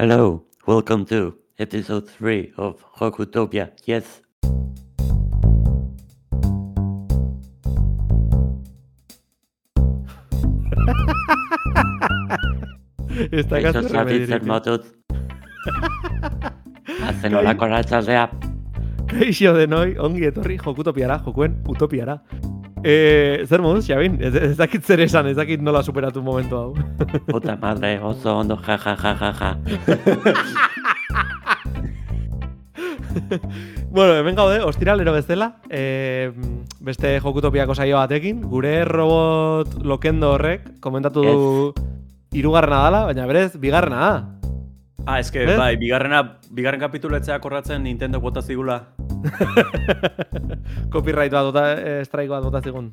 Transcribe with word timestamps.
Hello, 0.00 0.44
welcome 0.64 1.04
to 1.06 1.34
episode 1.58 2.08
3 2.08 2.52
of 2.56 2.84
Rockutopia. 3.00 3.72
Yes. 3.84 4.04
Está 13.32 13.58
Esos 13.58 13.92
hábits 13.92 14.30
hacen 17.02 17.34
una 17.34 17.56
coracha 17.56 18.00
de 18.00 18.16
app. 18.18 18.34
E, 22.84 23.44
zer 23.48 23.60
moduz, 23.62 23.86
Xabin? 23.86 24.18
Ez, 24.22 24.34
ez 24.34 24.56
dakit 24.58 24.84
zer 24.86 25.00
esan, 25.02 25.26
ez 25.30 25.36
dakit 25.36 25.62
nola 25.62 25.82
superatu 25.82 26.22
momentu 26.22 26.56
hau. 26.56 26.74
Puta 27.32 27.56
madre, 27.60 27.98
oso 28.02 28.36
ondo, 28.38 28.58
ja, 28.66 28.78
ja, 28.84 28.96
ja, 29.02 29.16
ja, 29.20 29.32
ja. 29.40 29.56
bueno, 33.90 34.14
hemen 34.14 34.36
gaude, 34.36 34.62
ostiralero 34.62 35.12
bezala, 35.12 35.56
e, 35.70 36.30
beste 36.80 37.18
jokutopiako 37.20 37.74
saio 37.74 37.96
batekin, 37.98 38.42
gure 38.46 38.84
robot 38.86 39.80
lokendo 39.84 40.32
horrek 40.36 40.80
komentatu 40.80 41.24
du 41.24 41.74
hirugarrena 42.32 42.82
dala, 42.86 43.04
baina 43.10 43.26
berez, 43.26 43.52
bigarrena 43.58 44.00
da. 44.04 44.38
Ah, 45.08 45.20
eske, 45.22 45.40
Eh? 45.44 45.56
bai, 45.56 45.76
bigarrena, 45.80 46.18
bigarren 46.52 46.80
kapituletzea 46.82 47.38
korratzen 47.40 47.82
Nintendo 47.82 48.20
bota 48.20 48.42
zigula. 48.42 48.74
Copyright 50.92 51.32
bat 51.32 51.44
bota, 51.48 51.62
eh, 51.80 52.04
strike 52.04 52.28
bat 52.28 52.42
bota 52.44 52.60
zigun. 52.60 52.90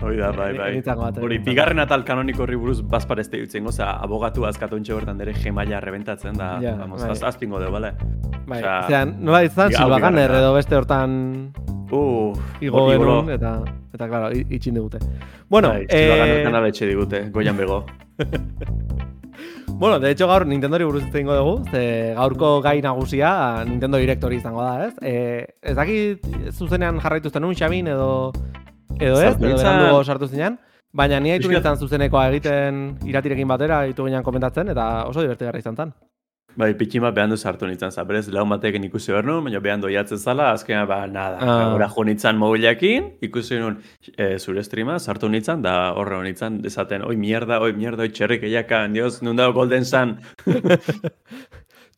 Hoi 0.00 0.14
da, 0.16 0.28
bai, 0.30 0.52
bai. 0.56 0.68
Enitzako 0.76 1.02
bat, 1.08 1.18
Hori, 1.24 1.38
bigarren 1.42 1.80
atal 1.82 2.04
kanoniko 2.06 2.44
horri 2.44 2.54
buruz 2.60 2.82
bazparezte 2.86 3.40
dutzen, 3.40 3.66
oza, 3.66 3.90
abogatu 4.04 4.44
azkatontxe 4.46 4.94
bertan 4.94 5.18
dere 5.18 5.32
gemaila 5.34 5.80
rebentatzen 5.80 6.36
da, 6.38 6.52
Ja, 6.62 6.76
vamos, 6.76 7.02
bai. 7.02 7.10
az, 7.16 7.22
azpingo 7.22 7.58
deu, 7.58 7.72
bale? 7.72 7.94
Bai, 8.46 8.60
Osea, 8.60 8.76
zean, 8.86 9.16
nola 9.24 9.42
izan, 9.42 9.72
hau 9.72 9.82
Silva 9.82 9.98
Gunner 9.98 10.12
bigarrena. 10.30 10.38
edo 10.44 10.54
beste 10.54 10.76
hortan 10.76 11.52
Uh, 11.90 12.32
igo 12.60 12.88
genuen, 12.90 13.28
eta, 13.30 13.60
eta 13.94 14.08
claro, 14.08 14.30
i- 14.34 14.46
itxin 14.50 14.74
digute. 14.74 14.98
Bueno, 15.48 15.68
bai, 15.70 15.86
eh, 15.88 16.42
kanal 16.44 16.66
etxe 16.66 16.86
digute, 16.86 17.28
goian 17.30 17.56
bego. 17.56 17.84
bueno, 19.78 20.00
de 20.00 20.10
hecho 20.10 20.26
gaur 20.26 20.46
Nintendori 20.46 20.84
buruz 20.84 21.04
hitz 21.04 21.12
dugu, 21.12 21.62
ze 21.70 22.14
gaurko 22.14 22.62
gai 22.62 22.80
nagusia 22.80 23.64
Nintendo 23.64 23.98
Direct 23.98 24.24
hori 24.24 24.36
izango 24.36 24.62
da, 24.62 24.86
ez? 24.86 24.94
E, 25.02 25.46
ez 25.62 25.76
dakit 25.76 26.26
zuzenean 26.52 26.98
jarraitu 27.00 27.30
zenun, 27.30 27.54
Xabin, 27.54 27.86
edo, 27.86 28.32
edo 28.98 29.20
ez, 29.20 29.34
edo 29.36 29.56
berandugo 29.56 30.02
sartu 30.04 30.28
zinean, 30.28 30.58
baina 30.92 31.20
ni 31.20 31.30
haitu 31.34 31.52
nintzen 31.52 31.76
zuzenekoa 31.76 32.28
egiten 32.30 32.96
iratirekin 33.04 33.48
batera, 33.48 33.82
ditu 33.84 34.08
ginean 34.08 34.24
komentatzen, 34.24 34.72
eta 34.72 35.06
oso 35.10 35.20
divertigarra 35.20 35.60
izan 35.60 35.76
zen. 35.76 35.92
Bai, 36.56 36.70
pitxin 36.72 37.02
bat 37.04 37.12
behan 37.12 37.36
sartu 37.36 37.68
nintzen, 37.68 37.92
zaberez, 37.92 38.30
laun 38.32 38.48
batekin 38.48 38.84
ikusi 38.88 39.12
behar 39.12 39.26
nuen, 39.28 39.44
baina 39.44 39.60
behan 39.60 39.82
doiatzen 39.82 40.18
zala, 40.18 40.52
azkenean, 40.56 40.86
ba, 40.88 41.02
nada. 41.06 41.36
Ah. 41.40 41.56
Gora 41.74 41.88
jo 41.92 42.04
nintzen 42.08 42.40
mobilekin, 42.40 43.10
ikusi 43.20 43.58
nuen 43.60 43.76
e, 44.16 44.38
zure 44.38 44.64
streama, 44.64 44.96
sartu 44.98 45.28
nintzen, 45.28 45.60
da 45.66 45.92
horre 45.92 46.22
nintzen, 46.24 46.62
esaten, 46.64 47.04
oi 47.04 47.16
mierda, 47.20 47.60
oi 47.60 47.74
mierda, 47.76 48.08
oi 48.08 48.14
txerrik 48.16 48.48
eiakan, 48.48 48.96
dios, 48.96 49.20
nun 49.20 49.36
dago 49.36 49.52
Golden 49.60 49.84
Sun. 49.84 50.16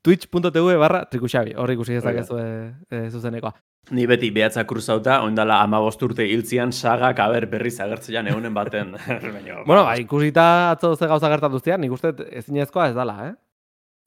Twitch.tv 0.03 0.77
barra 0.79 1.05
trikuxabi, 1.11 1.55
hor 1.59 1.71
ikusi 1.79 1.95
da. 1.95 2.03
dezakezu 2.03 2.43
e, 2.43 3.07
zuzenekoa. 3.15 3.55
Ni 3.95 4.05
beti 4.11 4.29
behatza 4.35 4.67
kruzauta, 4.69 5.23
oindala 5.25 5.63
amabost 5.65 6.03
urte 6.05 6.27
hiltzian 6.29 6.75
sagak 6.75 7.23
aber 7.25 7.47
berriz 7.49 7.79
agertzean 7.81 8.27
egunen 8.29 8.55
baten. 8.55 8.97
Bueno, 9.69 9.85
ba, 9.85 9.95
ikusita 10.01 10.73
atzo 10.73 10.97
ze 10.97 11.07
gauza 11.07 11.29
gertatu 11.31 11.61
zian, 11.63 11.81
nik 11.81 11.93
uste 11.93 12.13
ezinezkoa 12.41 12.91
ez 12.91 12.97
dala, 12.97 13.21
eh? 13.29 13.37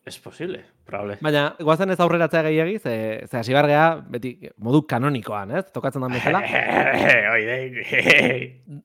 Es 0.04 0.18
posible, 0.18 0.64
probable. 0.84 1.20
Baina, 1.22 1.44
guazen 1.62 1.92
ez 1.94 2.00
aurreratzea 2.02 2.42
gehiagi, 2.48 2.80
ze, 2.82 2.94
ze 3.30 3.38
hasi 3.38 3.54
behar 3.54 3.68
geha, 3.70 3.90
beti 4.10 4.32
modu 4.58 4.80
kanonikoan, 4.90 5.52
ez? 5.60 5.68
Tokatzen 5.76 6.02
da 6.02 6.10
bezala. 6.10 6.42
Oide. 7.36 7.60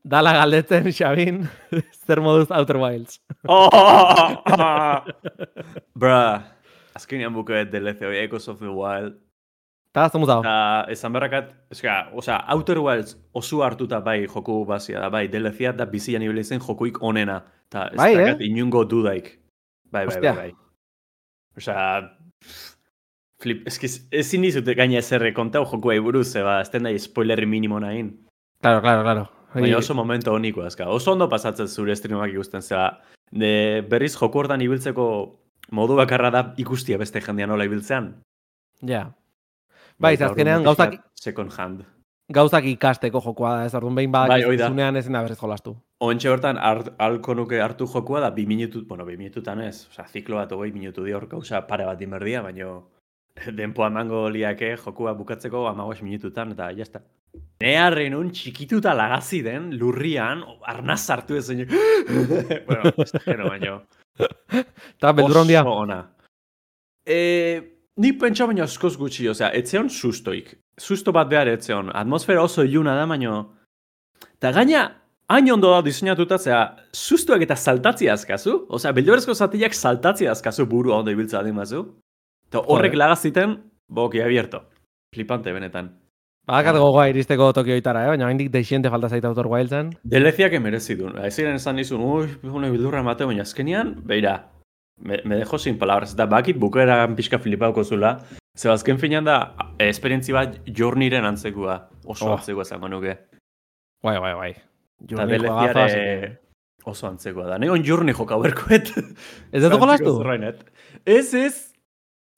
Dala 0.04 0.34
galdetzen, 0.36 0.90
Xabin, 0.92 1.40
zer 2.06 2.20
moduz 2.20 2.50
Outer 2.52 2.76
Wilds. 2.82 3.22
oh! 3.48 4.42
Bra, 5.96 6.18
azkenean 7.00 7.32
buket 7.32 7.72
DLC 7.72 8.04
hoi 8.10 8.20
Echoes 8.26 8.50
of 8.52 8.60
the 8.60 8.68
Wild. 8.68 9.16
Ta, 9.96 10.10
zomuz 10.12 10.28
hau. 10.28 10.42
Eta 10.44 10.92
esan 10.92 11.16
berrakat, 11.16 11.48
eska, 11.72 11.96
osea, 12.12 12.42
Outer 12.52 12.82
Wilds 12.84 13.16
oso 13.32 13.62
hartuta 13.64 14.02
bai 14.04 14.26
joku 14.26 14.58
bazia 14.68 15.00
da, 15.00 15.08
bai, 15.08 15.24
DLC 15.32 15.72
da 15.80 15.88
bizian 15.88 16.28
ibili 16.28 16.44
zen 16.44 16.60
jokuik 16.60 17.00
onena. 17.00 17.40
Ta 17.72 17.88
ez 17.88 17.96
Bai, 17.96 18.12
eh? 18.20 18.36
inungo 18.50 18.84
dudaik. 18.84 19.32
Bai, 19.88 20.04
bai, 20.04 20.06
Ostia. 20.12 20.36
bai, 20.36 20.52
bai. 20.52 20.65
Osea, 21.56 21.84
flip, 23.40 23.64
eski 23.68 23.88
ezin 24.12 24.44
dizute 24.44 24.74
gaina 24.76 25.02
zerre 25.02 25.32
kontau 25.34 25.64
jokuei 25.70 25.98
buruz, 26.04 26.28
eba, 26.36 26.60
ez 26.60 26.70
den 26.72 26.88
da 26.88 26.92
spoilerri 26.98 27.48
minimo 27.48 27.80
nahin. 27.80 28.12
Claro, 28.60 28.82
claro, 28.84 29.02
claro. 29.02 29.26
Baina 29.54 29.78
oso 29.78 29.94
momento 29.94 30.34
honiko 30.34 30.62
azka. 30.66 30.88
Oso 30.92 31.12
ondo 31.12 31.30
pasatzen 31.32 31.68
zure 31.68 31.96
streamak 31.96 32.32
ikusten, 32.34 32.62
zera, 32.62 32.90
de, 33.32 33.82
berriz 33.88 34.12
joku 34.18 34.42
hortan 34.42 34.60
ibiltzeko 34.60 35.06
modu 35.72 35.96
bakarra 35.96 36.30
da 36.30 36.42
ikustia 36.60 36.98
beste 37.00 37.22
jendean 37.24 37.48
nola 37.54 37.64
ibiltzean. 37.64 38.12
Ja. 38.84 39.06
Bai, 39.98 40.16
ze 40.16 40.24
Eta 40.24 40.32
azkenean 40.32 40.66
gauzak, 40.66 40.98
Second 41.16 41.52
hand. 41.56 41.84
Gauzak 42.32 42.64
ikasteko 42.66 43.20
jokoa 43.22 43.52
da, 43.56 43.66
ez 43.66 43.74
orduan 43.78 43.94
behin 43.94 44.12
badak 44.12 44.42
Bai, 44.42 44.58
zunean 44.58 44.96
ezin 44.98 45.14
da 45.14 45.22
berriz 45.22 45.38
jolastu. 45.38 45.76
Ontxe 46.02 46.28
hortan 46.30 46.58
hart- 46.58 46.92
halko 46.98 47.34
nuke 47.34 47.60
hartu 47.62 47.86
jokua 47.86 48.20
da 48.20 48.30
bi 48.30 48.46
minutu, 48.46 48.84
bueno, 48.86 49.04
bi 49.06 49.16
minututan 49.16 49.60
ez, 49.60 49.86
osea, 49.90 50.06
ziklo 50.08 50.36
bat 50.36 50.52
hogei 50.52 50.72
minutu 50.72 51.04
di 51.04 51.12
hor 51.12 51.26
gauza 51.28 51.60
pare 51.66 51.86
bat 51.86 52.00
inberdia, 52.02 52.42
baino 52.42 52.88
denpoa 53.58 53.86
emango 53.86 54.28
liake 54.28 54.76
jokua 54.76 55.14
bukatzeko 55.14 55.66
amagos 55.68 56.02
minututan, 56.02 56.52
eta 56.52 56.72
jazta. 56.72 57.02
Neharren 57.60 58.14
un 58.14 58.30
txikituta 58.32 58.94
lagazi 58.94 59.42
den, 59.42 59.70
lurrian, 59.78 60.42
arnaz 60.64 61.08
hartu 61.10 61.36
ez 61.36 61.48
bueno, 62.66 62.92
ez 62.96 63.12
da 63.12 63.20
gero, 63.24 63.48
baino. 63.48 63.80
Eta 64.18 65.12
beldur 65.12 65.42
handia. 65.42 65.62
Oso 65.62 65.78
ona. 65.84 66.02
E, 67.06 67.18
ni 67.96 68.12
pentsa 68.18 68.46
baino 68.46 68.64
askoz 68.64 68.96
gutxi, 68.96 69.28
osea, 69.28 69.52
etzeon 69.54 69.88
sustoik. 69.90 70.56
Susto 70.80 71.12
bat 71.12 71.28
behar 71.28 71.48
etzeon. 71.48 71.90
Atmosfera 71.94 72.42
oso 72.44 72.64
iluna 72.64 72.94
da, 72.98 73.06
baino... 73.08 73.36
Ta 74.40 74.52
gaina, 74.52 74.82
hain 75.32 75.50
ondo 75.52 75.70
da 75.72 75.82
diseinatuta, 75.84 76.38
zera, 76.38 76.62
sustoak 76.92 77.42
eta 77.46 77.56
saltatzia 77.56 78.14
azkazu. 78.14 78.58
Osea, 78.76 78.92
beldurrezko 78.96 79.34
zatiak 79.34 79.74
saltatzia 79.74 80.32
azkazu 80.32 80.66
buru 80.68 80.92
ondo 80.92 81.12
ibiltza 81.14 81.40
adin 81.40 81.56
bazu. 81.56 81.84
Eta 82.50 82.62
horrek 82.72 82.94
lagaziten, 82.94 83.56
boki 83.88 84.20
abierto. 84.22 84.66
Flipante 85.14 85.52
benetan. 85.56 85.94
Badakat 86.46 86.76
gogoa 86.78 87.08
iristeko 87.10 87.48
Tokioitara, 87.56 88.04
eh? 88.04 88.10
baina 88.12 88.28
haindik 88.28 88.52
deixente 88.54 88.90
falta 88.92 89.08
zaita 89.08 89.32
Outer 89.32 89.48
Wildsen. 89.50 89.88
Deleziak 90.06 90.52
emerezi 90.54 90.94
du. 90.94 91.08
Eziren 91.26 91.56
esan 91.58 91.80
dizun, 91.80 92.04
ui, 92.06 92.28
une 92.46 92.70
bildurra 92.70 93.02
mate, 93.02 93.26
baina 93.26 93.42
azkenian, 93.42 93.96
beira, 94.06 94.36
me, 95.02 95.18
me 95.24 95.40
dejo 95.40 95.58
sin 95.58 95.78
palabras. 95.80 96.12
Eta 96.14 96.28
bakit 96.30 96.60
bukera 96.62 97.00
pixka 97.16 97.40
flipauko 97.42 97.82
zula. 97.82 98.20
Zer 98.56 98.72
azken 98.72 98.98
finean 98.98 99.26
da, 99.26 99.36
esperientzi 99.78 100.32
bat 100.32 100.56
jorniren 100.64 101.24
antzekua. 101.28 101.76
Oso 102.06 102.30
Oh. 102.30 102.38
antzekua 102.38 102.64
zango 102.64 102.88
nuke. 102.88 103.18
Bai, 104.02 104.18
bai, 104.18 104.34
bai. 104.34 104.50
Eta 105.04 105.26
deleziare 105.28 106.40
oso 106.86 107.08
antzekoa 107.10 107.46
da. 107.50 107.58
Negon 107.58 107.84
jorni 107.84 108.14
joka 108.14 108.38
berkoet. 108.40 108.92
Ez 109.52 109.62
dut 109.62 109.74
jolastu? 109.80 110.14
Ez, 111.04 111.34
ez. 111.34 111.72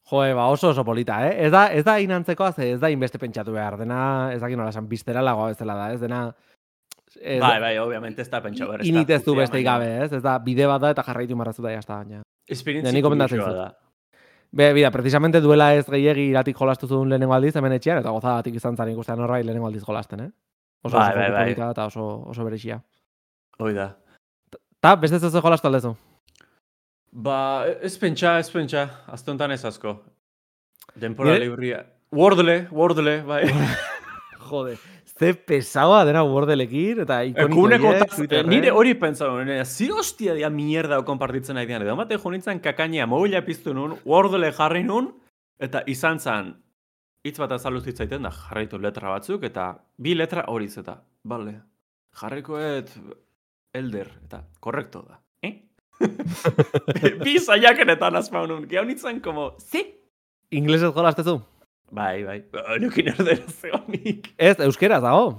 Joe, 0.09 0.33
ba, 0.35 0.47
oso 0.49 0.71
oso 0.73 0.85
polita, 0.85 1.21
eh? 1.29 1.35
Ez 1.47 1.51
da, 1.53 1.67
ez 1.69 1.85
da 1.85 1.99
inantzekoa, 2.01 2.53
ze 2.57 2.71
ez 2.73 2.81
da 2.81 2.89
inbeste 2.89 3.19
pentsatu 3.21 3.53
behar. 3.53 3.77
Dena, 3.77 4.33
ez 4.33 4.41
dakit 4.41 4.57
nola 4.57 4.71
esan, 4.73 4.89
biztera 4.89 5.21
lagoa 5.23 5.51
bezala 5.53 5.77
da, 5.77 5.91
ez 5.93 6.01
dena... 6.01 6.23
Ez, 7.19 7.41
Bai, 7.41 7.59
bai, 7.61 7.75
obviamente 7.81 8.23
ez 8.23 8.31
da 8.31 8.41
pentsa 8.41 8.67
behar. 8.69 8.85
Init 8.87 9.11
ez 9.11 9.23
du 9.25 9.35
beste 9.37 9.61
gabe, 9.65 9.89
ez? 10.05 10.13
Ez 10.13 10.23
da, 10.25 10.39
bide 10.45 10.67
bat 10.69 10.81
da 10.81 10.91
eta 10.95 11.05
jarraitu 11.05 11.37
marrazu 11.37 11.63
da 11.65 11.73
jazta 11.75 12.01
baina. 12.01 12.23
Esperientzi 12.49 13.03
da. 13.37 13.69
Be, 14.51 14.73
bida, 14.73 14.91
precisamente 14.91 15.41
duela 15.45 15.75
ez 15.77 15.85
gehiegi 15.87 16.31
iratik 16.31 16.57
jolastu 16.57 16.89
zuen 16.89 17.09
lehenengo 17.11 17.35
aldiz, 17.37 17.55
hemen 17.57 17.75
etxean, 17.77 17.99
eta 18.01 18.11
gozadatik 18.15 18.55
izan 18.57 18.77
zan 18.77 18.89
ikustean 18.95 19.21
horbait 19.21 19.45
lehenengo 19.45 19.69
aldiz 19.69 19.83
jolasten, 19.85 20.21
eh? 20.25 20.31
Oso, 20.83 20.97
Bai, 20.97 21.09
oso 21.11 21.19
bai, 21.19 21.31
bai. 21.33 21.71
eta 21.71 21.87
oso, 21.87 22.05
oso 22.33 22.45
berexia. 22.47 22.79
Hoi 23.59 23.75
da. 23.75 23.91
Ta, 24.81 24.95
beste 24.97 25.17
ez 25.19 25.35
jolastu 25.35 25.69
aldezu. 25.69 25.95
Ba, 27.13 27.67
ez 27.83 27.97
pentsa, 27.99 28.39
ez 28.39 28.51
pentsa. 28.53 28.87
Azte 29.07 29.31
honetan 29.33 29.53
ez 29.53 29.65
asko. 29.65 29.97
Denpora 30.95 31.35
libria. 31.39 31.83
Wordle, 32.15 32.69
Wordle, 32.71 33.23
bai. 33.27 33.43
Jode, 34.49 34.77
ze 35.19 35.33
pesaua 35.35 36.05
dena 36.07 36.23
bordelekin, 36.23 37.03
eta 37.05 37.23
ikonik 37.27 37.51
Ekuneko 37.51 37.89
horiek, 37.91 38.05
taz, 38.05 38.17
Twitterren. 38.17 38.51
nire 38.53 38.71
hori 38.71 38.95
pentsa 38.95 39.27
nuen, 39.27 39.51
zi 39.67 39.89
hostia 39.91 40.35
dia 40.35 40.51
mierda 40.51 41.01
konpartitzen 41.05 41.59
nahi 41.59 41.67
dian. 41.67 41.83
Edo 41.83 41.97
mate 41.97 42.19
jo 42.19 42.31
nintzen 42.31 42.61
kakainea 42.61 43.07
mobila 43.07 43.43
piztu 43.43 43.75
nun, 43.75 43.97
Wordle 44.05 44.53
jarri 44.53 44.85
nun, 44.85 45.11
eta 45.59 45.83
izan 45.87 46.21
zan, 46.21 46.55
hitz 47.27 47.39
bat 47.39 47.53
azaluz 47.59 47.85
hitzaiten 47.87 48.23
da, 48.23 48.31
jarraitu 48.31 48.79
letra 48.79 49.11
batzuk, 49.11 49.43
eta 49.43 49.73
bi 49.99 50.15
letra 50.15 50.47
horiz 50.49 50.77
eta, 50.79 51.01
bale, 51.25 51.59
jarrikoet 52.21 52.95
elder, 53.75 54.13
eta 54.25 54.45
korrekto 54.61 55.03
da. 55.03 55.19
Eh? 55.43 55.55
Bi 57.25 57.39
saiakeretan 57.43 58.17
asmaunun. 58.17 58.69
Gau 58.71 58.85
nintzen, 58.87 59.19
como, 59.21 59.51
zi? 59.59 59.83
Inglesez 60.55 60.93
jolastezu? 60.95 61.41
Bai, 61.91 62.25
bai. 62.25 62.43
Nukin 62.83 63.09
erdera 63.15 63.47
zegonik. 63.49 64.33
Ez, 64.37 64.59
euskeraz 64.61 65.01
dago. 65.03 65.39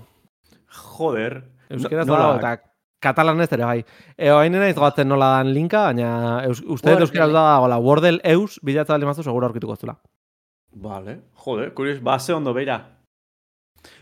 Joder. 0.97 1.43
Euskeraz 1.69 2.07
No- 2.07 2.15
dago, 2.17 2.35
eta 2.39 2.55
katalanez 3.01 3.51
ere 3.53 3.65
bai. 3.65 3.83
E, 4.17 4.31
oain 4.33 4.51
naiz 4.51 4.75
goatzen 4.75 5.07
nola 5.07 5.37
dan 5.37 5.53
linka, 5.53 5.83
baina 5.91 6.41
eus, 6.47 6.61
uste 6.65 6.89
dut 6.91 7.05
euskeraz 7.05 7.29
dago, 7.31 7.67
la 7.69 7.77
Wordle 7.79 8.19
eus, 8.23 8.59
bilatza 8.63 8.93
bali 8.93 9.05
mazu, 9.05 9.23
seguro 9.23 9.47
aurkituko 9.47 9.75
zula. 9.75 9.95
Vale. 10.73 11.19
Joder, 11.45 11.73
kurios, 11.73 12.01
ba, 12.01 12.19
ze 12.19 12.33
ondo 12.33 12.53
beira. 12.53 12.79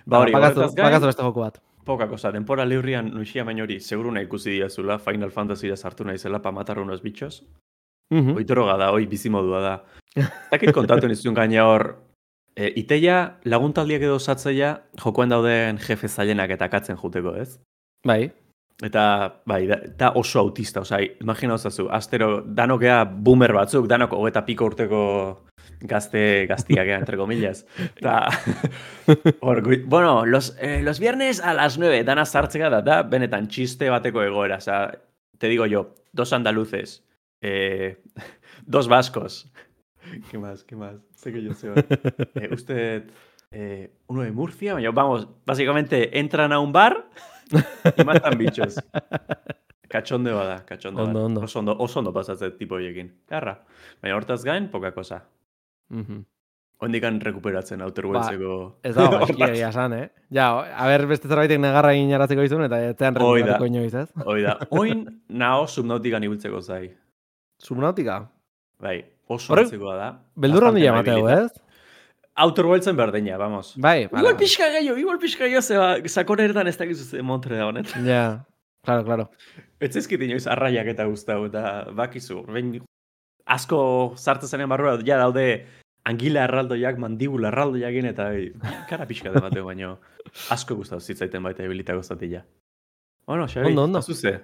Ba, 0.06 0.20
hori, 0.24 0.32
bakazu, 0.34 1.06
beste 1.06 1.24
joku 1.24 1.40
bat. 1.42 1.62
poka 1.88 2.08
cosa, 2.10 2.32
denpora 2.32 2.66
liurrian 2.66 3.14
nuixia 3.14 3.46
baino 3.48 3.64
hori, 3.64 3.80
seguru 3.80 4.12
nahi 4.12 4.26
ikusi 4.26 4.52
diazula, 4.58 4.98
Final 5.00 5.30
Fantasy 5.32 5.70
sartu 5.78 6.04
naizela 6.04 6.42
pa 6.42 6.52
matar 6.52 6.80
unos 6.80 7.02
bichos. 7.02 7.46
Mhm. 8.12 8.34
Hoi 8.36 8.44
droga 8.44 8.76
da, 8.78 8.90
hoi 8.92 9.06
bizimodua 9.08 9.62
da. 9.62 9.84
Zakit 10.52 10.74
kontatu 10.74 11.08
nizun 11.12 11.34
gaina 11.34 11.64
hor, 11.64 11.96
e, 12.58 12.72
iteia 12.82 13.38
laguntaldiak 13.46 14.02
edo 14.02 14.18
osatzeia 14.18 14.74
jokoan 15.04 15.30
dauden 15.30 15.78
jefe 15.78 16.10
zailenak 16.10 16.50
eta 16.58 16.68
katzen 16.74 16.98
juteko, 16.98 17.36
ez? 17.38 17.60
Bai. 18.06 18.32
Eta, 18.84 19.04
bai, 19.50 19.64
da, 19.66 19.80
da 19.98 20.12
oso 20.20 20.40
autista, 20.44 20.84
osea, 20.84 21.00
imagina 21.22 21.56
osazu, 21.56 21.88
astero, 21.90 22.44
danokea 22.46 23.00
boomer 23.10 23.54
batzuk, 23.58 23.88
danok 23.90 24.12
hogeta 24.14 24.44
piko 24.46 24.68
urteko 24.70 25.00
gazte, 25.82 26.46
gaztiak, 26.50 26.92
entre 27.00 27.18
comillas. 27.18 27.64
Eta, 27.96 28.28
hor, 29.42 29.64
gui- 29.66 29.82
bueno, 29.84 30.28
los, 30.28 30.56
eh, 30.62 30.82
los 30.84 31.00
viernes 31.00 31.42
a 31.42 31.56
las 31.56 31.80
9, 31.80 32.04
dana 32.04 32.26
sartzeka 32.26 32.70
da, 32.70 32.84
da, 32.86 33.02
benetan 33.02 33.48
txiste 33.50 33.90
bateko 33.90 34.22
egoera, 34.22 34.58
osea, 34.62 34.92
te 35.40 35.50
digo 35.50 35.66
yo, 35.66 35.96
dos 36.14 36.34
andaluces, 36.34 37.04
eh, 37.42 37.98
dos 38.68 38.88
vascos, 38.88 39.52
¿qué 40.32 40.38
más, 40.38 40.64
qué 40.64 40.76
más? 40.76 40.96
Sé 41.16 41.32
que 41.34 41.42
yo 41.42 41.54
sé. 41.54 41.72
Eh, 42.36 42.50
usted, 42.52 43.10
eh, 43.52 43.92
uno 44.08 44.22
de 44.24 44.32
Murcia, 44.32 44.74
baina, 44.74 44.92
vamos, 44.92 45.28
básicamente 45.46 46.20
entran 46.20 46.52
a 46.54 46.60
un 46.60 46.72
bar 46.72 47.10
y 47.98 48.04
matan 48.04 48.38
bichos. 48.38 48.76
Kachonde 49.90 50.34
bada, 50.34 50.66
kachonde 50.66 51.02
Ondo, 51.02 51.14
bada. 51.14 51.26
ondo. 51.26 51.42
Oso 51.42 51.60
ondo, 51.60 51.78
oso 51.80 52.00
ondo 52.00 52.12
pasatzen 52.12 52.58
tipo 52.58 52.76
horiekin. 52.76 53.22
Garra. 53.26 53.64
Baina 54.02 54.18
hortaz 54.18 54.44
gain, 54.44 54.68
poka 54.70 54.92
cosa. 54.94 55.24
Mhm. 55.90 56.26
Ondikan 56.80 57.22
rekuperatzen 57.22 57.82
Outer 57.82 58.06
Wildseko... 58.06 58.58
Ez 58.84 58.94
dago, 58.94 59.22
eski 59.26 59.42
egia 59.48 59.70
esan, 59.72 59.94
eh? 59.94 60.10
Ja, 60.30 60.50
a 60.62 60.86
ber, 60.92 61.08
beste 61.08 61.30
zerbaitek 61.32 61.58
negarra 61.64 61.94
egin 61.96 62.12
jaratzeko 62.12 62.44
izun, 62.46 62.66
eta 62.68 62.82
etzean 62.92 63.16
rekuratuko 63.16 63.66
inoiz, 63.66 63.94
ez? 63.96 64.10
Hoi 64.28 64.42
da, 64.44 64.58
oin 64.70 65.06
nao 65.30 65.64
subnautikan 65.72 66.28
ibiltzeko 66.28 66.60
zai. 66.62 66.92
Subnautica. 67.64 68.20
Bai, 68.80 69.06
oso 69.28 69.54
Horrek- 69.54 69.72
da. 69.80 70.10
Beldurra 70.36 70.70
handi 70.70 70.84
jamateu, 70.84 71.28
ez? 71.30 71.52
Outer 72.38 72.66
Wildsen 72.70 72.96
berdina, 72.96 73.38
vamos. 73.38 73.74
Bai, 73.78 74.04
Igual 74.06 74.38
pixka 74.38 74.68
gehiago, 74.70 74.98
igual 75.02 75.18
pixka 75.18 75.46
gehiago, 75.46 75.62
zeba, 75.66 75.96
sakoneretan 76.06 76.68
ez 76.68 76.78
dakizu 76.78 77.04
ze 77.10 77.22
montre 77.24 77.58
da 77.58 77.66
honet. 77.66 77.88
Ja, 78.06 78.46
claro, 78.86 79.04
claro. 79.04 79.30
Ez 79.80 79.96
ezkit 79.96 80.22
inoiz 80.22 80.46
arraiak 80.48 80.88
eta 80.94 81.06
guztau, 81.10 81.46
eta 81.50 81.88
bakizu, 81.98 82.44
behin 82.46 82.84
asko 83.48 84.14
sartzen 84.16 84.50
zenen 84.50 84.70
barrura, 84.70 85.00
ja 85.04 85.18
daude 85.18 85.66
angila 86.06 86.44
erraldoiak, 86.46 86.98
mandibula 87.02 87.50
erraldoiak 87.50 87.98
eta 88.14 88.30
bai, 88.30 88.52
kara 88.90 89.08
pixka 89.10 89.32
da 89.34 89.42
bateu, 89.42 89.66
baino 89.66 89.98
asko 90.54 90.76
gustau 90.76 91.00
zitzaiten 91.00 91.42
baita 91.44 91.64
ebilitako 91.64 92.04
zatila. 92.04 92.44
Bueno, 93.26 93.48
Xabi, 93.48 93.66
Ondo, 93.68 93.84
ondo. 93.84 94.02
zuze. 94.02 94.40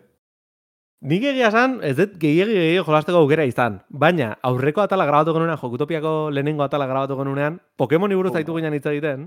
Nik 1.03 1.23
egia 1.27 1.49
esan, 1.51 1.81
ez 1.83 1.97
dut 1.97 2.13
gehiagi 2.15 2.53
gehiagi 2.55 2.83
jolasteko 2.87 3.25
aukera 3.25 3.43
izan. 3.43 3.81
Baina, 3.91 4.29
aurreko 4.47 4.85
atala 4.85 5.03
grabatu 5.03 5.33
genunean, 5.35 5.59
Jokutopiako 5.59 6.29
lehenengo 6.31 6.63
atala 6.63 6.87
grabatu 6.87 7.17
genunean, 7.19 7.57
Pokemoni 7.75 8.15
buruz 8.15 8.31
zaitu 8.31 8.55
ginen 8.55 8.77
hitz 8.77 8.85
egiten, 8.87 9.25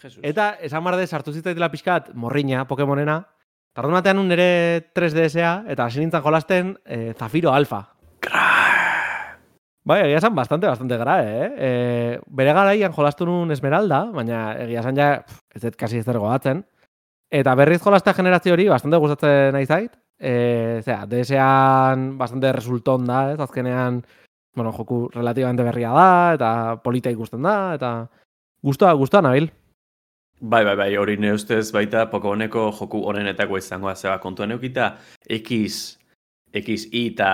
Jesus. 0.00 0.22
eta 0.24 0.54
esan 0.64 0.86
barde 0.86 1.04
sartu 1.06 1.34
zitzaitela 1.36 1.68
pixkat 1.68 2.14
morriña 2.14 2.64
Pokemonena, 2.70 3.18
Tardun 3.76 3.98
batean 3.98 4.24
nire 4.24 4.88
3DS-a, 4.96 5.52
eta 5.68 5.84
hasi 5.84 6.00
nintzen 6.00 6.24
jolasten 6.24 6.72
eh, 6.86 7.12
Zafiro 7.12 7.52
Alpha. 7.52 7.84
Bai, 9.84 10.00
egia 10.06 10.18
esan 10.22 10.34
bastante, 10.34 10.66
bastante 10.66 10.96
gara, 10.96 11.20
eh? 11.22 11.52
E, 11.54 11.70
bere 12.40 12.56
garaian 12.56 12.92
jolastu 12.96 13.28
nun 13.28 13.52
Esmeralda, 13.52 14.06
baina 14.16 14.56
egia 14.64 14.80
esan 14.80 14.96
ja, 14.96 15.12
pff, 15.20 15.44
ez 15.54 15.62
dut 15.62 15.76
kasi 15.76 16.00
ez 16.00 16.08
dergo 16.08 16.26
batzen. 16.26 16.64
Eta 17.28 17.54
berriz 17.54 17.82
jolastea 17.84 18.16
generazio 18.16 18.56
hori 18.56 18.68
bastante 18.72 18.96
gustatzen 18.96 19.52
nahi 19.52 19.68
zait. 19.68 19.92
E, 20.18 20.80
zera, 20.82 21.06
DS-ean 21.06 22.18
bastante 22.18 22.52
resulton 22.52 23.06
da, 23.06 23.32
ez? 23.32 23.40
Azkenean, 23.40 24.02
bueno, 24.54 24.72
joku 24.72 25.08
relativamente 25.14 25.62
berria 25.62 25.92
da, 25.94 26.10
eta 26.34 26.50
polita 26.82 27.10
ikusten 27.14 27.42
da, 27.46 27.74
eta 27.78 27.92
guztua, 28.62 28.92
guztua 28.98 29.22
nabil. 29.22 29.50
Bai, 30.40 30.64
bai, 30.64 30.76
bai, 30.78 30.92
hori 30.96 31.16
nire 31.18 31.34
ustez 31.34 31.72
baita 31.74 32.04
Pokemoneko 32.10 32.68
joku 32.78 33.00
honenetako 33.10 33.58
izangoa 33.58 33.96
zeba 33.96 34.18
kontuan 34.22 34.54
eukita 34.54 34.92
X, 35.26 35.98
X, 36.54 36.86
I 36.92 37.08
eta 37.12 37.30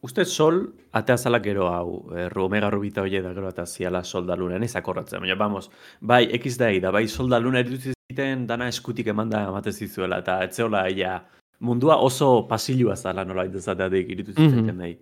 uste 0.00 0.24
sol 0.24 0.62
atea 0.92 1.18
zala 1.18 1.40
gero 1.44 1.68
hau, 1.68 2.08
eh, 2.16 2.30
Omega 2.40 2.70
Rubita 2.70 3.02
hori 3.02 3.20
da 3.20 3.34
gero 3.34 3.48
eta 3.48 3.66
ziala 3.66 4.02
soldalunen 4.04 4.62
ez 4.62 4.74
akorratzen, 4.76 5.20
baina 5.20 5.36
vamos, 5.36 5.70
bai 6.00 6.24
X 6.40 6.56
da 6.58 6.72
da, 6.80 6.90
bai 6.90 7.06
soldaluna 7.08 7.60
eruditzen 7.60 7.94
ziten 8.10 8.46
dana 8.46 8.68
eskutik 8.68 9.06
emanda 9.06 9.44
ematen 9.48 9.72
zizuela 9.72 10.18
eta 10.18 10.42
etzeola 10.44 10.88
ia 10.88 11.20
mundua 11.62 11.96
oso 12.02 12.46
pasilua 12.50 12.96
zala 12.96 13.24
nola 13.24 13.46
dezateatik 13.48 14.10
iritu 14.10 14.32
Mhm. 14.34 14.48
zitzaiten 14.50 14.76
nahi. 14.78 14.98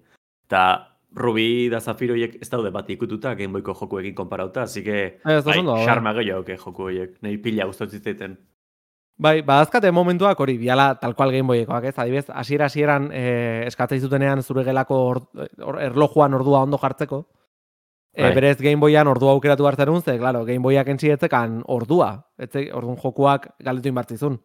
Eta 0.46 0.86
Rubi 1.12 1.68
da 1.72 1.80
Zafiroiek 1.80 2.36
ez 2.40 2.48
daude 2.50 2.70
bat 2.70 2.88
ikututa 2.90 3.34
Game 3.34 3.52
Boyko 3.52 3.74
jokuekin 3.74 4.14
konparauta, 4.14 4.62
así 4.62 4.84
que 4.84 5.18
Ez, 5.24 5.44
bai, 5.44 5.62
bai. 5.62 6.14
gehiago 6.14 6.44
ke 6.44 6.56
joku 6.56 6.82
horiek, 6.82 7.16
nahi 7.22 7.38
pila 7.38 7.66
gustatzen 7.66 7.98
zitzaiten. 7.98 8.38
Bai, 9.18 9.42
badazkate 9.42 9.90
momentuak 9.92 10.38
hori, 10.40 10.56
biala 10.56 10.94
tal 11.00 11.14
cual 11.14 11.30
Game 11.30 11.46
Boyekoak, 11.46 11.84
ez? 11.84 11.98
Adibidez, 11.98 12.30
hasiera 12.30 12.66
hasieran 12.66 13.10
eh, 13.12 13.68
zutenean 14.00 14.42
zure 14.42 14.64
gelako 14.64 14.94
or, 14.94 15.20
or, 15.62 15.80
erlojuan 15.80 16.32
ordua 16.34 16.62
ondo 16.62 16.78
jartzeko. 16.78 17.26
E, 18.14 18.34
berez 18.34 18.58
Game 18.58 18.80
Boyan 18.80 19.06
ordua 19.06 19.32
aukeratu 19.32 19.66
hartzen 19.66 20.02
ze, 20.02 20.18
claro, 20.18 20.44
Game 20.44 20.62
Boyak 20.62 20.88
entzietzekan 20.88 21.62
ordua. 21.66 22.26
Etze, 22.38 22.70
orduan 22.72 22.96
jokuak 22.96 23.54
galdetu 23.58 23.88
inbartzizun. 23.88 24.40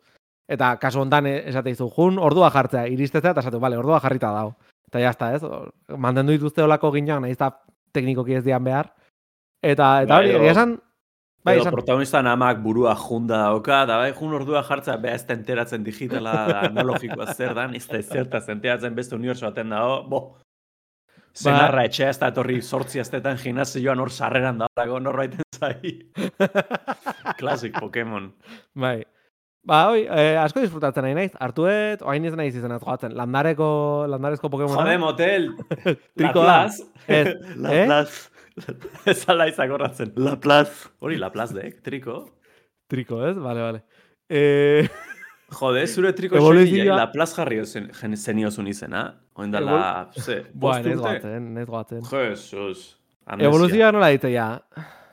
Eta 0.45 0.75
kasu 0.81 1.01
hontan 1.01 1.25
eh, 1.29 1.37
esate 1.49 1.73
izu, 1.73 1.87
jun 1.95 2.19
ordua 2.21 2.51
jartzea, 2.53 2.85
iristetzea, 2.93 3.33
eta 3.33 3.43
esatu, 3.45 3.59
vale, 3.61 3.77
ordua 3.81 3.99
jarrita 4.03 4.31
dago. 4.33 4.55
Eta 4.91 5.01
jazta, 5.01 5.31
ez? 5.33 5.41
Mantendu 5.97 6.35
dituzte 6.35 6.63
olako 6.63 6.91
ginean, 6.93 7.23
nahiz 7.25 7.37
eta 7.39 7.51
teknikoki 7.95 8.37
ez 8.37 8.43
dian 8.45 8.63
behar. 8.63 8.91
Eta, 9.65 10.03
eta 10.05 10.19
Bai, 10.19 10.27
hori, 10.27 10.35
egia 10.37 10.53
esan, 10.53 10.75
bai, 11.41 11.55
Edo 11.55 11.65
esan, 11.65 11.73
protagonistan 11.73 12.29
amak 12.29 12.61
burua 12.61 12.93
junda 12.99 13.41
dauka, 13.47 13.81
da 13.89 13.97
bai, 14.03 14.11
jun 14.13 14.37
ordua 14.37 14.61
jartzea 14.67 14.99
beha 15.01 15.17
ez 15.17 15.25
da 15.25 15.33
enteratzen 15.33 15.85
digitala, 15.87 16.35
da, 16.51 16.59
analogikoa 16.69 17.33
zer 17.33 17.57
dan, 17.57 17.73
ez 17.73 17.87
da 17.89 17.97
ezertaz 18.03 18.45
enteratzen 18.53 18.95
beste 18.97 19.17
uniberso 19.17 19.49
baten 19.49 19.73
dago, 19.73 20.03
bo. 20.11 20.21
Zenarra 21.35 21.83
etxea 21.89 22.13
ez 22.13 22.19
da 22.21 22.29
etorri 22.31 22.61
sortzi 22.61 23.01
aztetan 23.01 23.35
gimnazioan 23.41 23.99
hor 23.99 24.11
sarreran 24.13 24.61
dago 24.63 25.01
norbaiten 25.03 25.43
zai. 25.57 26.05
Classic 27.41 27.75
Pokemon. 27.75 28.29
Bai. 28.71 29.01
Ba, 29.65 29.79
hoi, 29.89 30.03
eh, 30.05 30.35
asko 30.37 30.61
disfrutatzen 30.61 31.07
nahi 31.07 31.15
naiz. 31.17 31.31
Artuet, 31.41 32.03
oain 32.05 32.27
ez 32.29 32.35
naiz 32.37 32.53
izan 32.53 32.75
joatzen. 32.77 33.15
Landareko, 33.17 33.67
landarezko 34.11 34.51
Pokemon. 34.53 34.77
Jode 34.77 34.99
motel! 35.01 35.47
Laplace. 36.21 36.85
Ez, 37.07 37.31
eh? 37.33 37.55
Laplace. 37.65 38.29
Ez 39.09 39.17
ala 39.33 39.47
izagorratzen. 39.49 40.13
Laplace. 40.21 40.91
Hori 41.01 41.17
Laplace 41.17 41.57
dek, 41.57 41.81
triko. 41.85 42.19
Triko, 42.93 43.23
ez? 43.25 43.33
Vale, 43.41 43.65
vale. 43.65 43.81
Eh, 44.29 44.85
Jode, 45.59 45.87
zure 45.89 46.13
triko 46.17 46.37
Evoluzioa... 46.37 46.99
Laplace 47.01 47.39
jarri 47.39 47.59
zen, 47.65 47.89
zen, 47.93 48.13
zeniozun 48.17 48.69
izena. 48.69 49.07
Oindala, 49.33 50.11
ze, 50.13 50.43
Boa, 50.53 50.77
bost 50.77 50.85
nez 50.85 50.93
urte? 50.99 51.07
goatzen, 51.07 51.49
nez 51.57 51.65
goatzen. 51.69 52.05
Jesus. 52.11 52.85
Evoluzioa 53.41 53.89
nola 53.97 54.13
ditu 54.13 54.29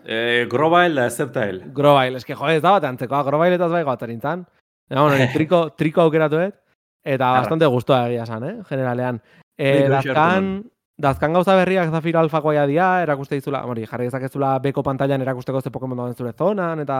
Eh, 0.05 0.47
Grobail 0.51 0.95
da 0.95 1.09
Sceptile. 1.11 1.65
Grobail, 1.75 2.17
eske 2.17 2.35
jode, 2.35 2.57
ez 2.57 2.63
da 2.63 2.73
bat 2.77 2.85
antzekoa, 2.89 3.23
grobailetaz 3.27 3.71
bai 3.71 3.85
goatzen 3.87 4.11
nintzen. 4.11 4.45
Ja, 4.91 5.03
bueno, 5.03 5.17
triko, 5.37 5.61
triko 5.79 6.03
aukeratuet, 6.03 6.57
eta 7.05 7.29
Arra. 7.31 7.41
bastante 7.45 7.67
gustoa 7.67 8.07
egia 8.09 8.25
esan, 8.25 8.45
eh, 8.49 8.57
generalean. 8.69 9.21
Eh, 9.59 9.85
hartu 9.87 9.93
dazkan, 10.11 10.51
dazkan 10.99 11.33
gauza 11.33 11.55
berriak 11.57 11.91
Zafiro 11.91 12.19
Alfakoia 12.21 12.67
dia, 12.67 13.03
erakuste 13.03 13.39
dizula, 13.39 13.65
hori, 13.67 13.87
jarri 13.87 14.09
dezakezula 14.11 14.57
beko 14.65 14.83
pantailan 14.83 15.23
erakusteko 15.23 15.61
ze 15.61 15.71
Pokemon 15.71 15.99
dauden 15.99 16.15
zure 16.19 16.33
zonan, 16.33 16.81
eta 16.81 16.99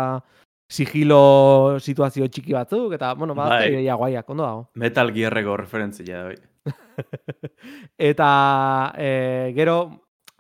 sigilo 0.73 1.79
situazio 1.81 2.29
txiki 2.29 2.55
batzuk, 2.55 2.95
eta, 2.95 3.15
bueno, 3.15 3.35
Bai. 3.35 3.49
badazte 3.49 3.75
bai. 3.75 3.97
guaiak, 3.99 4.31
ondo 4.31 4.45
dago. 4.47 4.69
Metal 4.75 5.13
Gearreko 5.13 5.57
referentzia 5.57 6.23
bai. 6.31 6.37
Eta 7.99 8.93
e, 8.97 9.53
gero, 9.57 9.77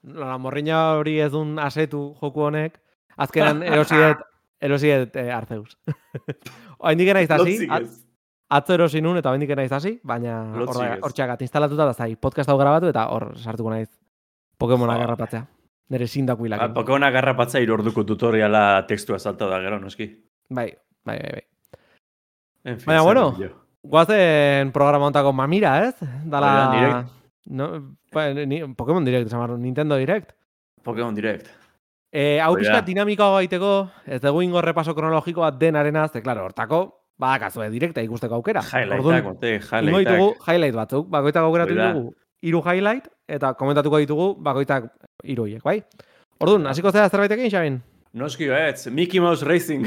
la 0.02 0.38
morriña 0.38 0.94
hori 0.98 1.18
ez 1.20 1.30
dun 1.32 1.58
asetu 1.58 2.14
joku 2.20 2.40
honek, 2.48 2.78
azkenan 3.16 3.62
erosiet, 3.72 4.18
erosiet 4.60 5.16
e, 5.16 5.30
Arceus. 5.32 5.76
Oain 6.82 6.98
dikena 6.98 7.22
izasi, 7.22 7.58
Lotzik 7.68 7.72
ez. 7.80 8.04
atzo 8.50 8.74
erosi 8.74 9.00
nun 9.00 9.16
eta 9.20 9.30
bendik 9.30 9.50
naiz 9.56 9.72
hasi, 9.72 9.98
baina 10.04 10.40
hor 10.54 10.76
hortxeagat 11.06 11.42
instalatuta 11.42 11.86
da 11.86 11.94
zai, 11.94 12.16
podcast 12.16 12.50
hau 12.50 12.58
grabatu 12.58 12.90
eta 12.90 13.06
hor 13.14 13.32
sartuko 13.38 13.70
naiz 13.70 13.88
Pokemonak 14.58 14.96
Jo. 14.96 15.06
garrapatzea. 15.06 15.46
Nere 15.90 16.06
sindaku 16.06 16.44
Ba, 16.44 16.46
hilakin. 16.46 16.74
Pokemona 16.74 17.10
garrapatza 17.10 17.58
irorduko 17.60 18.04
tutoriala 18.06 18.84
testua 18.86 19.18
salta 19.18 19.46
da 19.50 19.58
gero, 19.60 19.80
noski. 19.80 20.06
Bai, 20.48 20.68
bai, 21.04 21.16
bai, 21.18 21.32
bai. 21.32 21.42
En 22.64 22.78
fin, 22.78 22.86
Baina, 22.86 23.02
bueno. 23.02 23.24
Guazen 23.82 24.70
programa 24.72 25.06
ontako 25.10 25.32
mamira, 25.32 25.88
ez? 25.88 25.96
Dala... 26.24 26.52
Hori 26.52 26.60
da, 26.60 26.78
direct. 26.78 27.10
No, 27.46 27.96
ba, 28.12 28.28
ni, 28.34 28.62
Pokemon 28.74 29.04
Direct, 29.04 29.30
dut, 29.30 29.58
Nintendo 29.58 29.96
Direct. 29.98 30.32
Pokemon 30.82 31.14
Direct. 31.14 31.50
E, 32.12 32.38
hau 32.44 32.54
pixka 32.54 32.82
dinamikoa 32.84 33.38
gaiteko, 33.40 33.88
ez 34.06 34.20
dugu 34.20 34.42
ingo 34.44 34.60
repaso 34.60 34.94
kronologiko 34.94 35.40
bat 35.40 35.56
denarena, 35.58 36.08
ze, 36.08 36.20
klaro, 36.22 36.44
hortako, 36.44 36.82
badakazue 37.18 37.70
direkta 37.72 38.02
ikusteko 38.04 38.36
aukera. 38.36 38.62
Highlightak, 38.62 39.24
mote, 39.24 39.54
ingo 39.80 40.02
ditugu 40.04 40.28
highlight 40.46 40.76
batzuk, 40.76 41.08
bakoitak 41.08 41.48
aukeratu 41.48 41.78
ditugu 41.78 42.12
hiru 42.42 42.60
highlight, 42.66 43.08
eta 43.30 43.54
komentatuko 43.54 44.02
ditugu 44.02 44.26
bakoitak 44.42 44.90
hiru 45.24 45.46
bai? 45.64 45.80
Orduan, 46.42 46.66
hasiko 46.66 46.90
zera 46.90 47.08
zerbaitekin, 47.08 47.50
Xabin? 47.50 47.80
Noski 48.12 48.44
ez, 48.44 48.86
Mickey 48.92 49.20
Mouse 49.20 49.44
Racing. 49.44 49.86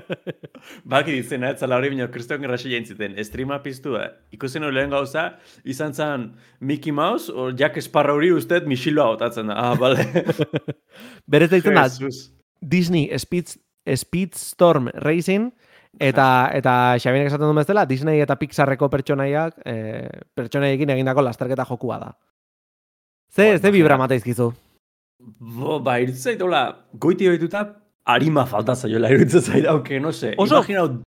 Baki 0.90 1.10
ditzen, 1.10 1.42
ez, 1.42 1.56
zala 1.58 1.74
hori 1.80 1.90
bineo, 1.90 2.06
kriston 2.14 2.38
gerrasi 2.44 2.70
jaintziten, 2.70 3.16
streama 3.26 3.58
piztu 3.64 3.96
da. 3.96 4.04
Ikusten 4.34 4.62
hori 4.62 4.78
lehen 4.78 4.94
gauza, 4.94 5.24
izan 5.66 5.94
zen 5.94 6.28
Mickey 6.60 6.94
Mouse, 6.94 7.32
o 7.34 7.48
Jack 7.50 7.80
Sparrow 7.82 8.20
hori 8.20 8.30
usted 8.30 8.68
misiloa 8.70 9.08
botatzen 9.16 9.50
da. 9.50 9.56
Ah, 9.58 9.74
bale. 9.80 10.06
Berez 11.32 11.50
da, 11.50 11.88
Jesus. 11.88 12.28
Disney 12.62 13.10
Speed, 13.18 13.56
Speedstorm 13.96 14.92
Racing, 15.02 15.50
eta 15.98 16.28
eta 16.54 16.76
Xabinek 17.02 17.32
esaten 17.32 17.48
duen 17.48 17.58
bezala, 17.58 17.88
Disney 17.90 18.22
eta 18.22 18.36
Pixarreko 18.38 18.86
pertsonaiak, 18.92 19.58
e, 19.66 20.06
pertsonaiekin 20.38 20.94
egindako 20.94 21.26
lasterketa 21.26 21.66
jokua 21.66 21.98
da. 22.04 22.12
Ze, 23.34 23.58
ze 23.58 23.70
vibra 23.74 23.98
imagina. 23.98 24.52
Bo, 25.20 25.78
ba, 25.80 25.98
iruditzen 26.00 26.36
zait, 26.38 26.78
goiti 27.00 27.28
behituta, 27.28 27.62
harima 28.04 28.44
falta 28.46 28.74
zaiola, 28.76 29.08
iruditzen 29.10 29.40
zait, 29.42 29.66
auke, 29.66 29.98
no 30.00 30.12
se. 30.12 30.34
Oso- 30.36 30.58
Imaginau, 30.60 31.02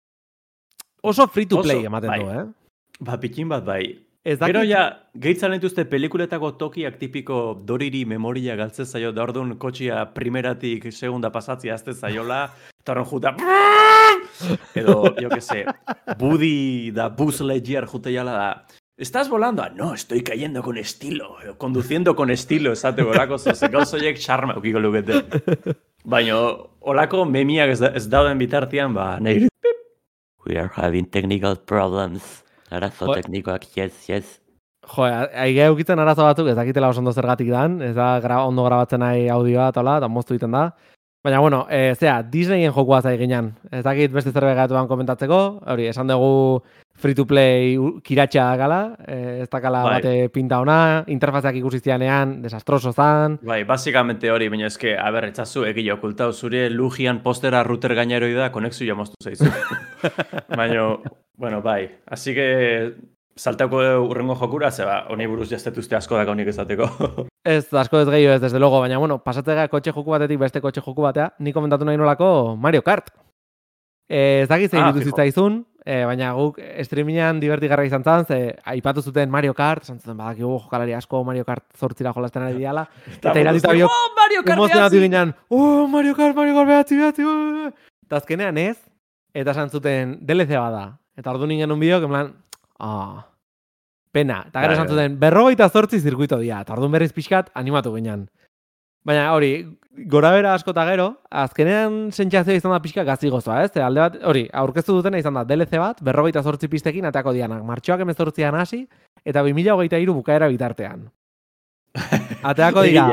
Oso 1.03 1.27
free 1.27 1.45
to 1.45 1.61
play 1.61 1.77
Oso, 1.77 1.85
ematen 1.87 2.09
bai. 2.09 2.19
du, 2.19 2.29
eh? 2.31 2.45
ba, 2.99 3.17
pikin 3.19 3.49
bat 3.49 3.65
bai. 3.65 3.83
Ez 4.27 4.39
Gero 4.39 4.59
dakit, 4.59 4.71
ja, 4.71 4.81
gehitzan 5.15 5.53
dituzte 5.55 5.85
pelikuletako 5.87 6.51
tokiak 6.59 6.97
tipiko 6.99 7.53
doriri 7.63 8.01
memoria 8.05 8.55
galtze 8.59 8.83
zaio, 8.85 9.11
da 9.15 9.23
orduan 9.23 9.53
kotxia 9.57 10.01
primeratik 10.15 10.89
segunda 10.91 11.29
pasatzia 11.31 11.75
azte 11.75 11.93
zaiola, 11.93 12.41
eta 12.81 12.91
horren 12.95 13.05
juta, 13.07 13.35
edo, 14.75 14.97
jo 15.21 15.29
que 15.29 15.39
sé, 15.41 15.63
Budi 16.19 16.91
da 16.91 17.07
Buzz 17.09 17.39
Lightyear 17.41 17.87
jute 17.87 18.11
jala 18.11 18.33
da, 18.35 18.49
¿Estás 18.97 19.29
volando? 19.29 19.61
Ah, 19.61 19.69
no, 19.69 19.93
estoy 19.93 20.23
cayendo 20.23 20.63
con 20.63 20.75
estilo. 20.77 21.39
edo 21.43 21.55
Conduciendo 21.57 22.15
con 22.15 22.31
estilo, 22.31 22.71
esate 22.71 23.03
olako 23.03 23.37
zoze, 23.37 23.67
gauzoiek 23.69 24.17
charma 24.17 24.55
eukiko 24.57 24.79
lukete. 24.79 25.21
Baina, 26.03 26.33
olako 26.81 27.25
memiak 27.29 27.69
ez, 27.75 27.79
da, 27.83 27.91
ez 27.93 28.07
dauden 28.09 28.39
bitartean, 28.41 28.95
ba, 28.97 29.19
nahi 29.21 29.47
We 30.47 30.57
are 30.57 30.71
having 30.73 31.05
technical 31.11 31.57
problems. 31.59 32.43
Arazo 32.71 33.05
Jo- 33.05 33.13
teknikoak, 33.19 33.67
yes, 33.77 34.07
yes. 34.09 34.41
jo, 34.87 35.03
aige 35.05 35.65
eukitzen 35.67 35.99
arazo 35.99 36.23
batzuk, 36.25 36.47
ez 36.49 36.55
dakitela 36.57 36.89
oso 36.89 36.99
ondo 37.03 37.13
zergatik 37.13 37.49
dan, 37.51 37.81
ez 37.83 37.93
da 37.95 38.15
gra, 38.23 38.41
ondo 38.47 38.63
grabatzen 38.65 38.99
nahi 39.03 39.27
audioa 39.29 39.69
eta 39.69 39.83
hola, 39.83 39.97
eta 40.01 40.07
moztu 40.09 40.33
egiten 40.33 40.55
da. 40.57 40.71
Baina, 41.23 41.39
bueno, 41.43 41.65
e, 41.69 41.93
zera, 41.99 42.21
Disneyen 42.23 42.71
jokoa 42.73 43.01
zai 43.03 43.17
ginen. 43.19 43.51
Ez 43.71 43.83
dakit 43.83 44.11
beste 44.15 44.31
zerbait 44.31 44.55
gatuan 44.57 44.87
komentatzeko, 44.87 45.39
hori, 45.67 45.87
esan 45.91 46.07
dugu 46.07 46.63
free 46.97 47.13
to 47.15 47.25
play 47.29 47.77
kiratxa 48.03 48.45
gala, 48.57 48.79
e, 49.05 49.41
ez 49.43 49.49
dakala 49.53 49.83
Bai. 49.85 49.93
bate 49.97 50.29
pinta 50.33 50.59
ona, 50.63 51.03
interfazeak 51.07 51.59
ikusi 51.59 51.79
zianean, 51.79 52.41
desastroso 52.41 52.91
zan, 52.91 53.39
Bai, 53.45 53.63
basicamente 53.63 54.31
hori, 54.31 54.49
baina 54.49 54.67
eske, 54.67 54.95
a 54.97 55.11
ber, 55.13 55.29
etzazu, 55.29 55.65
egile 55.69 55.93
okultau, 55.93 56.31
zure 56.33 56.69
lujian 56.73 57.21
postera 57.23 57.63
router 57.63 57.93
gainero 57.95 58.27
da, 58.35 58.51
konexioa 58.51 58.97
moztu 58.97 59.15
zaizu. 59.23 59.45
baina, 60.57 60.97
bueno, 61.37 61.61
bai, 61.61 61.83
así 62.07 62.33
que 62.33 62.47
saltako 63.37 63.77
urrengo 64.01 64.35
jokura, 64.35 64.71
zeba, 64.71 65.03
honi 65.13 65.27
buruz 65.29 65.49
jaztetuzte 65.51 65.95
asko 65.95 66.17
daka 66.17 66.33
honik 66.33 66.49
ezateko. 66.49 66.89
Ez, 67.47 67.69
asko 67.71 68.01
ez 68.01 68.09
gehiago 68.09 68.33
ez, 68.35 68.41
desde 68.41 68.59
logo, 68.59 68.81
baina, 68.83 68.97
bueno, 68.99 69.21
pasatzega 69.23 69.69
kotxe 69.71 69.93
joku 69.95 70.11
batetik 70.11 70.39
beste 70.41 70.59
kotxe 70.59 70.81
joku 70.83 71.05
batea, 71.05 71.29
ni 71.39 71.53
komentatu 71.55 71.85
nahi 71.87 71.95
nolako 71.95 72.57
Mario 72.59 72.81
Kart. 72.83 73.13
E, 74.09 74.41
ez 74.41 74.49
dakit 74.49 74.73
zein 74.73 74.83
Ah, 74.83 74.91
zitzaizun, 74.91 75.61
e, 75.87 76.01
baina 76.07 76.33
guk 76.35 76.59
streamingan 76.83 77.39
divertigarra 77.39 77.85
izan 77.87 78.03
zan, 78.03 78.25
ze 78.27 78.39
aipatu 78.67 79.01
zuten 79.01 79.31
Mario 79.31 79.53
Kart, 79.55 79.85
esan 79.87 80.01
zuten 80.01 80.17
badakigu 80.19 80.57
jokalari 80.65 80.95
asko 80.97 81.23
Mario 81.27 81.45
Kart 81.47 81.63
zortzira 81.79 82.11
jolasten 82.15 82.43
ari 82.43 82.59
diala, 82.59 82.83
Eta 83.15 83.35
iratita 83.39 83.71
biok, 83.77 83.93
oh, 83.93 84.09
Mario 84.17 84.43
Kart 84.43 84.57
emozionatu 84.57 85.01
ginen, 85.05 85.33
oh, 85.49 85.87
Mario 85.91 86.15
Kart, 86.17 86.35
Mario 86.35 86.57
Kart, 86.59 86.67
behatzi, 86.73 86.99
behatzi, 86.99 87.23
uh. 87.23 87.71
Eta 88.07 88.19
azkenean 88.19 88.59
ez, 88.59 88.77
eta 89.33 89.55
esan 89.55 89.71
zuten 89.71 90.17
DLC 90.27 90.55
bada. 90.59 90.85
Eta 91.17 91.31
ordu 91.33 91.47
ningen 91.49 91.71
un 91.71 91.79
bideok, 91.79 92.03
en 92.07 92.13
plan, 92.13 92.33
ah, 92.79 93.25
pena. 94.11 94.43
Eta 94.49 94.63
gero 94.63 94.73
Bai, 94.73 94.77
esan 94.77 94.87
bai. 94.87 94.95
zuten, 94.95 95.19
berrogeita 95.21 95.69
zortzi 95.69 96.01
zirkuito 96.03 96.39
dira. 96.41 96.61
Eta 96.65 96.75
orduan 96.75 96.93
berriz 96.95 97.13
pixkat, 97.15 97.51
animatu 97.55 97.95
ginen. 97.95 98.27
Baina 99.07 99.27
hori, 99.31 99.51
gora 100.11 100.33
bera 100.35 100.53
asko 100.57 100.73
eta 100.73 100.83
gero, 100.89 101.05
azkenean 101.43 102.09
sentsazioa 102.11 102.59
izan 102.59 102.73
da 102.73 102.81
pixka 102.83 103.05
gazi 103.07 103.31
gozoa, 103.31 103.61
ez? 103.63 103.71
Ze 103.71 103.83
alde 103.85 104.03
bat, 104.03 104.17
hori, 104.27 104.43
aurkeztu 104.61 104.97
dutena 104.97 105.21
izan 105.21 105.39
da 105.39 105.45
DLC 105.47 105.79
bat, 105.79 106.01
berrogeita 106.03 106.43
zortzi 106.43 106.67
pistekin 106.67 107.07
ateako 107.07 107.31
dianak. 107.37 107.63
Martxoak 107.63 108.03
emezortzian 108.03 108.57
hasi, 108.59 108.81
eta 109.23 109.45
2023 109.47 110.17
bukaera 110.17 110.51
bitartean. 110.51 111.07
Ateako 112.51 112.83
dira. 112.83 113.07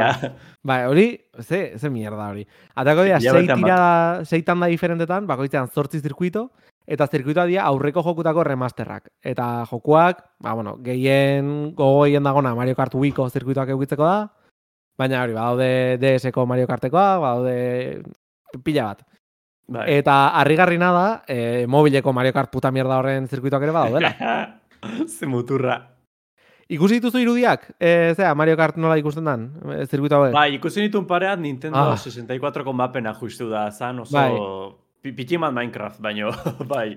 Bai, 0.66 0.82
hori, 0.90 1.08
ze, 1.40 1.78
ze 1.78 1.90
mierda 1.90 2.26
hori. 2.32 2.42
Atako 2.74 3.06
dira, 3.06 3.20
sei 3.22 3.46
tirada, 3.46 4.24
sei 4.24 4.42
tanda 4.42 4.66
diferentetan, 4.72 5.28
bakoitzean 5.30 5.70
zortzi 5.70 6.02
zirkuito, 6.02 6.48
eta 6.90 7.06
zirkuitoa 7.06 7.46
dira 7.46 7.68
aurreko 7.70 8.02
jokutako 8.02 8.44
remasterrak. 8.50 9.12
Eta 9.22 9.66
jokuak, 9.70 10.24
ba, 10.42 10.58
bueno, 10.58 10.74
gehien 10.82 11.74
gogo 11.76 12.02
gehien 12.08 12.26
dagona 12.26 12.54
Mario 12.58 12.74
Kart 12.74 12.98
Wiiko 12.98 13.28
zirkuitoak 13.30 13.76
eukitzeko 13.76 14.08
da, 14.08 14.18
baina 14.98 15.22
hori, 15.24 15.32
badaude 15.34 15.98
DS-ko 16.02 16.46
Mario 16.46 16.66
Kartekoa, 16.70 17.18
badaude 17.18 18.02
pila 18.62 18.84
bat. 18.92 19.02
Bai. 19.66 19.86
Eta 19.96 20.14
harrigarrina 20.40 20.90
da, 20.92 21.06
e, 21.26 21.64
mobileko 21.66 22.12
Mario 22.12 22.32
Kart 22.36 22.50
puta 22.52 22.70
mierda 22.70 22.98
horren 23.00 23.26
zirkuitoak 23.28 23.62
ere 23.64 23.72
badaudela. 23.72 24.10
Ze 25.08 25.26
muturra. 25.26 25.78
Ikusi 26.68 26.98
dituzu 26.98 27.18
irudiak? 27.20 27.70
E, 27.80 28.12
zera, 28.16 28.34
Mario 28.36 28.56
Kart 28.56 28.76
nola 28.80 28.96
ikusten 29.00 29.24
dan? 29.24 29.46
E, 29.72 29.86
zirkuito 29.88 30.16
hauek? 30.20 30.32
Bai, 30.36 30.54
ikusi 30.58 30.84
nituen 30.84 31.06
pareat 31.08 31.40
Nintendo 31.40 31.78
Ah. 31.80 31.96
64ko 31.96 32.72
mapena 32.76 33.14
justu 33.16 33.48
da, 33.50 33.70
zan 33.72 34.00
oso... 34.04 34.16
Bai. 34.16 34.32
Pi- 35.04 35.12
Pitximan 35.12 35.52
Minecraft, 35.52 35.98
baino, 36.00 36.30
bai. 36.72 36.94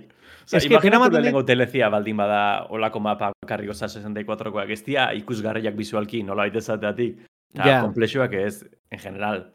Osa, 0.47 0.57
Eske, 0.61 0.69
imaginatu 0.71 0.95
ematen 1.01 1.11
dit- 1.11 1.17
lehenengo 1.23 1.43
telezia 1.43 1.89
baldin 1.91 2.15
bada 2.19 2.67
olako 2.71 2.99
mapa 3.03 3.31
karriko 3.47 3.73
za 3.75 3.87
64koak. 3.91 4.69
Ez 4.71 4.83
dira 4.85 5.09
ikusgarriak 5.15 5.75
visualki, 5.75 6.21
nola 6.23 6.45
baita 6.47 6.59
esateatik. 6.63 7.17
Eta 7.59 7.81
komplexuak 7.85 8.33
ez, 8.33 8.65
en 8.89 8.99
general. 8.99 9.45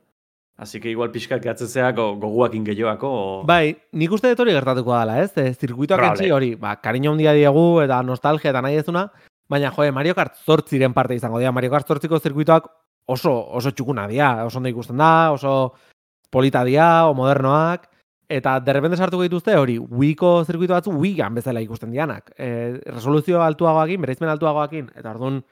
Así 0.57 0.81
que 0.81 0.91
igual 0.91 1.11
pixkat 1.11 1.43
gehatzea 1.43 1.91
go, 1.97 2.13
goguakin 2.21 2.65
gehiagoako. 2.65 3.09
O... 3.09 3.45
Bai, 3.49 3.73
nik 3.99 4.13
uste 4.13 4.31
dut 4.31 4.45
hori 4.45 4.53
gertatuko 4.55 4.93
dela, 4.95 5.17
ez? 5.23 5.33
E, 5.37 5.55
zirkuitoak 5.55 5.99
Probable. 5.99 6.21
entzi 6.21 6.35
hori, 6.35 6.51
ba, 6.61 6.77
kariño 6.83 7.15
handia 7.15 7.33
diegu 7.33 7.81
eta 7.83 8.03
nostalgia 8.07 8.53
eta 8.53 8.63
nahi 8.63 8.77
ezuna, 8.83 9.07
baina 9.51 9.73
joe, 9.73 9.91
Mario 9.93 10.15
Kart 10.15 10.37
zortziren 10.45 10.93
parte 10.93 11.17
izango 11.17 11.41
dira. 11.41 11.53
Mario 11.53 11.73
Kart 11.73 11.89
zortziko 11.89 12.21
zirkuitoak 12.21 12.69
oso, 13.07 13.33
oso 13.33 13.73
txukuna 13.73 14.07
dira, 14.09 14.45
oso 14.45 14.61
ondo 14.61 14.71
ikusten 14.71 15.01
da, 15.01 15.33
oso 15.33 15.73
polita 16.31 16.63
dira, 16.69 17.09
o 17.09 17.17
modernoak, 17.17 17.89
eta 18.33 18.59
derrepente 18.65 18.97
sartuko 18.97 19.25
dituzte 19.27 19.57
hori, 19.59 19.79
Wiiko 19.79 20.45
zirkuito 20.45 20.77
batzu 20.77 20.95
Wiian 20.97 21.35
bezala 21.35 21.61
ikusten 21.65 21.91
dianak. 21.93 22.31
E, 22.39 22.79
resoluzio 22.87 23.43
altuagoakin, 23.45 24.01
bereizmen 24.05 24.31
altuagoakin, 24.33 24.93
eta 24.97 25.11
orduan, 25.13 25.43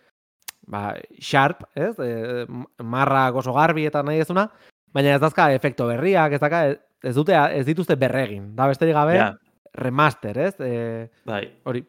ba, 0.70 0.94
sharp, 1.18 1.64
ez? 1.74 1.94
E, 1.98 2.46
marrak 2.82 3.40
oso 3.42 3.54
garbi 3.56 3.86
eta 3.88 4.02
nahi 4.06 4.22
ezuna, 4.22 4.46
baina 4.94 5.16
ez 5.16 5.22
dazka 5.22 5.50
efekto 5.54 5.88
berriak, 5.90 6.36
ez 6.36 6.42
daka, 6.42 6.62
ez 7.02 7.14
dute, 7.16 7.34
ez 7.34 7.64
dituzte 7.66 7.96
berregin. 7.98 8.52
Da 8.56 8.68
besterik 8.70 8.94
gabe, 8.96 9.16
Ja, 9.18 9.32
remaster, 9.74 10.38
ez? 10.38 10.54
E, 10.60 11.08
bai. 11.26 11.44
hori, 11.64 11.82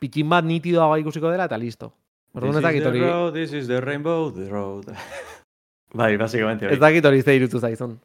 pitxin 0.00 0.28
bat 0.30 0.46
nitidoagoa 0.46 1.00
ikusiko 1.02 1.30
dela 1.30 1.48
eta 1.50 1.58
listo. 1.58 1.92
Orduan 2.34 2.60
ez 2.60 2.62
dakit 2.62 2.86
hori, 2.86 3.02
this 3.34 3.52
is 3.52 3.66
the 3.66 3.80
rainbow, 3.80 4.30
the 4.30 4.48
road. 4.48 4.86
bai, 6.00 6.16
basicamente 6.16 6.66
hori. 6.66 6.74
ez 6.74 6.80
dakit 6.80 7.04
hori 7.04 7.22
ze 7.22 7.36
irutu 7.36 7.58
zaizun. 7.58 7.98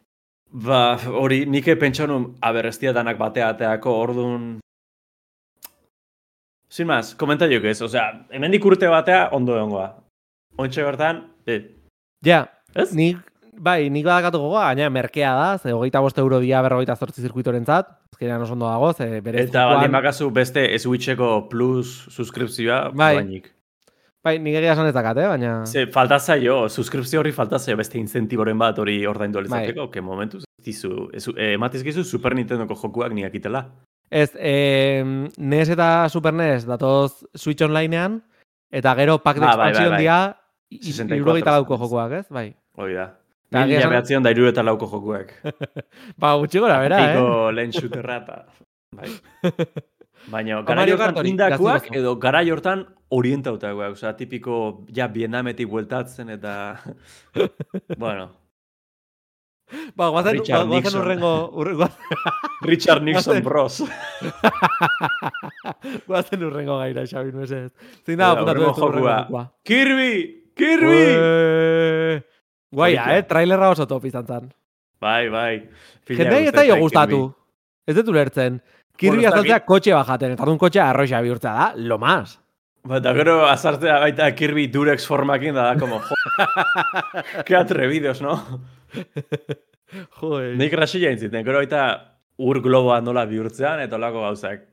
Ba, 0.66 0.98
hori, 1.10 1.44
nik 1.46 1.68
pentsa 1.80 2.08
nun, 2.08 2.36
aber, 2.42 2.68
ez 2.68 2.80
danak 2.80 3.18
batea 3.18 3.50
ateako, 3.50 3.92
orduan... 3.92 4.60
Sin 6.70 6.88
más, 6.88 7.14
komentariok 7.16 7.64
ez, 7.64 7.82
osea, 7.82 8.26
hemendik 8.32 8.66
urte 8.66 8.88
batea 8.88 9.30
ondo 9.32 9.56
egongoa. 9.56 10.05
Ontxe 10.58 10.84
bertan, 10.84 11.24
eh, 11.48 11.62
Ja, 12.26 12.46
Ez? 12.74 12.92
nik 12.96 13.18
bai, 13.60 13.90
nik 13.90 14.04
badakatu 14.06 14.40
gogoa, 14.40 14.66
gaina 14.74 14.90
merkea 14.90 15.34
da, 15.36 15.58
ze 15.58 15.72
hogeita 15.72 16.00
bost 16.02 16.18
euro 16.18 16.40
dia 16.40 16.62
berrogeita 16.62 16.96
zortzi 16.96 17.22
zirkuitoren 17.22 17.66
zat, 17.66 17.88
azkenean 18.12 18.42
oso 18.42 18.54
ondo 18.54 18.66
dago, 18.68 18.94
ze 18.94 19.22
bere 19.22 19.44
Eta 19.44 19.66
baldin 19.70 19.92
bakazu 19.92 20.30
beste 20.32 20.66
Switcheko 20.80 21.48
plus 21.50 22.08
suskripzioa, 22.10 22.92
Bai. 22.94 23.16
bainik. 23.16 23.52
Bai, 24.24 24.40
nik 24.40 24.56
egia 24.58 24.74
esan 24.74 24.88
ez 24.88 24.94
dakat, 24.94 25.18
eh? 25.18 25.28
baina... 25.28 25.66
Ze, 25.66 25.86
falta 25.94 26.18
zaio, 26.20 26.68
suskripzio 26.70 27.20
horri 27.20 27.32
falta 27.32 27.60
zaio 27.60 27.78
beste 27.78 27.98
incentiboren 28.00 28.58
bat 28.58 28.80
hori 28.80 29.06
ordaindu 29.06 29.38
Bai. 29.40 29.46
alizateko, 29.46 29.90
que 29.92 30.02
momentuz 30.02 30.44
ez 30.44 30.66
dizu, 30.66 31.10
ez, 31.14 31.28
eh, 31.38 31.54
ematizkizu 31.54 32.04
Super 32.04 32.34
Nintendoko 32.36 32.76
jokuak 32.76 33.14
niakitela. 33.14 33.68
Ez, 34.10 34.32
eh, 34.40 35.04
NES 35.38 35.70
eta 35.70 36.10
Super 36.10 36.34
NES 36.34 36.66
datoz 36.66 37.24
Switch 37.36 37.62
Onlinean, 37.62 38.24
eta 38.72 38.96
gero 38.96 39.20
pack 39.22 39.40
de 39.40 39.46
Ah, 39.46 39.56
bai, 39.56 39.72
bai, 39.74 39.90
bai. 39.90 40.00
dia, 40.02 40.18
64 40.26 40.45
irurogeita 40.82 41.52
lauko 41.52 41.76
zenez. 41.78 41.90
jokoak, 41.90 42.12
ez? 42.20 42.26
Bai. 42.30 42.48
Hoi 42.78 42.94
da. 42.94 43.08
Mila 43.52 43.66
egia 43.66 43.80
esan- 43.80 43.90
behatzion 43.94 44.24
da 44.26 44.32
iru 44.34 44.48
eta 44.50 44.64
lauko 44.64 44.88
jokuak. 44.92 45.34
Ba, 46.22 46.34
gutxi 46.42 46.60
gora, 46.60 46.80
bera, 46.82 46.98
eh? 47.00 47.14
Piko 47.16 47.52
lehen 47.56 47.72
shooterra 47.72 48.18
eta... 48.24 48.46
Bai. 48.96 49.12
Baina, 50.34 50.62
Ba, 50.62 50.74
garai 50.74 50.92
hortan 50.92 51.28
indakuak 51.30 51.92
edo 51.94 52.16
garai 52.18 52.50
hortan 52.50 52.86
orientautakoak. 53.14 53.94
Osea, 53.94 54.16
tipiko, 54.18 54.84
ja, 54.96 55.06
Vietnametik 55.08 55.70
bueltatzen 55.70 56.30
eta... 56.34 56.56
bueno, 57.98 58.32
Ba, 59.96 60.10
guazen, 60.14 60.38
Richard 60.40 60.68
guazen 60.68 60.84
Nixon. 60.84 61.02
urrengo, 61.02 61.50
urrengo, 61.58 61.88
Richard 62.62 63.02
Nixon 63.04 63.40
Bros. 63.44 63.80
guazen 66.08 66.44
urrengo 66.44 66.78
gaira, 66.80 67.06
Xabi, 67.10 67.32
no 67.34 67.44
ez. 67.44 67.50
Zein 68.06 68.18
da, 68.20 68.32
apuntatu 68.32 68.62
ez 68.62 68.78
urrengo 68.78 69.10
jokua. 69.10 69.46
Kirby! 69.66 70.12
Kirby! 70.56 72.22
Guaia, 72.76 73.10
eh? 73.18 73.24
Trailerra 73.28 73.72
oso 73.74 73.88
top 73.88 74.06
izan 74.08 74.26
zen. 74.28 74.48
Bai, 75.04 75.28
bai. 75.30 75.52
Jendei 76.08 76.48
ez 76.48 76.54
da 76.56 76.64
jo 76.68 76.78
gustatu. 76.80 77.20
Ez 77.86 77.96
dut 77.98 78.10
ulertzen. 78.14 78.62
Kirby 78.96 79.20
Bueno, 79.20 79.32
azaltzea 79.34 79.60
kotxe 79.68 79.94
bajaten, 79.94 80.34
eta 80.38 80.48
dun 80.48 80.60
kotxea 80.60 80.90
arroxa 80.90 81.20
bihurtzea 81.22 81.54
da, 81.54 81.66
lo 81.76 81.98
más. 82.00 82.38
Ba, 82.88 83.02
eta 83.02 83.12
gero 83.18 83.36
azartzea 83.50 83.98
baita 84.00 84.30
Kirby 84.38 84.70
Durex 84.72 85.08
formakin 85.10 85.58
da, 85.58 85.74
da, 85.74 85.80
como, 85.80 86.00
jo, 86.00 86.16
que 87.46 87.58
atrevidos, 87.58 88.22
no? 88.24 88.38
Joder. 90.22 90.56
Nik 90.56 90.78
rasilla 90.80 91.12
intziten, 91.12 91.44
gero 91.44 91.60
baita 91.60 91.84
ur 92.40 92.62
globoa 92.64 93.02
nola 93.04 93.26
bihurtzean, 93.28 93.84
eta 93.84 94.00
olako 94.00 94.24
gauzak. 94.30 94.64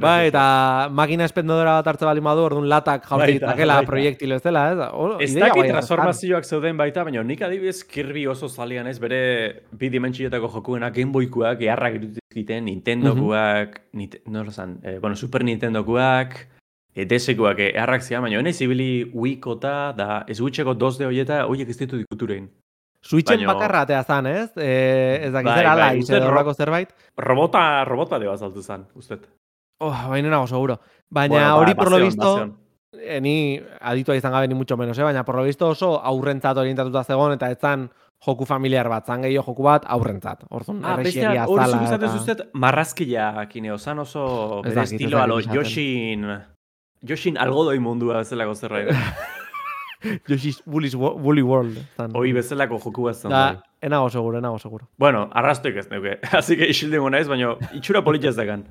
Bai, 0.00 0.28
eta 0.30 0.88
makina 0.90 1.26
espendodora 1.28 1.74
bat 1.76 1.86
hartze 1.90 2.06
bali 2.08 2.20
madu, 2.24 2.40
orduan 2.46 2.64
latak 2.68 3.02
jaurti 3.04 3.34
baita. 3.42 3.82
proiektilo 3.86 4.36
ez 4.36 4.42
dela, 4.42 4.62
ez? 4.72 4.78
O, 4.96 5.18
Ez 5.20 5.34
dakit 5.34 5.52
guaia 5.58 5.72
transformazioak 5.74 6.44
zeuden 6.48 6.76
baita, 6.78 7.04
baina 7.04 7.22
nik 7.22 7.42
adibidez 7.42 7.84
Kirby 7.84 8.26
oso 8.26 8.48
zalian 8.48 8.86
ez 8.86 8.98
bere 8.98 9.64
bi 9.70 9.90
dimentsiotako 9.90 10.48
jokuenak 10.48 10.94
Game 10.96 11.12
Boykuak, 11.12 11.60
eharrak 11.60 11.94
irudizkiten, 11.98 12.64
Nintendokuak, 12.64 13.82
Nite- 13.92 14.22
no 14.28 14.44
lo 14.44 14.50
san, 14.50 14.78
eh, 14.82 14.98
bueno, 14.98 15.14
Super 15.14 15.44
Nintendokuak, 15.44 16.48
e, 16.94 17.04
DS-kuak 17.04 17.58
eh, 17.58 17.72
eharrak 17.76 18.00
zian, 18.02 18.22
baina 18.22 18.38
honez 18.38 18.56
ibili 18.62 19.10
Wii-kota 19.12 19.92
da 19.92 20.24
Switcheko 20.32 20.72
2D 20.74 21.04
horieta, 21.04 21.44
horiek 21.46 21.68
ez 21.68 21.76
ditu 21.76 21.98
dikuturein. 22.00 22.48
Switchen 23.02 23.40
Baino- 23.40 23.52
bakarra 23.52 23.80
atea 23.82 24.02
zan, 24.04 24.26
ez? 24.26 24.50
E, 24.56 25.26
ez 25.26 25.32
dakit 25.32 25.50
Bai, 25.50 25.56
zer 26.02 26.22
ala, 26.22 26.42
bai, 26.44 26.54
zerbait. 26.54 26.88
Robota, 27.18 27.84
robota 27.84 28.18
de 28.18 28.26
bazaltu 28.26 28.62
zen, 28.62 28.86
ustet. 28.94 29.28
Oh, 29.82 29.90
baina 30.10 30.30
nago 30.30 30.46
seguro. 30.46 30.78
Baina 31.10 31.34
Bueno, 31.34 31.48
ba, 31.48 31.54
hori 31.60 31.74
por 31.74 31.90
lo 31.90 31.98
visto, 31.98 32.30
eh, 32.94 33.20
ni 33.20 33.60
aditua 33.80 34.14
izan 34.16 34.32
gabe 34.32 34.46
ni 34.48 34.54
mucho 34.54 34.76
menos, 34.76 34.96
eh? 34.98 35.02
baina 35.02 35.24
por 35.24 35.34
lo 35.36 35.42
visto 35.42 35.68
oso 35.68 35.96
aurrentzat 36.00 36.56
orientatuta 36.56 37.02
zegoen, 37.04 37.32
eta 37.34 37.50
ez 37.50 37.58
zan 37.58 37.88
joku 38.24 38.46
familiar 38.46 38.86
bat, 38.88 39.04
zan 39.06 39.22
gehiago 39.26 39.44
joku 39.50 39.64
bat 39.66 39.82
aurrentzat. 39.90 40.44
Orduan, 40.50 40.84
Ah, 40.84 40.92
errexeria 40.94 41.46
hori 41.50 41.64
zala 41.64 41.80
zuk 41.82 41.96
eta... 41.98 42.14
usted 42.20 42.44
marrazkiak 42.54 43.56
ine, 43.58 43.72
osan 43.74 43.98
oso 43.98 44.62
bere 44.62 44.74
dakit, 44.76 44.92
ez 44.92 44.92
estiloa 45.00 45.20
dakit 45.26 45.32
lo 45.34 45.38
esaten. 45.40 45.58
Yoshin, 45.58 46.26
Yoshin 47.02 47.38
algodoi 47.42 47.78
mundua 47.82 48.18
bezalako 48.22 48.54
zerbait. 48.54 48.94
Yoshi's 50.28 50.62
Wo- 50.96 51.14
Woolly 51.16 51.42
World. 51.42 51.76
Zan. 51.96 52.10
Hoi 52.14 52.32
bezalako 52.34 52.78
joku 52.82 53.04
bat 53.06 53.14
zen. 53.16 53.30
Da, 53.30 53.62
enago 53.82 54.08
seguro, 54.10 54.38
enago 54.38 54.58
seguro. 54.58 54.88
Bueno, 54.98 55.28
arrastoik 55.32 55.76
ez 55.76 55.88
neuke. 55.90 56.18
Así 56.38 56.56
que 56.56 56.66
isildengo 56.70 57.10
naiz, 57.10 57.28
baina 57.28 57.54
itxura 57.72 58.02
polita 58.02 58.28
ez 58.28 58.36
dakan. 58.36 58.64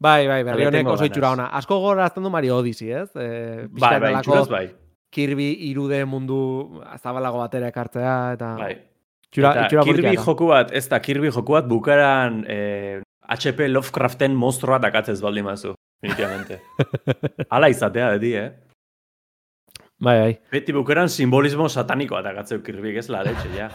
Bai, 0.00 0.26
bai, 0.28 0.42
berri 0.44 0.66
honek 0.66 0.88
oso 0.90 1.06
itxura 1.08 1.30
ona. 1.36 1.46
Asko 1.58 1.78
gogorazten 1.80 2.22
du 2.24 2.30
Mario 2.30 2.56
Odyssey, 2.58 2.90
ez? 2.92 3.08
E, 3.14 3.68
Bai, 3.70 3.98
bai, 4.00 4.14
itxuraz 4.18 4.48
bai. 4.50 4.66
Kirby 5.14 5.46
irude 5.70 6.00
mundu 6.04 6.82
zabalago 6.98 7.38
batera 7.38 7.68
ekartzea, 7.70 8.16
eta... 8.34 8.54
bai. 8.58 8.74
Itxura, 9.28 9.52
Eta 9.54 9.64
itxura 9.66 9.84
Kirby 9.88 10.10
da. 10.16 10.24
joku 10.26 10.46
bat, 10.50 10.72
ez 10.74 10.84
da 10.90 11.00
Kirby 11.02 11.30
joku 11.34 11.54
bat 11.56 11.66
bukaran 11.70 12.42
eh, 12.50 13.00
HP 13.30 13.68
Lovecraften 13.70 14.34
monstruoa 14.38 14.78
dakatzez 14.82 15.20
baldin 15.22 15.46
mazu. 15.46 15.74
Definitivamente. 16.02 16.60
Hala 17.54 17.70
izatea, 17.72 18.10
beti, 18.18 18.34
eh? 18.36 18.50
Bai, 20.04 20.18
bai. 20.20 20.32
Beti 20.52 20.74
bukeran 20.76 21.08
simbolismo 21.08 21.68
satanikoa 21.70 22.20
dakatzeu 22.26 22.60
Kirby, 22.66 22.96
ez 22.98 23.08
la 23.08 23.22
leche, 23.24 23.48
ja. 23.56 23.70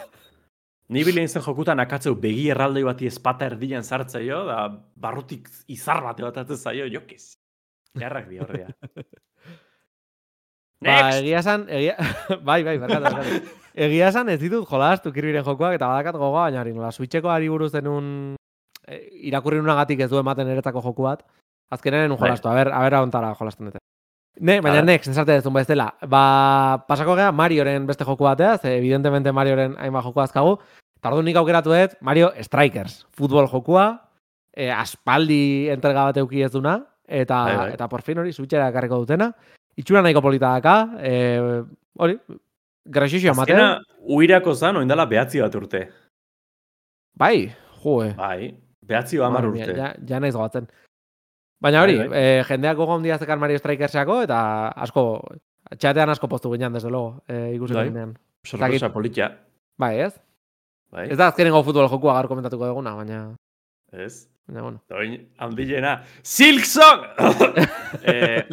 Ni 0.89 1.03
bilen 1.05 1.29
zen 1.29 1.43
jokutan 1.45 1.79
akatzeu 1.83 2.15
begi 2.17 2.47
erraldoi 2.49 2.83
bati 2.87 3.09
espata 3.09 3.45
erdian 3.45 3.83
sartzaio, 3.83 4.41
da 4.47 4.61
barrutik 4.97 5.49
izar 5.69 6.01
bate 6.01 6.25
bat 6.25 6.37
atzen 6.41 6.57
zaio, 6.57 6.87
jokiz. 6.89 7.35
Jarrak 7.99 8.29
di 8.29 8.39
horrea. 8.41 8.73
Ba, 10.79 11.09
egia 11.17 11.41
esan, 11.41 11.65
egia... 11.67 11.97
bai, 12.47 12.61
bai, 12.63 12.77
berkatu, 12.79 13.09
berkatu. 13.11 13.55
Egia 13.75 14.07
esan 14.13 14.29
ez 14.31 14.37
ditut 14.39 14.67
jolastu 14.67 15.11
Kirbyren 15.11 15.43
jokoak, 15.43 15.75
eta 15.75 15.89
badakat 15.91 16.15
gogoa, 16.15 16.45
baina 16.47 16.61
hori 16.61 16.71
nola, 16.71 16.91
Switcheko 16.95 17.31
ari 17.33 17.49
buruz 17.51 17.73
denun 17.73 18.07
e, 18.87 19.01
irakurri 19.27 19.59
nunagatik 19.59 20.05
ez 20.05 20.09
du 20.11 20.21
ematen 20.21 20.47
eretako 20.55 20.81
joku 20.85 21.03
bat, 21.03 21.25
azkenean 21.75 22.07
nun 22.07 22.15
Bai. 22.15 22.29
jolastu, 22.29 22.47
a 22.47 22.55
ber, 22.55 22.71
a 22.71 22.79
ber 22.85 22.95
ahontara 23.01 23.33
jolasten 23.35 23.67
dute. 23.67 23.83
Ne, 24.39 24.61
baina 24.63 24.81
next, 24.85 25.11
esarte 25.11 25.35
dezun 25.35 25.53
bezala. 25.53 25.89
Ba, 26.07 26.23
pasako 26.87 27.17
gea 27.19 27.33
Marioren 27.35 27.87
beste 27.89 28.07
joku 28.07 28.23
batea, 28.23 28.55
ze 28.57 28.77
evidentemente 28.77 29.35
Marioren 29.35 29.75
hainbat 29.83 30.07
joku 30.07 30.23
azkagu, 30.23 30.55
eta 30.99 31.09
orduan 31.11 31.25
nik 31.29 31.37
aukeratu 31.39 31.71
dut 31.73 31.95
Mario 32.01 32.31
Strikers, 32.43 33.05
futbol 33.15 33.47
jokua, 33.47 33.87
e, 34.53 34.69
aspaldi 34.71 35.69
entrega 35.71 36.09
bat 36.09 36.17
euki 36.21 36.43
ez 36.43 36.51
duna, 36.51 36.79
eta, 37.07 37.43
Bai, 37.45 37.57
bai. 37.57 37.71
eta 37.73 37.87
por 37.89 38.01
fin 38.03 38.19
hori 38.19 38.33
Switchera 38.33 38.67
ekarriko 38.69 38.99
dutena. 38.99 39.31
Itxura 39.79 40.01
nahiko 40.03 40.21
polita 40.21 40.51
daka, 40.57 40.75
e, 40.99 41.13
hori, 41.97 42.17
graxixio 42.85 43.31
ematen. 43.31 43.55
Azkena, 43.55 44.01
uirako 44.11 44.53
zan, 44.55 44.77
oindala 44.81 45.05
behatzi 45.07 45.39
bat 45.41 45.55
urte. 45.55 45.85
Bai, 47.19 47.49
joe. 47.83 48.13
Bai, 48.17 48.51
behatzi 48.85 49.17
hamar 49.17 49.43
Madre 49.47 49.51
mia, 49.55 49.65
urte. 49.67 49.79
Ja, 49.79 49.93
ja 50.07 50.19
naiz 50.19 50.35
goatzen. 50.35 50.67
Baina 51.61 51.81
hori, 51.83 51.97
Bai, 51.99 52.07
bai. 52.07 52.19
eh, 52.23 52.43
jendeak 52.47 52.77
gogo 52.77 52.95
handia 52.95 53.17
zekan 53.19 53.39
Mario 53.39 53.59
Strikersako, 53.59 54.21
eta 54.23 54.39
asko, 54.75 55.03
txatean 55.77 56.09
asko 56.09 56.27
postu 56.31 56.51
ginen, 56.53 56.73
desde 56.73 56.89
luego, 56.89 57.21
eh, 57.27 57.51
ikusi 57.55 57.73
Bai. 57.73 57.87
ginean. 57.89 58.17
Sorpresa 58.45 58.91
politia. 58.93 59.31
Bai, 59.77 59.99
ez? 59.99 60.19
Bai, 60.89 61.05
Ez 61.11 61.17
da 61.17 61.27
azkenengo 61.29 61.61
futbol 61.63 61.89
jokua 61.89 62.15
gaur 62.17 62.27
komentatuko 62.31 62.71
duguna, 62.71 62.95
baina, 62.97 63.19
ez? 63.93 64.25
baina 64.47 64.63
bueno. 64.65 64.79
Oin, 64.97 65.19
handilena. 65.37 65.99
Silksong! 66.25 67.05
eh, 68.13 68.43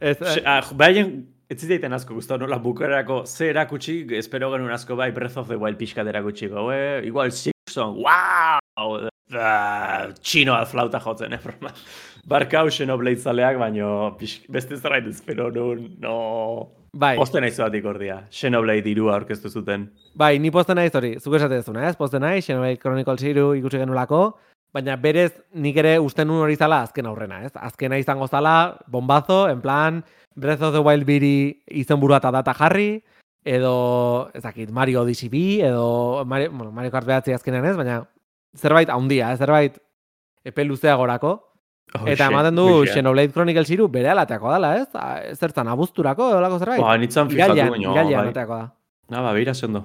Ez, 0.00 0.16
eh, 0.22 0.40
ah, 0.48 0.64
Baien, 0.72 1.10
ez 1.50 1.58
ziteiten 1.60 1.92
asko 1.92 2.14
guztau, 2.16 2.38
nola 2.40 2.56
bukerako 2.64 3.26
ze 3.28 3.50
erakutsi, 3.52 3.98
espero 4.16 4.48
genuen 4.54 4.72
asko 4.72 4.96
bai 4.96 5.10
Breath 5.12 5.36
of 5.36 5.50
the 5.52 5.58
Wild 5.60 5.76
pixkat 5.76 6.08
erakutsi 6.08 6.48
gaue, 6.48 6.78
igual 7.04 7.28
Silksong, 7.36 8.00
wow! 8.00 8.96
Ah, 9.36 10.08
txinoa 10.24 10.64
flauta 10.66 10.98
jotzen, 11.04 11.36
eh, 11.36 11.42
broma. 11.44 11.74
Barkau 12.30 12.70
Xenoblade 12.72 13.20
zaleak, 13.20 13.58
baino 13.60 13.90
pix, 14.18 14.40
beste 14.48 14.80
zerbait 14.80 15.12
espero 15.12 15.50
nun, 15.52 15.84
no... 16.00 16.16
bai, 16.92 17.16
Posten 17.16 17.44
naiz 17.44 17.56
batik 17.58 17.84
ordia, 17.86 18.26
Xenoblade 18.30 18.90
irua 18.90 19.14
aurkeztu 19.16 19.50
zuten. 19.50 19.90
bai, 20.14 20.38
ni 20.38 20.50
posten 20.50 20.76
naiz 20.76 20.94
hori, 20.94 21.16
zuk 21.20 21.34
esate 21.34 21.60
dezuna, 21.60 21.88
ez? 21.88 21.96
Posten 21.96 22.22
naiz, 22.22 22.44
Xenoblade 22.46 22.78
Chronicles 22.78 23.20
3 23.20 23.58
ikusi 23.58 23.78
genulako, 23.78 24.38
baina 24.72 24.96
berez 24.96 25.32
nik 25.54 25.76
ere 25.76 25.98
uste 25.98 26.24
nun 26.24 26.42
hori 26.44 26.56
zala 26.56 26.82
azken 26.82 27.06
aurrena, 27.06 27.42
ez? 27.44 27.52
Azkena 27.54 27.98
izango 27.98 28.28
zala, 28.28 28.78
bombazo, 28.86 29.48
en 29.48 29.60
plan, 29.60 30.04
Breath 30.36 30.62
of 30.62 30.72
the 30.74 30.80
Wild 30.80 31.04
biri 31.04 31.62
izenburua 31.66 32.18
eta 32.18 32.30
data 32.30 32.54
jarri, 32.54 33.02
edo, 33.44 34.30
ez 34.34 34.42
dakit, 34.42 34.70
Mario 34.70 35.02
Odyssey 35.02 35.28
bi, 35.28 35.60
edo 35.60 36.24
Mario, 36.26 36.50
bueno, 36.52 36.70
Mario 36.72 36.90
Kart 36.90 37.06
behatzi 37.06 37.32
azkenean 37.32 37.66
ez, 37.66 37.76
baina 37.76 38.04
zerbait 38.56 38.88
haundia, 38.88 39.32
ez? 39.32 39.38
zerbait 39.38 39.78
epe 40.44 40.64
luzea 40.64 40.94
gorako, 40.96 41.49
eta 42.06 42.26
ematen 42.30 42.56
du 42.56 42.66
Xenoblade 42.86 43.32
Chronicles 43.32 43.68
3 43.68 43.88
bere 43.92 44.10
alateako 44.12 44.52
dela, 44.52 44.74
ez? 44.78 45.38
Zertan, 45.38 45.68
abuzturako, 45.68 46.30
edo 46.32 46.40
lako 46.40 46.58
zerbait? 46.58 46.82
Ba, 46.82 46.98
nitzan 46.98 47.30
fijatu 47.30 47.56
baino, 47.56 47.94
irailean 47.94 48.28
bai. 48.28 48.34
ateako 48.34 48.60
da. 48.60 48.68
Na, 49.10 49.22
ba, 49.22 49.32
beira 49.34 49.54
sendo. 49.54 49.84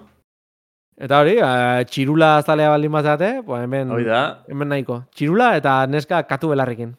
Eta 0.95 1.19
hori, 1.19 1.37
eh, 1.43 1.85
txirula 1.91 2.41
zalea 2.43 2.69
baldin 2.71 2.91
bazate, 2.91 3.31
pues 3.45 3.63
hemen, 3.63 3.89
Hoi 3.91 4.05
da, 4.05 4.21
hemen 4.47 4.69
nahiko. 4.71 5.01
Txirula 5.15 5.55
eta 5.57 5.81
neska 5.87 6.21
katu 6.29 6.53
belarrekin. 6.53 6.93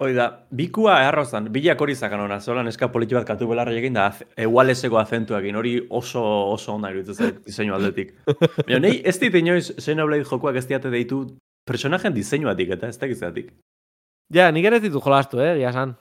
Hoi 0.00 0.14
da, 0.16 0.26
bikua 0.56 0.94
errozan, 1.04 1.50
bilak 1.52 1.80
hori 1.84 1.94
zakan 1.94 2.22
hona, 2.24 2.38
zolan 2.40 2.68
eska 2.68 2.88
politi 2.88 3.16
bat 3.16 3.26
katu 3.28 3.48
belarra 3.48 3.72
egin 3.76 3.96
da, 3.96 4.06
egualeseko 4.36 4.96
azentuakin, 4.96 5.56
hori 5.60 5.74
oso 5.90 6.22
oso 6.54 6.74
onda 6.74 6.88
iruditzen 6.92 7.14
zait 7.14 7.42
diseinu 7.48 7.76
aldetik. 7.76 8.14
Baina 8.64 8.80
nahi, 8.86 9.02
ez 9.04 9.18
dit 9.20 9.34
inoiz 9.42 9.66
Xenoblade 9.76 10.24
jokuak 10.24 10.56
ez 10.56 10.66
diate 10.68 10.92
deitu 10.92 11.26
personajen 11.68 12.16
diseinuatik 12.16 12.72
eta 12.76 12.88
ez 12.88 12.96
dakitzatik. 13.00 13.52
Ja, 14.32 14.50
nik 14.52 14.64
ere 14.64 14.76
ez 14.76 14.82
ditu 14.82 15.00
jolastu, 15.02 15.40
eh, 15.40 15.54
egia 15.56 15.70
esan. 15.70 15.96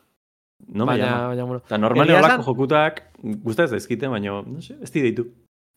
No 0.68 0.86
me 0.86 0.92
baina, 0.98 1.28
baina, 1.28 1.44
bueno. 1.46 1.62
Eta 1.66 1.78
normalen 1.78 2.16
olako 2.18 2.28
esan- 2.34 2.46
jokutak 2.46 3.04
guztatzen 3.24 3.78
zaizkite, 3.80 4.08
baina, 4.08 4.42
no 4.46 4.62
sé, 4.62 4.76
ez 4.84 4.92
di 4.92 5.02
deitu. 5.02 5.26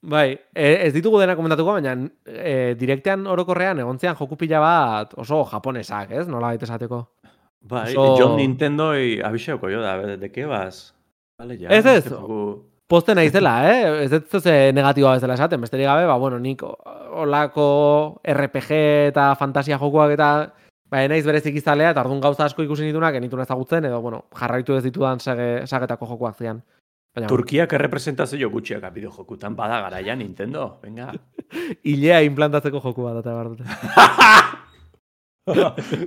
Bai, 0.05 0.33
e, 0.55 0.87
ez 0.89 0.93
ditugu 0.93 1.21
dena 1.21 1.37
komentatuko, 1.37 1.73
baina 1.77 1.93
e, 2.27 2.75
direktean 2.79 3.25
orokorrean 3.27 3.79
egontzean 3.79 4.17
joku 4.19 4.37
pila 4.37 4.59
bat 4.59 5.15
oso 5.17 5.45
japonesak, 5.45 6.11
ez? 6.11 6.27
Nola 6.29 6.49
baita 6.49 6.65
esateko. 6.67 7.05
Bai, 7.63 7.95
Oso- 7.95 8.17
John 8.19 8.37
Nintendo 8.37 8.99
y 8.99 9.21
abixeuko 9.23 9.71
jo 9.71 9.81
da, 9.81 9.97
de 10.17 10.33
qué 10.33 10.45
vas? 10.47 10.93
Vale, 11.39 11.57
ya. 11.57 11.69
Ez 11.71 11.87
ez. 11.87 12.11
joku- 12.11 12.65
Posten 12.89 13.15
naizela, 13.15 13.71
eh? 13.71 14.05
Ez 14.05 14.13
ez 14.13 14.43
ze 14.43 14.73
negatiboa 14.75 15.15
bezala 15.15 15.35
esaten, 15.35 15.61
besterik 15.61 15.87
gabe, 15.87 16.05
ba, 16.05 16.17
bueno, 16.19 16.39
nik 16.41 16.61
olako 16.63 18.21
RPG 18.25 18.71
eta 19.09 19.35
fantasia 19.37 19.79
jokuak 19.79 20.11
eta 20.11 20.53
ba, 20.93 21.01
naiz 21.09 21.25
berezik 21.25 21.57
izalea, 21.57 21.91
eta 21.95 22.05
orduan 22.05 22.21
gauza 22.21 22.45
asko 22.45 22.63
ikusi 22.67 22.85
nitunak, 22.85 23.17
enitun 23.17 23.41
ezagutzen, 23.47 23.89
edo, 23.89 24.01
bueno, 24.05 24.25
jarraitu 24.37 24.77
ez 24.77 24.85
ditudan 24.85 25.21
sage, 25.25 25.67
sagetako 25.67 26.11
jokuak 26.13 26.37
zian. 26.39 26.63
Baina, 27.13 27.29
Turkiak 27.29 27.73
errepresentazio 27.77 28.49
gutxiak 28.53 28.85
bideo 28.95 29.11
jokutan 29.13 29.57
bada 29.57 29.81
garaia 29.85 30.15
Nintendo, 30.17 30.79
venga. 30.85 31.11
hilea 31.89 32.23
implantatzeko 32.29 32.81
joku 32.85 33.09
bat, 33.09 33.21
eta 33.21 33.35
behar 33.37 33.49
dute. 33.53 33.65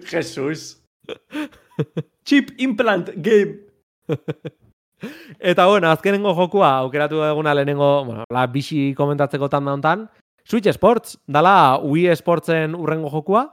Jesus. 0.11 0.81
Chip 2.25 2.53
implant 2.57 3.11
game. 3.17 3.59
Eta 5.51 5.65
bueno, 5.67 5.89
azkenengo 5.91 6.31
jokua 6.33 6.69
aukeratu 6.79 7.19
eguna 7.27 7.53
lehenengo, 7.53 8.05
bueno, 8.05 8.23
la 8.31 8.45
bixi 8.47 8.93
komentatzeko 8.97 9.49
tanda 9.51 9.73
hontan, 9.75 10.07
Switch 10.45 10.71
Sports, 10.71 11.19
dala 11.27 11.77
Wii 11.83 12.15
Sportsen 12.15 12.73
urrengo 12.79 13.11
jokua, 13.13 13.43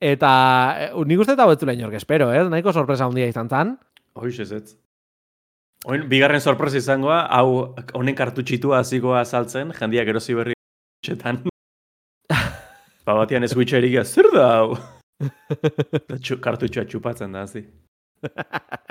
eta 0.00 0.32
e, 0.80 0.90
nik 1.06 1.22
uste 1.22 1.36
eta 1.36 1.46
betzula 1.48 1.76
inork 1.76 1.96
espero, 2.00 2.30
ez? 2.32 2.46
Nahiko 2.50 2.72
sorpresa 2.72 3.06
handia 3.06 3.28
izan 3.30 3.48
zan. 3.48 3.76
Hoiz 4.16 4.38
ez 4.40 4.50
ez. 4.52 4.76
Oin, 5.88 6.04
bigarren 6.08 6.42
sorpresa 6.44 6.80
izangoa, 6.80 7.22
hau 7.32 7.74
honen 7.96 8.16
kartutxitua 8.16 8.82
hasikoa 8.82 9.24
saltzen, 9.24 9.72
jendiak 9.76 10.10
erosi 10.12 10.36
berri 10.36 10.56
txetan. 11.04 11.44
ba 13.06 13.16
batian 13.22 13.44
ez 13.44 13.52
Switcherik 13.54 13.96
zer 14.04 14.28
da 14.34 14.48
hau? 14.58 14.74
Kartutxoa 16.40 16.84
txupatzen 16.88 17.32
da, 17.32 17.46
hazi. 17.48 17.64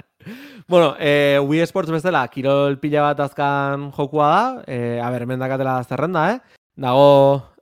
Bueno, 0.68 0.96
e, 1.00 1.40
Wii 1.40 1.66
Sports 1.66 1.90
bezala, 1.90 2.26
kirol 2.28 2.76
pila 2.82 3.08
bat 3.08 3.22
azkan 3.24 3.88
jokua 3.96 4.28
da, 4.30 4.42
e, 4.68 5.00
a 5.02 5.08
ber, 5.10 5.24
hemen 5.24 5.40
dakatela 5.42 5.80
zerrenda, 5.88 6.26
eh? 6.34 6.60
Dago 6.78 7.08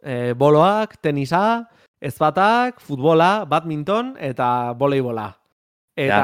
e, 0.02 0.34
boloak, 0.34 0.98
tenisa, 1.02 1.70
ezbatak, 2.02 2.82
futbola, 2.84 3.46
badminton 3.50 4.16
eta 4.20 4.74
voleibola. 4.78 5.32
Eta 5.98 6.22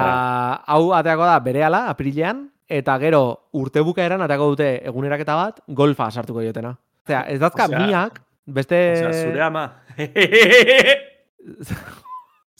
hau 0.69 0.91
ateako 0.93 1.25
da 1.25 1.39
berehala, 1.41 1.87
aprilean, 1.89 2.45
eta 2.69 2.97
gero 3.01 3.23
urtebukaeran 3.57 4.21
ateako 4.21 4.51
dute 4.53 4.69
eguneraketa 4.85 5.37
bat, 5.39 5.63
golfa 5.67 6.11
sartuko 6.11 6.43
diotena. 6.45 6.75
Osea, 7.07 7.23
ez 7.33 7.39
dazka 7.41 7.65
Osea, 7.65 7.81
miak, 7.81 8.21
beste... 8.45 8.79
Osea, 8.99 9.31
zure 9.31 9.43
ama. 9.47 9.65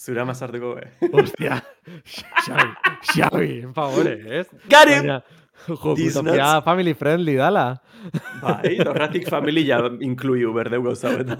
zure 0.03 0.25
ama 0.25 0.33
sartuko, 0.33 0.73
eh? 0.81 0.89
Hostia, 1.13 1.61
Xavi, 3.13 3.61
en 3.61 3.73
favore, 3.77 4.17
ez? 4.41 4.47
Got 4.73 4.91
Utopia 5.67 6.21
nuts. 6.21 6.65
family 6.65 6.93
friendly 6.93 7.35
dala. 7.35 7.81
Bai, 8.41 8.77
horratik 8.87 9.29
familia 9.29 9.79
inkluiu 9.99 10.53
berdeu 10.53 10.83
gauza 10.83 11.09
betan. 11.15 11.37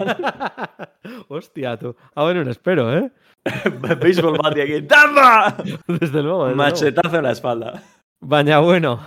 Hostia, 1.28 1.76
tu. 1.76 1.94
Hau 2.14 2.26
benun 2.28 2.48
espero, 2.48 2.88
eh? 2.92 3.10
Baseball 4.00 4.38
bat 4.40 4.56
egin, 4.56 4.86
dama! 4.88 5.54
Desde 5.58 5.76
luego, 5.76 5.98
desde 6.00 6.22
luego. 6.22 6.54
Machetazo 6.54 7.16
en 7.18 7.22
la 7.24 7.32
espalda. 7.32 7.82
Baina, 8.20 8.60
bueno, 8.60 8.98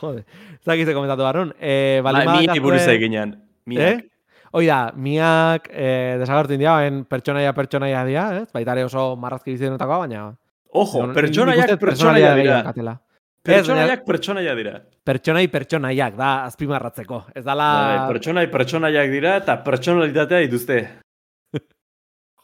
jode. 0.00 0.24
Zakite 0.64 0.94
komentatu 0.94 1.22
barrun. 1.22 1.54
Eh, 1.58 2.00
Bai, 2.04 2.14
baldin 2.24 2.52
mi 2.52 2.60
buruz 2.60 2.86
eginean. 2.86 3.34
Miak. 3.66 3.82
Eh? 3.82 4.08
Hoi 4.52 4.66
da, 4.68 4.92
miak 4.94 5.70
eh, 5.72 6.18
desagertu 6.20 6.54
india, 6.54 6.76
en 6.86 7.06
pertsonaia 7.08 7.54
pertsonaia 7.56 8.04
dira, 8.04 8.26
ez? 8.42 8.50
Baita 8.52 8.76
ere 8.76 8.84
oso 8.84 9.14
marrazki 9.16 9.56
bizidenetakoa, 9.56 10.02
baina... 10.04 10.26
Ojo, 10.72 11.06
pertsonaiak 11.12 11.66
uste 11.66 11.80
pertsonaia 11.80 12.34
dira. 12.36 13.00
Pertsonaiak 13.42 14.04
pertsonaia 14.06 14.54
dira. 14.54 14.76
Pertsonai 15.02 15.48
pertsonaiak 15.50 16.14
da 16.14 16.30
azpimarratzeko. 16.46 17.24
Ez 17.34 17.42
dala... 17.42 17.66
Bai, 17.74 17.96
pertsonai 18.14 18.44
pertsonaiak 18.52 19.10
dira 19.10 19.34
eta 19.40 19.56
pertsonalitatea 19.66 20.44
dituzte. 20.44 20.78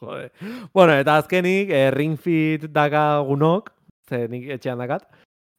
Jode. 0.01 0.33
Bueno, 0.75 0.97
eta 0.99 1.21
azkenik, 1.23 1.71
eh, 1.71 1.93
Ring 1.95 2.19
Fit 2.19 2.67
dakagunok, 2.75 3.71
ze 4.11 4.27
nik 4.33 4.51
etxean 4.59 4.83
dakat, 4.83 5.07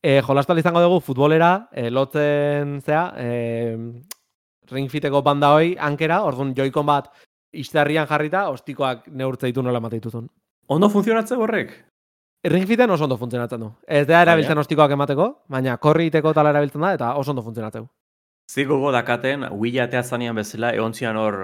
eh, 0.03 0.19
jolastu 0.27 0.51
ahal 0.51 0.59
izango 0.59 0.83
dugu 0.83 0.99
futbolera, 1.07 1.69
eh, 1.71 1.87
lotzen 1.89 2.81
zea, 2.81 3.13
eh, 3.15 3.77
Ring 4.71 4.91
Fiteko 4.91 5.23
banda 5.23 5.53
hoi, 5.55 5.75
ankera, 5.79 6.21
orduan 6.23 6.53
joikon 6.55 6.85
bat 6.85 7.07
izterrian 7.55 8.07
jarrita, 8.07 8.49
ostikoak 8.49 9.07
neurtze 9.07 9.47
ditu 9.47 9.63
nola 9.63 9.79
emate 9.79 10.01
dituzun. 10.01 10.27
Ondo 10.67 10.89
funtzionatze 10.89 11.35
horrek? 11.35 11.71
Ring 12.43 12.65
Fiten 12.67 12.89
oso 12.89 13.03
ondo 13.03 13.17
funtzionatzen 13.17 13.59
du. 13.59 13.69
Ez 13.85 14.05
da 14.07 14.21
erabiltzen 14.23 14.57
ostikoak 14.61 14.93
emateko, 14.95 15.25
baina 15.51 15.75
korri 15.77 16.05
iteko 16.07 16.31
tala 16.33 16.53
erabiltzen 16.53 16.85
da, 16.85 16.93
eta 16.95 17.13
oso 17.19 17.33
ondo 17.33 17.43
funtzionatzen 17.43 17.83
du. 17.83 17.89
Zigogo 18.49 18.93
dakaten, 18.95 19.43
Wii 19.51 19.79
atea 19.83 20.03
zanean 20.03 20.39
bezala, 20.39 20.71
egon 20.73 20.93
zian 20.93 21.17
hor 21.19 21.39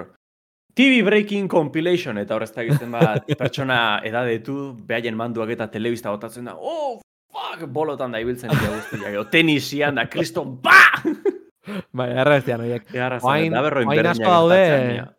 TV 0.74 1.02
Breaking 1.04 1.50
Compilation, 1.52 2.16
eta 2.18 2.34
horrezta 2.34 2.64
egiten 2.64 2.96
bat, 2.96 3.28
pertsona 3.40 4.00
edadetu, 4.08 4.72
behaien 4.88 5.16
manduak 5.16 5.52
eta 5.52 5.68
telebista 5.72 6.10
botatzen 6.14 6.48
da, 6.48 6.56
oh, 6.56 7.02
fuck, 7.28 7.68
bolotan 7.68 8.16
da 8.16 8.22
ibiltzen 8.24 8.50
dira 8.56 8.72
guztiak, 8.72 9.30
tenisian 9.30 10.00
da, 10.00 10.08
kriston, 10.12 10.56
ba! 10.64 10.80
Bai. 11.92 12.08
Eharra 12.14 13.18
Oain- 13.20 13.52
da 13.52 13.60
berro 13.60 13.82
oain 13.82 13.90
inberdinak 13.90 14.16
asko 14.16 14.32
daude-. 14.32 15.15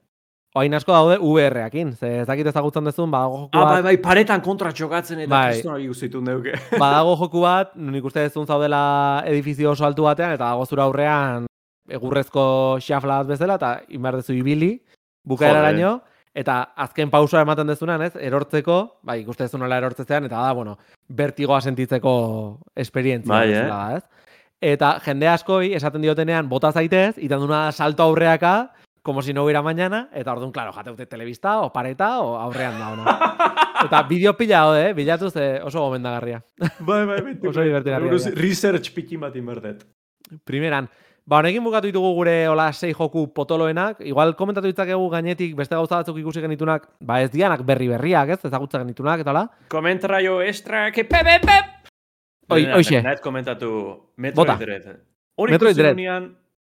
Oain 0.58 0.74
asko 0.74 0.90
daude 0.96 1.18
VR-ekin, 1.22 1.92
ze 2.00 2.10
ez 2.24 2.26
dakit 2.28 2.48
ezagutzen 2.50 2.88
duzun, 2.88 3.12
badago 3.14 3.44
joku 3.44 3.58
Ah, 3.60 3.66
bat, 3.66 3.74
bai, 3.76 3.82
bai, 3.92 3.98
paretan 4.02 4.42
kontra 4.42 4.72
txokatzen 4.74 5.20
eta 5.26 5.30
Bai. 5.30 5.52
kriston 5.54 5.74
hori 5.76 5.88
guztitun 5.92 6.26
deuke. 6.26 6.54
badago 6.82 7.14
joku 7.20 7.44
bat, 7.44 7.76
nik 7.76 8.06
uste 8.10 8.24
dezun 8.26 8.48
zaudela 8.50 8.80
edifizio 9.30 9.72
oso 9.76 9.86
altu 9.86 10.08
batean, 10.08 10.34
eta 10.34 10.48
dago 10.48 10.66
zura 10.66 10.88
aurrean 10.88 11.46
egurrezko 11.90 12.46
xafla 12.82 13.20
bat 13.22 13.30
bezala, 13.36 13.60
eta 13.62 13.74
inbar 13.94 14.18
dezu 14.18 14.34
ibili, 14.34 14.72
bukaeraraino, 15.28 16.00
eta 16.38 16.58
azken 16.88 17.12
pausoa 17.14 17.44
ematen 17.46 17.70
dezunan, 17.70 18.02
ez, 18.08 18.16
erortzeko, 18.16 18.80
bai, 19.04 19.20
ikuste 19.22 19.46
dezunela 19.46 19.78
erortzezean, 19.78 20.26
eta 20.26 20.42
da, 20.42 20.54
bueno, 20.58 20.78
vertigoa 21.10 21.62
sentitzeko 21.62 22.16
esperientzia 22.76 23.34
Bai, 23.36 23.48
bezala 23.54 23.78
da, 23.78 24.02
ez? 24.02 24.26
Eta 24.74 24.96
jende 25.06 25.28
askoi 25.30 25.76
esaten 25.78 26.02
diotenean 26.02 26.50
bota 26.50 26.72
zaitez, 26.74 27.14
itan 27.22 27.44
duna 27.46 27.68
salto 27.72 28.04
aurreaka, 28.10 28.56
como 29.08 29.22
si 29.22 29.34
no 29.34 29.46
hubiera 29.46 29.62
mañana, 29.62 30.10
eta 30.12 30.34
orduan, 30.34 30.52
claro, 30.52 30.74
jateute 30.74 31.06
telebista, 31.06 31.62
o 31.62 31.72
pareta, 31.72 32.20
o 32.20 32.36
aurrean 32.36 32.78
da, 32.78 32.90
ona. 32.92 33.06
Eta 33.86 34.02
bideo 34.04 34.34
pila 34.36 34.66
daude, 34.66 34.90
eh? 34.90 34.94
bilatuz 34.94 35.32
eh, 35.38 35.62
oso 35.64 35.80
gomendagarria. 35.80 36.42
bai, 36.80 37.06
bai, 37.06 37.22
bai. 37.22 37.36
Oso 37.48 37.62
divertigarria. 37.64 38.34
Research 38.36 38.92
pikin 38.92 39.22
bat 39.24 39.38
inberdet. 39.40 39.86
Primeran. 40.44 40.90
Ba, 41.24 41.38
honekin 41.40 41.64
bukatu 41.64 41.88
ditugu 41.88 42.10
gure 42.18 42.34
hola 42.52 42.66
sei 42.74 42.92
joku 42.92 43.30
potoloenak. 43.32 44.02
Igual 44.04 44.36
komentatu 44.36 44.68
ditzakegu 44.68 45.08
gainetik 45.14 45.54
beste 45.56 45.80
gauza 45.80 46.02
batzuk 46.02 46.20
ikusi 46.20 46.44
genitunak, 46.44 46.90
ba 47.00 47.22
ez 47.24 47.30
dianak 47.32 47.64
berri 47.64 47.88
berriak, 47.94 48.34
ez? 48.36 48.42
Ezagutza 48.44 48.82
genitunak 48.84 49.24
eta 49.24 49.32
hola. 49.32 49.46
Komentraio 49.72 50.42
extra, 50.42 50.90
que 50.92 51.06
pe, 51.08 51.24
pe, 51.24 51.38
pe! 51.48 51.58
Oi, 52.58 52.66
hoxe. 52.76 53.00
Nahet 53.08 53.24
komentatu 53.24 53.72
Metroid. 54.18 54.60
Dread. 54.60 54.92
Hori 55.40 55.56
Metroid 55.56 55.80
Dread. 55.80 56.04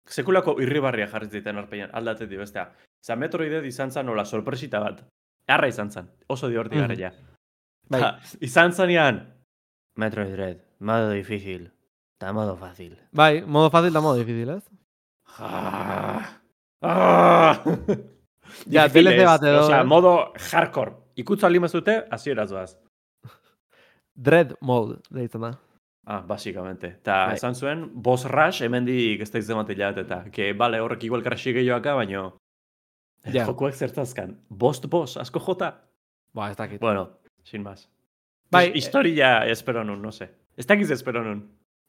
Sekulako 0.09 0.57
irribarria 0.63 1.07
jarri 1.09 1.29
ziten 1.31 1.59
arpeian, 1.59 1.91
aldatetik 1.93 2.39
bestea. 2.39 2.71
Za 3.05 3.17
Metroid 3.17 3.51
Dread 3.51 3.65
izan 3.67 3.91
zan 3.91 4.07
nola 4.07 4.25
sorpresita 4.25 4.81
bat. 4.81 5.05
Arra 5.49 5.69
izan 5.69 5.91
zan, 5.91 6.09
oso 6.29 6.49
diortigarria. 6.49 7.13
Bai. 7.89 8.01
Ta, 8.01 8.19
izan 8.41 8.73
zanean, 8.73 9.21
Metroid 9.97 10.33
Dread, 10.35 10.59
modo 10.81 11.11
difícil, 11.11 11.71
eta 12.19 12.33
modo 12.33 12.57
fácil. 12.57 12.97
Bai, 13.13 13.43
modo 13.47 13.71
fácil 13.71 13.93
da 13.93 14.01
modo 14.01 14.19
difícil, 14.19 14.51
ez? 14.51 14.65
Ah. 15.39 16.39
Ah. 16.83 17.63
Ja, 18.73 18.87
DLC 18.89 19.25
bat 19.29 19.43
edo- 19.45 19.67
Osea, 19.67 19.83
modo 19.85 20.33
hardcore. 20.53 20.93
Ikutza 21.21 21.51
lima 21.53 21.69
zute, 21.69 22.07
hasiera 22.11 22.47
zoaz. 22.49 22.79
Dread 24.15 24.55
mode, 24.65 24.97
deitzen 25.11 25.43
da. 25.45 25.51
Ah, 26.09 26.23
basikamente. 26.25 26.95
Ta 27.05 27.27
Bai. 27.27 27.35
esan 27.37 27.55
zuen, 27.55 27.83
boss 27.93 28.25
rush 28.25 28.63
hemendik 28.65 29.21
ez 29.21 29.31
da 29.31 29.39
izan 29.43 29.59
bat 29.61 29.71
eta, 29.71 30.23
ke, 30.33 30.55
bale, 30.57 30.81
horrek 30.81 31.05
igual 31.05 31.23
krasi 31.23 31.53
gehioaka, 31.53 31.95
baino, 31.95 32.39
Ja. 33.35 33.45
jokuak 33.45 33.75
zertazkan. 33.75 34.39
Bost 34.49 34.87
boss, 34.89 35.17
asko 35.21 35.39
jota. 35.41 35.75
Ba, 36.33 36.51
ez 36.51 36.57
dakit. 36.57 36.81
Bueno, 36.81 37.11
sin 37.43 37.63
más. 37.63 37.89
Bai, 38.51 38.73
Historia 38.75 39.45
espero 39.47 39.85
nun, 39.85 40.01
no 40.01 40.11
sé. 40.13 40.31
Ez 40.57 40.67
dakiz 40.67 40.91
espero 40.91 41.23
nun. 41.23 41.43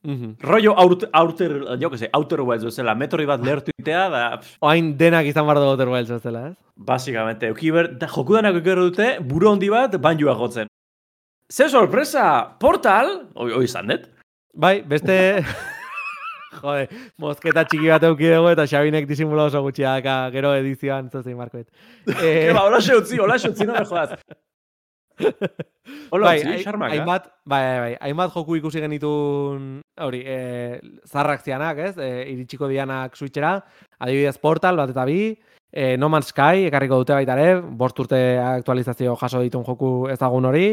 Mhm. 0.04 0.36
Rollo 0.42 0.74
outer, 0.78 1.10
outer, 1.14 1.52
jo 1.80 1.90
que 1.90 1.98
sé, 1.98 2.10
outer 2.14 2.42
wilds 2.42 2.64
bezala, 2.66 2.96
metroi 2.96 3.26
bat 3.26 3.42
lehertu 3.44 3.72
itea, 3.80 4.10
da, 4.10 4.40
Oain 4.62 4.98
denak 4.98 5.26
izan 5.28 5.46
bardo 5.46 5.66
Outer 5.70 5.90
Wilds 5.90 6.10
bezala, 6.12 6.50
ez? 6.50 6.58
Basikamente, 6.76 7.48
euki 7.48 7.72
ber, 7.72 7.98
da, 8.00 8.08
jokudanak 8.08 8.56
ekerro 8.62 8.86
dute, 8.90 9.18
buru 9.20 9.50
handi 9.52 9.70
bat, 9.70 9.96
banjua 10.00 10.36
jotzen. 10.40 10.68
Ze 11.52 11.70
sorpresa, 11.70 12.56
portal, 12.60 13.08
oi, 13.34 13.52
oi 13.58 13.64
izan 13.66 13.90
dut. 13.90 14.08
Bai, 14.54 14.80
beste... 14.86 15.16
Jode, 16.60 16.88
mozketa 17.22 17.62
txiki 17.70 17.88
bat 17.92 18.04
euki 18.08 18.28
dugu 18.30 18.50
eta 18.52 18.66
Xabinek 18.68 19.06
disimula 19.10 19.46
oso 19.48 19.62
gutxi 19.64 19.86
daka, 19.86 20.16
gero 20.34 20.52
edizioan 20.58 21.10
zozein 21.14 21.38
markoet. 21.38 21.68
Eh, 22.20 22.50
Eba, 22.50 22.66
hola 22.68 22.80
xe 22.82 22.98
utzi, 22.98 23.20
hola 23.22 23.38
xe 23.40 23.52
utzi, 23.54 23.68
no 23.70 23.76
me 23.78 23.84
jodas. 23.86 24.16
Hola, 26.10 26.26
bai, 26.26 26.36
utzi, 26.40 26.50
hai- 26.52 26.64
xarmak, 26.64 26.92
eh? 26.94 26.98
hainbat, 27.00 27.28
bai, 27.46 27.62
bai, 27.66 27.80
bai, 27.84 27.92
hainbat 28.08 28.34
joku 28.34 28.58
ikusi 28.60 28.82
genitun, 28.82 29.68
hori, 30.06 30.22
e, 30.26 30.38
zarrak 31.10 31.46
zianak, 31.46 31.82
ez? 31.90 31.94
E, 32.02 32.10
iritsiko 32.34 32.70
dianak 32.72 33.18
switchera, 33.18 33.56
adibidez 34.02 34.38
Portal, 34.42 34.78
bat 34.82 34.94
eta 34.94 35.06
bi, 35.10 35.20
e, 35.72 35.96
No 36.02 36.10
Man's 36.14 36.30
Sky, 36.34 36.66
ekarriko 36.70 37.02
dute 37.04 37.18
baita 37.18 37.38
ere, 37.38 37.60
bost 37.62 38.00
urte 38.06 38.22
aktualizazio 38.42 39.16
jaso 39.22 39.42
ditun 39.46 39.66
joku 39.70 39.94
ezagun 40.14 40.50
hori, 40.50 40.68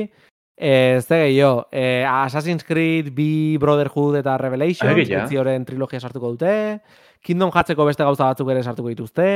e, 0.57 1.01
ze 1.03 1.21
gehiago, 1.27 1.69
e, 1.71 2.05
Assassin's 2.09 2.65
Creed, 2.65 3.13
B, 3.15 3.59
Brotherhood 3.61 4.17
eta 4.17 4.37
Revelation, 4.39 4.91
Alegia. 4.91 5.25
Ezioren 5.25 5.65
trilogia 5.69 6.01
sartuko 6.01 6.33
dute, 6.35 6.81
Kingdom 7.21 7.53
Heartseko 7.53 7.85
beste 7.85 8.05
gauza 8.07 8.31
batzuk 8.31 8.51
ere 8.55 8.63
sartuko 8.63 8.89
dituzte, 8.89 9.27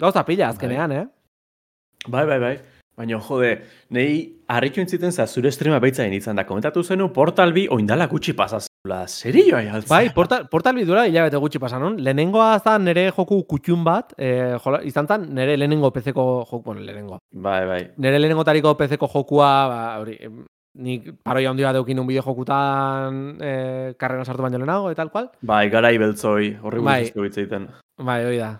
gauza 0.00 0.24
pila 0.24 0.48
azkenean, 0.48 0.92
eh? 0.92 1.06
Bai, 2.08 2.26
bai, 2.26 2.38
bai. 2.40 2.56
Baina, 2.96 3.16
jode, 3.24 3.54
nehi 3.88 4.16
harritu 4.52 4.82
entziten 4.82 5.12
za 5.12 5.24
zure 5.26 5.50
streama 5.50 5.78
baitzain 5.80 6.12
izan 6.12 6.36
da. 6.36 6.44
Komentatu 6.44 6.82
zenu 6.84 7.08
Portal 7.12 7.54
bi 7.56 7.64
oindala 7.72 8.06
gutxi 8.06 8.34
pasazula. 8.36 9.06
Serio 9.08 9.56
ai 9.56 9.68
altzen? 9.68 9.88
Bai, 9.88 10.10
portal, 10.12 10.44
portal 10.52 10.76
bidura 10.76 11.06
hilabete 11.08 11.40
gutxi 11.40 11.60
pasa 11.62 11.78
nun. 11.80 11.96
Lehenengoa 12.04 12.58
zan 12.60 12.84
nere 12.84 13.06
joku 13.16 13.38
kutxun 13.48 13.84
bat, 13.86 14.12
e, 14.18 14.58
jola, 14.64 14.82
izan 14.84 15.08
zan 15.08 15.24
nere 15.34 15.56
lehenengo 15.56 15.88
PC-ko 15.94 16.26
joku, 16.50 16.60
bueno, 16.66 16.82
lehenengo. 16.84 17.18
Bai, 17.32 17.62
bai. 17.70 17.80
Nere 17.96 18.18
lehenengo 18.20 18.44
tariko 18.44 18.74
PC-ko 18.76 19.08
jokua, 19.14 19.52
ba, 19.70 19.78
hori, 20.02 20.18
nik 20.84 21.08
paroia 21.24 21.48
handi 21.50 21.64
bat 21.64 21.78
eukin 21.80 22.02
un 22.02 22.10
bideo 22.10 22.26
jokutan 22.26 23.22
e, 23.40 23.54
karrera 23.96 24.26
sartu 24.26 24.44
baino 24.44 24.60
lehenago, 24.60 24.90
eta 24.92 25.00
tal 25.00 25.14
cual. 25.14 25.30
Bai, 25.40 25.64
garai 25.72 25.96
beltzoi, 26.02 26.58
horri 26.60 26.84
Bai. 26.84 26.98
guztizko 27.06 27.24
hitzeiten. 27.24 27.70
Bai, 28.04 28.20
hoi 28.28 28.36
da. 28.36 28.52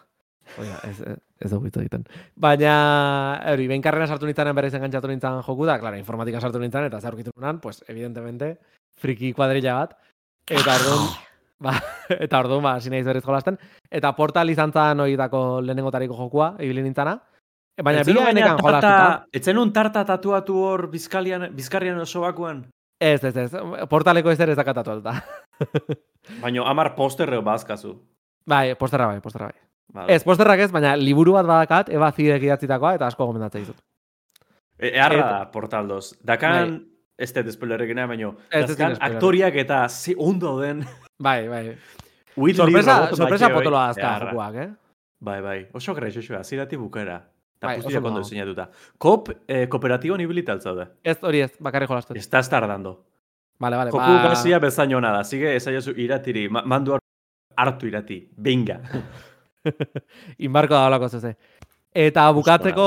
Hoi 0.56 0.70
da, 0.70 0.80
ez, 0.88 1.18
ez, 1.42 1.46
ez 1.46 1.50
dugu 1.50 1.66
hitz 1.66 1.76
egiten. 1.80 2.04
Baina, 2.36 3.40
hori, 3.52 3.66
behin 3.70 3.82
karrera 3.82 4.06
sartu 4.06 4.26
nintzanen 4.28 4.54
berriz 4.54 4.72
engantzatu 4.74 5.08
nintzen 5.10 5.42
joku 5.46 5.66
da, 5.66 5.78
claro, 5.80 5.96
informatika 5.98 6.40
sartu 6.40 6.58
nintzen, 6.62 6.84
eta 6.90 7.00
zaurkitu 7.00 7.30
nunan, 7.36 7.60
pues, 7.60 7.82
evidentemente, 7.88 8.58
friki 9.00 9.32
kuadrilla 9.32 9.74
bat. 9.80 9.96
Eta 10.48 10.74
orduan, 10.78 11.08
ba, 11.62 11.74
eta 12.26 12.40
orduan, 12.40 12.62
ba, 12.62 12.74
hasi 12.78 12.90
naiz 12.90 13.04
berriz 13.06 13.24
jolasten. 13.24 13.58
Eta 13.90 14.12
portal 14.16 14.50
izan 14.50 14.72
zan 14.72 15.00
horietako 15.00 15.60
lehenengotariko 15.62 16.14
jokua, 16.18 16.54
ibili 16.60 16.82
nintzana. 16.82 17.18
Baina 17.82 18.02
bila 18.04 18.26
tarta- 18.28 18.56
jolastuta. 18.60 19.26
Etzen 19.32 19.58
un 19.58 19.72
tarta 19.72 20.04
tatuatu 20.04 20.58
hor 20.60 20.90
bizkalian, 20.92 21.48
bizkarrian 21.56 21.98
oso 21.98 22.20
bakuan. 22.20 22.66
Ez, 23.00 23.24
ez, 23.24 23.36
ez. 23.36 23.50
Portaleko 23.90 24.30
ezer 24.30 24.50
ez 24.52 24.56
dakatatu 24.56 24.92
alta. 24.92 25.16
Baina 26.42 26.62
amar 26.70 26.94
posterre 26.94 27.40
bazkazu. 27.42 27.96
bai, 28.46 28.74
posterra 28.78 29.06
bai, 29.06 29.20
posterra 29.20 29.48
bai. 29.50 29.61
Vale. 29.92 30.14
Ez, 30.14 30.22
posterrak 30.24 30.58
ez, 30.60 30.70
baina 30.72 30.94
liburu 30.96 31.32
bat 31.32 31.46
badakat, 31.46 31.88
eba 31.92 32.10
zidek 32.12 32.42
idatzitakoa, 32.42 32.94
eta 32.94 33.06
asko 33.06 33.26
gomendatzen 33.26 33.60
dizut. 33.60 33.76
E, 34.78 34.88
eharra 34.96 35.16
da, 35.30 35.50
portal 35.52 35.88
doz. 35.88 36.14
Dakan, 36.24 36.78
ez 37.18 37.32
dut 37.32 37.58
baina, 37.60 38.32
Ez 38.50 38.66
dut 38.66 38.78
dazkan 38.78 38.94
spoiler. 38.96 39.16
aktoriak 39.16 39.54
eta 39.56 39.88
ze 39.88 40.14
ondo 40.18 40.60
den. 40.60 40.84
Bai, 41.18 41.48
bai. 41.48 41.76
Whitley 42.36 42.56
Sorpresa, 42.64 43.14
sorpresa 43.14 43.48
potoloa 43.50 43.80
bai, 43.80 43.90
azka 43.90 44.26
jokuak, 44.26 44.54
eh? 44.54 44.70
Bai, 45.20 45.40
bai. 45.42 45.66
Oso 45.74 45.94
greixoa, 45.94 46.42
zirati 46.42 46.76
bukera. 46.76 47.16
Eta 47.58 47.66
Bai, 47.66 47.74
bai, 47.76 47.78
oso 47.78 47.84
puztiak 47.84 48.04
ondo 48.04 48.08
ondo. 48.16 48.20
diseinatuta. 48.24 48.70
Kop, 48.98 49.28
eh, 49.46 49.68
kooperatibo 49.68 50.16
nibilital 50.16 50.60
zaude. 50.60 50.86
Ez 51.04 51.18
hori 51.22 51.40
ez, 51.42 51.52
bakarrik 51.60 51.88
jolastu. 51.88 52.14
Ez 52.16 52.28
da 52.30 52.40
tardando. 52.42 53.04
Vale, 53.60 53.76
vale, 53.76 53.90
Joku 53.90 53.98
ba... 54.02 54.22
gazia 54.30 54.58
bezain 54.58 54.94
ona 54.94 55.12
da. 55.12 55.22
Sige, 55.24 55.54
esaiozu 55.56 55.92
iratiri, 55.96 56.48
ma 56.48 56.62
mandu 56.64 56.92
har- 56.92 57.00
hartu 57.56 57.86
irati. 57.86 58.28
Binga. 58.36 58.80
Inbarko 60.46 60.74
da 60.74 60.86
holako 60.86 61.08
zeze. 61.08 61.34
Eta 61.92 62.24
bukatzeko, 62.32 62.86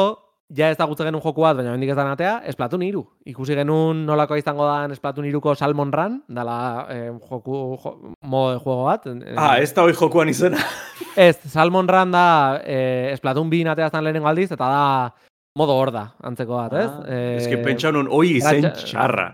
ja 0.56 0.70
ez 0.70 0.78
da 0.78 0.86
genuen 0.88 1.22
joku 1.22 1.42
bat, 1.42 1.56
baina 1.58 1.74
hendik 1.74 1.90
ez 1.90 1.96
da 1.98 2.04
natea, 2.08 2.40
Splatoon 2.54 2.82
3. 2.82 3.04
Ikusi 3.32 3.56
genuen 3.58 4.06
nolako 4.06 4.36
izango 4.38 4.66
da 4.66 4.88
Splatoon 4.96 5.26
3ko 5.30 5.56
Salmon 5.58 5.92
Run, 5.94 6.20
dala 6.28 6.88
eh, 6.90 7.12
joku, 7.30 7.78
jo, 7.84 7.94
modo 8.22 8.54
de 8.54 8.60
juego 8.64 8.84
bat. 8.86 9.06
eh, 9.08 9.36
ah, 9.38 9.56
ez 9.62 9.74
da 9.74 9.84
hoi 9.86 9.94
jokuan 9.94 10.30
izena. 10.30 10.58
Ez, 11.16 11.38
Salmon 11.52 11.88
Run 11.88 12.12
da 12.12 12.60
eh, 12.66 13.14
Splatoon 13.18 13.50
2 13.50 13.64
natea 13.64 13.90
zan 13.90 14.04
lehenengo 14.04 14.28
aldiz, 14.28 14.52
eta 14.52 14.68
da 14.68 15.16
modo 15.58 15.74
hor 15.80 15.92
da, 15.92 16.10
antzeko 16.24 16.58
bat, 16.58 16.74
ez? 16.74 16.92
Eh, 17.08 17.36
Ez 17.38 17.46
Eh, 17.48 17.50
que 17.56 17.64
pentsa 17.64 17.92
nun, 17.92 18.10
oi 18.12 18.38
izen 18.38 18.72
txarra. 18.76 19.30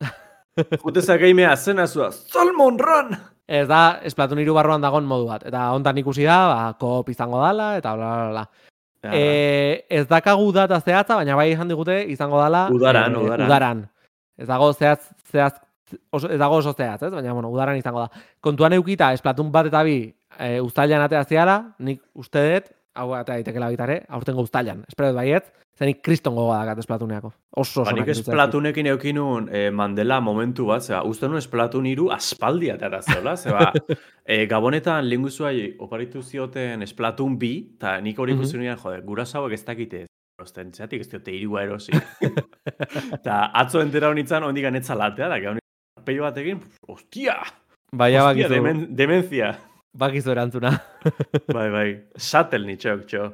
Juteza 0.84 1.16
geimea 1.18 1.56
zena 1.56 1.86
zua, 1.88 2.12
Salmon 2.12 2.78
Run! 2.78 3.16
Ez 3.46 3.66
da, 3.68 4.00
Splatoon 4.08 4.40
3 4.40 4.54
barruan 4.56 4.80
dagon 4.80 5.04
modu 5.04 5.26
bat. 5.28 5.42
Eta 5.46 5.66
hontan 5.76 5.98
ikusi 6.00 6.24
da, 6.24 6.38
ba, 6.48 6.60
koop 6.80 7.10
izango 7.12 7.42
dala, 7.42 7.74
eta 7.80 7.92
bla, 7.96 8.12
bla, 8.16 8.30
bla. 8.30 8.46
E, 9.12 9.84
ez 9.92 10.06
dakagu 10.08 10.46
data 10.56 10.78
zehatza, 10.80 11.18
baina 11.18 11.36
bai 11.36 11.50
izan 11.52 11.68
digute 11.68 11.98
izango 12.08 12.38
dala 12.40 12.70
Udaran, 12.72 13.12
eh, 13.12 13.20
udaran. 13.20 13.46
udaran. 13.46 13.82
Ez 14.40 14.48
dago 14.48 14.70
zehatz, 14.72 15.10
zehatz 15.30 15.58
oso, 16.10 16.30
ez 16.32 16.38
dago 16.40 16.56
oso 16.56 16.72
zehatz, 16.72 17.02
ez? 17.02 17.12
Baina, 17.12 17.34
bueno, 17.36 17.50
udaran 17.52 17.76
izango 17.76 18.06
da. 18.06 18.22
Kontuan 18.40 18.72
eukita, 18.78 19.10
Splatoon 19.20 19.52
bat 19.52 19.68
eta 19.68 19.82
bi 19.84 19.98
e, 20.38 20.60
uztailan 20.64 21.04
atea 21.04 21.24
ziala, 21.28 21.58
nik 21.78 22.00
uste 22.14 22.46
dut, 22.48 22.72
hau 22.94 23.12
atea 23.14 23.34
daitekela 23.40 23.68
bitare, 23.72 24.00
aurtengo 24.08 24.42
uztailan. 24.46 24.84
Espero 24.88 25.08
dut 25.10 25.16
baiet, 25.18 25.48
zenik 25.78 26.00
kriston 26.06 26.34
gogoa 26.36 26.60
dakat 26.64 26.84
Splatooneako. 26.86 27.32
Oso 27.56 27.82
oso 27.82 27.90
Ba, 27.90 27.96
nahi 27.98 28.06
dut 28.12 28.26
Splatunekin 28.28 28.86
eukinun 28.92 29.48
eh, 29.52 29.70
Mandela 29.74 30.20
momentu 30.22 30.66
bat, 30.70 30.82
zeba, 30.86 31.02
uste 31.08 31.28
nuen 31.28 31.42
Splatun 31.42 31.86
iru 31.90 32.10
aspaldi 32.14 32.70
atera 32.70 33.00
zeola, 33.02 33.34
zeba, 33.36 33.72
eh, 34.26 34.46
gabonetan 34.50 35.08
linguzuai 35.08 35.74
oparitu 35.82 36.22
zioten 36.22 36.86
Splatun 36.86 37.38
bi, 37.38 37.52
eta 37.76 37.96
nik 38.00 38.18
hori 38.18 38.34
ikusi 38.38 38.56
Mhm. 38.56 38.62
nuen, 38.64 38.78
jode, 38.78 39.02
guraso 39.06 39.38
hauek 39.40 39.52
ez 39.58 39.64
dakite, 39.64 40.04
osten, 40.42 40.72
zeatik 40.72 41.00
ez 41.00 41.10
diote 41.10 41.32
irua 41.34 41.62
erosi. 41.66 41.92
Eta 43.18 43.50
atzo 43.54 43.80
entera 43.82 44.08
honitzen, 44.10 44.42
ondik 44.42 44.64
anetza 44.70 44.94
latea, 44.94 45.28
da, 45.28 45.38
gabon 45.40 45.58
peio 46.04 46.22
bat 46.26 46.36
egin, 46.36 46.58
ostia, 46.88 47.38
ostia, 47.94 48.24
bakizu, 48.26 48.48
demen, 48.52 48.86
demencia. 48.96 49.54
Bakizu 49.94 50.34
erantzuna. 50.34 50.74
bai, 51.54 51.70
bai, 51.70 51.88
satel 52.16 52.66
nitxok, 52.66 53.06
txo. 53.06 53.30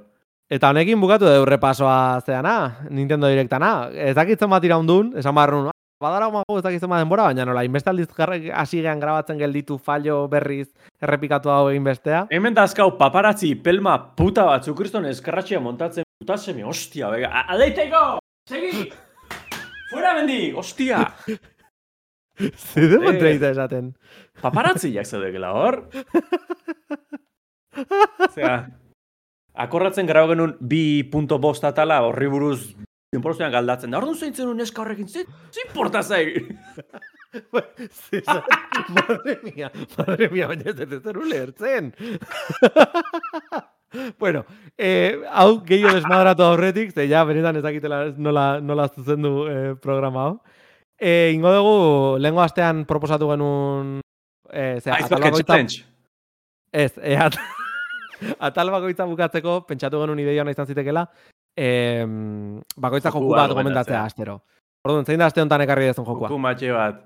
Eta 0.51 0.73
honekin 0.73 0.99
bukatu 1.01 1.29
da 1.29 1.45
repasoa 1.47 2.21
zeana, 2.27 2.87
Nintendo 2.91 3.29
Directana. 3.31 3.89
Ez 3.95 4.17
dakitzen 4.19 4.51
bat 4.51 4.65
iraundun, 4.67 5.13
esan 5.21 5.35
barrun, 5.35 5.69
"Ah, 5.71 5.77
badara 6.03 6.31
mago 6.33 6.59
ez 6.59 6.65
dakitzen 6.65 6.91
bat 6.91 7.05
denbora, 7.05 7.29
baina 7.31 7.45
nola, 7.45 7.63
inbeste 7.65 7.91
aldiz 7.91 8.09
hasi 8.55 8.81
gehan 8.83 8.99
grabatzen 8.99 9.39
gelditu 9.39 9.79
fallo 9.79 10.27
berriz 10.29 10.69
errepikatu 11.01 11.51
hau 11.51 11.69
egin 11.71 11.85
bestea. 11.85 12.27
Hemen 12.31 12.55
dazkau 12.55 12.97
paparazzi 12.99 13.55
pelma 13.55 13.97
puta 14.17 14.45
batzu 14.45 14.75
kriston 14.75 15.07
eskarratxea 15.07 15.61
montatzen 15.61 16.05
puta 16.19 16.37
semi, 16.37 16.65
ostia, 16.65 17.11
bega, 17.11 17.45
aleiteko! 17.47 18.19
Segi! 18.49 18.91
Fuera 19.91 20.15
bendi, 20.15 20.53
ostia! 20.57 21.05
Zide 22.73 22.97
Eh. 22.97 23.03
montreita 23.05 23.51
esaten. 23.53 23.93
Paparazziak 24.41 25.07
zaudekela 25.07 25.53
hor? 25.57 25.83
Zera, 28.35 28.67
akorratzen 29.55 30.07
grau 30.09 30.27
genuen 30.31 30.57
bi 30.61 31.03
punto 31.13 31.39
bost 31.39 31.65
atala 31.65 32.01
horri 32.07 32.29
buruz 32.33 32.61
denporostean 33.13 33.53
galdatzen. 33.53 33.91
Da, 33.91 33.99
orduan 33.99 34.17
zeintzen 34.19 34.47
nuen 34.47 34.59
neska 34.63 34.83
horrekin, 34.85 35.09
zin, 35.11 35.27
zin 35.55 35.71
porta 35.75 36.03
zai! 36.03 36.25
madre 38.91 39.37
mia, 39.45 39.71
madre 39.99 40.29
mia, 40.33 40.47
baina 40.51 40.71
ez 40.71 40.79
ez 40.81 41.03
zer 41.03 41.19
ulertzen. 41.19 41.93
bueno, 44.23 44.45
eh, 44.79 45.19
hau 45.31 45.61
gehiago 45.67 45.97
desmadratu 45.99 46.43
aurretik, 46.47 46.93
ze 46.95 47.09
ja, 47.11 47.25
benetan 47.27 47.57
ez 47.59 47.63
dakitela 47.67 48.05
nola, 48.17 48.61
nola 48.61 48.89
zuzendu 48.89 49.35
eh, 49.51 49.75
programa 49.83 50.21
hau. 50.29 50.37
Eh, 51.01 51.33
ingo 51.33 51.49
dugu, 51.55 52.19
lehengo 52.21 52.43
astean 52.45 52.85
proposatu 52.85 53.31
genuen 53.31 54.01
eh, 54.53 54.77
ze, 54.83 54.93
Ice 54.93 55.09
Bucket 55.09 55.47
Challenge! 55.47 55.85
Ez, 56.71 56.93
e, 57.01 57.17
at, 57.17 57.39
atal 58.49 58.71
bakoitza 58.71 59.07
bukatzeko, 59.09 59.63
pentsatu 59.65 60.03
genuen 60.03 60.21
ideia 60.21 60.45
ona 60.45 60.53
izan 60.53 60.69
zitekela, 60.69 61.07
eh, 61.57 62.05
bakoitza 62.77 63.15
Joku 63.15 63.33
bat 63.33 63.55
gomendatzea 63.57 64.03
astero. 64.05 64.43
Orduan, 64.85 65.09
zein 65.09 65.25
da 65.25 65.31
aste 65.31 65.41
honetan 65.41 65.65
ekarri 65.65 65.89
dezun 65.89 66.05
jokua? 66.05 66.29
Joku 66.29 66.41
matxe 66.45 66.75
bat. 66.77 67.01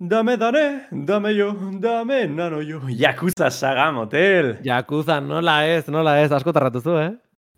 Dame 0.00 0.36
dane, 0.38 0.64
dame 0.90 1.34
yo, 1.34 1.50
dame 1.82 2.22
nano 2.30 2.62
yo. 2.62 2.80
Yakuza 2.88 3.50
saga 3.50 3.90
motel. 3.92 4.54
Yakuza, 4.64 5.18
nola 5.20 5.58
ez, 5.68 5.88
nola 5.90 6.20
ez, 6.22 6.30
asko 6.32 6.54
tarratu 6.54 6.80
zu, 6.86 6.94
eh? 7.02 7.10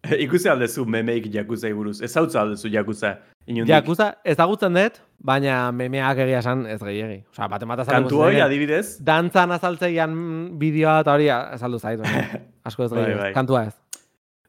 Ikusi 0.25 0.49
aldezu 0.51 0.85
memeik 0.85 1.29
jakuzai 1.35 1.73
buruz. 1.75 2.01
Ez 2.03 2.11
hautza 2.17 2.41
aldezu 2.43 2.69
jakuza. 2.73 3.17
Inundik. 3.47 3.71
Jakuza 3.71 4.09
ezagutzen 4.25 4.75
dut, 4.75 5.01
baina 5.19 5.71
memeak 5.75 6.19
egia 6.25 6.39
esan 6.43 6.65
ez 6.71 6.79
gehiegi. 6.83 7.21
Osa, 7.33 7.49
baten 7.51 7.71
bat 7.71 7.83
azalduko 7.83 8.03
Kantu 8.09 8.21
hori 8.27 8.41
adibidez. 8.43 8.99
Dantzan 9.03 9.51
azaltzeian 9.55 10.15
bideoa 10.59 11.01
eta 11.03 11.15
hori 11.17 11.29
azaldu 11.31 11.79
zait. 11.79 12.01
baina 12.03 12.43
Asko 12.69 12.85
ez 12.87 12.91
Bai, 12.93 13.01
gehiegi. 13.05 13.21
bai. 13.21 13.33
Kantua 13.35 13.65
ez. 13.71 13.75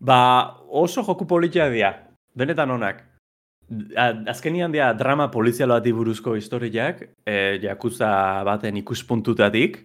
Ba, 0.03 0.19
oso 0.69 1.03
joku 1.05 1.25
politia 1.29 1.69
dira. 1.73 1.93
Benetan 2.35 2.71
onak. 2.73 3.03
Azkenian 4.29 4.71
dira 4.73 4.91
drama 4.93 5.29
polizialo 5.31 5.73
bati 5.77 5.93
buruzko 5.95 6.35
historiak, 6.35 7.01
e, 7.25 7.57
jakuza 7.63 8.43
baten 8.45 8.77
ikuspuntutatik, 8.77 9.79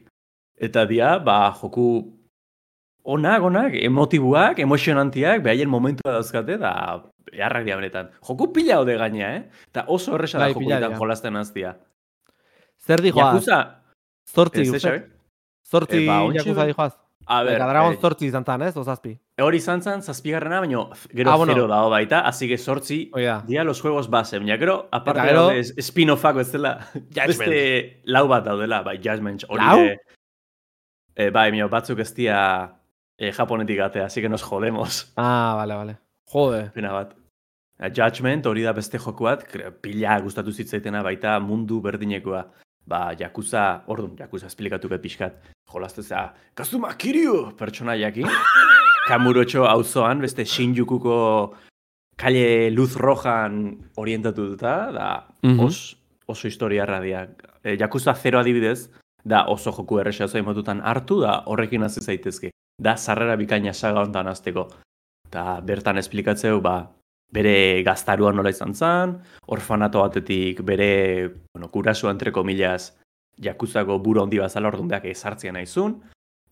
eta 0.61 0.85
dia, 0.90 1.18
ba, 1.24 1.54
joku 1.61 1.87
onak, 3.09 3.42
onak, 3.49 3.73
emotibuak, 3.81 4.59
emozionantiak, 4.61 5.40
behaien 5.42 5.71
momentua 5.73 6.12
dauzkate, 6.18 6.59
da, 6.61 6.73
beharrak 7.31 7.64
dira 7.64 7.77
benetan. 7.81 8.11
Joku 8.29 8.51
pila 8.53 8.81
hode 8.83 8.97
gaina, 9.01 9.31
eh? 9.37 9.42
Eta 9.71 9.87
oso 9.88 10.14
erresa 10.18 10.38
da 10.38 10.47
Bai, 10.51 10.55
jokuetan 10.55 10.97
jolasten 11.01 11.37
aztia. 11.40 11.77
Zer 12.85 13.01
dijoaz? 13.03 13.33
Jakuza, 13.35 13.61
Zortzi, 14.29 14.61
ez, 14.66 14.75
uste? 14.77 14.97
Zortzi 15.68 16.03
Eh, 16.03 16.07
ba, 16.07 16.23
ontsi 16.25 16.38
jakuza 16.44 16.61
du- 16.66 16.66
dijoaz. 16.75 16.94
A 17.31 17.42
ber, 17.44 17.57
Eta 17.59 17.66
Dragon 17.68 17.92
eh, 17.92 17.99
zortzi 18.01 18.27
izan 18.27 18.44
zan, 18.44 18.62
ez? 18.62 18.77
Ozazpi. 18.77 19.11
hori 19.44 19.57
izan 19.61 19.83
zen, 19.83 20.01
zazpigarrena, 20.03 20.61
baino 20.61 20.90
gero 21.12 21.31
Ah, 21.31 21.37
bueno. 21.37 21.53
zero 21.53 21.66
dago 21.68 21.90
baita, 21.90 22.21
así 22.27 22.49
que 22.49 22.57
sortzi, 22.59 23.11
Hoi 23.12 23.25
da. 23.25 23.42
Dia 23.47 23.64
los 23.64 23.81
juegos 23.83 24.09
base, 24.11 24.38
baina 24.38 24.57
gero, 24.59 24.88
aparte 24.90 25.23
gero- 25.29 25.51
spin-offak 25.79 26.37
bezala, 26.37 26.79
Judgment. 26.94 27.29
beste 27.38 28.01
lau 28.05 28.27
bat 28.29 28.44
daudela, 28.44 28.81
bai, 28.83 28.97
Judgment, 28.99 29.44
hori 29.49 29.64
de, 29.77 29.99
eh, 31.16 31.31
bai, 31.31 31.53
mio, 31.53 31.68
batzuk 31.68 31.99
ez 32.01 32.14
dia 32.14 32.75
eh, 33.18 33.33
japonetik 33.33 33.81
atea, 33.81 34.07
así 34.07 34.20
que 34.20 34.28
nos 34.28 34.42
jodemos, 34.42 35.12
Ah, 35.16 35.54
vale, 35.57 35.74
vale. 35.74 35.96
Jode. 36.33 36.70
pena 36.74 36.92
bat. 36.92 37.14
Eh, 37.81 37.90
Judgment, 37.94 38.46
hori 38.46 38.62
da 38.62 38.72
beste 38.72 38.98
joku 38.98 39.24
bat, 39.24 39.44
pila 39.81 40.20
gustatu 40.20 40.50
zitzaitena 40.52 41.02
baita 41.02 41.38
mundu 41.40 41.81
berdinekoa. 41.81 42.44
Ba, 42.87 43.12
Yakuza, 43.18 43.83
orduan, 43.87 44.16
Yakuza 44.18 44.46
esplikatuko 44.46 44.98
pixkat, 44.98 45.35
jolazteza, 45.72 46.33
Kazuma 46.54 46.94
Kiryu, 46.96 47.54
pertsonaiakin, 47.59 48.26
Kamurotxo 49.09 49.64
auzoan 49.68 50.20
beste 50.20 50.44
Shinjukuko 50.44 51.54
kale 52.16 52.70
luz 52.70 52.96
rojan 52.96 53.78
orientatuta, 53.96 54.90
da 54.92 55.26
Mhm. 55.42 55.61
os, 55.64 55.96
oso 56.26 56.48
historia 56.48 56.85
radia. 56.87 57.28
E, 57.62 57.76
Yakuza 57.78 58.14
0 58.14 58.38
adibidez, 58.40 58.90
da 59.24 59.44
oso 59.46 59.70
joku 59.72 59.98
erresa 60.00 60.26
zoin 60.28 60.44
motutan 60.44 60.81
hartu, 60.81 61.20
da 61.20 61.42
horrekin 61.46 61.83
hasi 61.83 62.00
zaitezke. 62.00 62.50
Da 62.78 62.96
sarrera 62.96 63.36
bikaina 63.36 63.72
saga 63.74 64.04
hontan 64.04 64.28
azteko. 64.30 64.68
Eta 65.28 65.58
bertan 65.66 65.98
esplikatzeu, 65.98 66.60
ba, 66.64 66.76
bere 67.32 67.82
gaztarua 67.84 68.32
nola 68.32 68.52
izan 68.54 68.74
zen, 68.74 69.16
orfanato 69.46 70.00
batetik 70.04 70.62
bere, 70.64 70.90
bueno, 71.52 71.70
kurasu 71.70 72.08
entre 72.08 72.32
komillas, 72.32 72.94
Yakuzako 73.38 73.98
buru 74.02 74.22
handi 74.22 74.40
bazala 74.40 74.70
orduan 74.72 74.88
beak 74.90 75.04
ezartzia 75.12 75.52
naizun, 75.54 76.00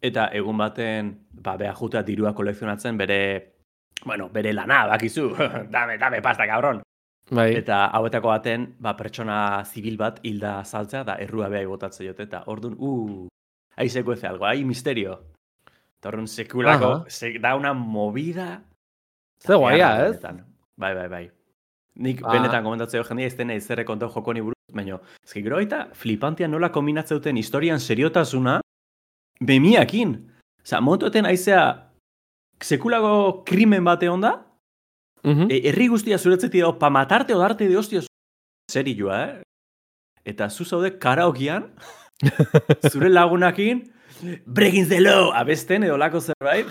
eta 0.03 0.29
egun 0.39 0.59
baten, 0.61 1.15
ba, 1.33 1.57
beha 1.57 1.75
juta 1.75 2.03
dirua 2.07 2.35
kolekzionatzen 2.35 2.99
bere, 3.01 3.21
bueno, 4.05 4.29
bere 4.31 4.53
lana, 4.53 4.85
bakizu, 4.93 5.33
dame, 5.75 5.97
dame 5.99 6.21
pasta, 6.23 6.47
cabron. 6.47 6.83
Bai. 7.31 7.49
Eta 7.59 7.87
hauetako 7.97 8.31
baten, 8.31 8.69
ba, 8.79 8.95
pertsona 8.99 9.39
zibil 9.65 9.97
bat 9.99 10.21
hilda 10.23 10.61
saltzea, 10.65 11.03
da 11.09 11.17
errua 11.23 11.49
beha 11.51 11.67
botatzen 11.67 12.07
jote, 12.07 12.29
eta 12.29 12.45
orduan, 12.47 12.77
uh, 12.79 13.27
ahí 13.75 13.89
se 13.89 14.05
cuece 14.05 14.29
algo, 14.29 14.47
ahí 14.47 14.65
misterio. 14.65 15.19
Eta 16.01 16.09
orduan, 16.13 16.27
sekulako, 16.29 16.91
se, 17.09 17.39
da 17.41 17.55
una 17.57 17.73
movida. 17.75 18.63
Ze 19.43 19.55
guaia, 19.55 19.89
Beharra, 19.97 20.09
ez? 20.09 20.45
Bai, 20.77 20.95
bai, 20.95 21.09
bai. 21.09 21.25
Nik 21.97 22.21
Ba- 22.21 22.33
benetan 22.37 22.65
komentatzeo 22.65 23.05
jendia 23.09 23.27
ez 23.27 23.37
dena 23.37 23.55
izerre 23.57 23.85
kontau 23.89 24.11
jokoni 24.13 24.43
buruz, 24.45 24.59
baina, 24.77 24.99
ezki 25.25 25.43
gero 25.43 25.59
eta 25.61 25.87
flipantia 25.97 26.49
nola 26.49 26.69
kombinatzeuten 26.73 27.37
historian 27.41 27.81
seriotasuna, 27.81 28.61
bemiakin. 29.41 30.13
Osa, 30.63 30.81
montoten 30.81 31.25
aizea, 31.27 31.63
sekulako 32.63 33.45
krimen 33.45 33.85
bate 33.85 34.09
onda, 34.11 34.43
Mhm. 35.27 35.49
E, 35.51 35.57
herri 35.69 35.89
guztia 35.91 36.19
zuretzetik 36.19 36.61
dago, 36.61 36.79
pa 36.79 36.89
matarte 36.91 37.35
o 37.35 37.39
darte 37.41 37.67
de 37.67 37.77
hostias 37.77 38.07
serioa, 38.71 39.25
eh? 39.25 39.43
Eta 40.25 40.49
zu 40.51 40.65
zaude 40.65 40.99
karaokean, 41.01 41.73
zure 42.93 43.09
lagunakin, 43.09 43.81
breaking 44.47 44.89
the 44.89 45.01
law, 45.01 45.33
abesten 45.35 45.85
edo 45.85 45.97
lako 45.97 46.21
zerbait. 46.21 46.67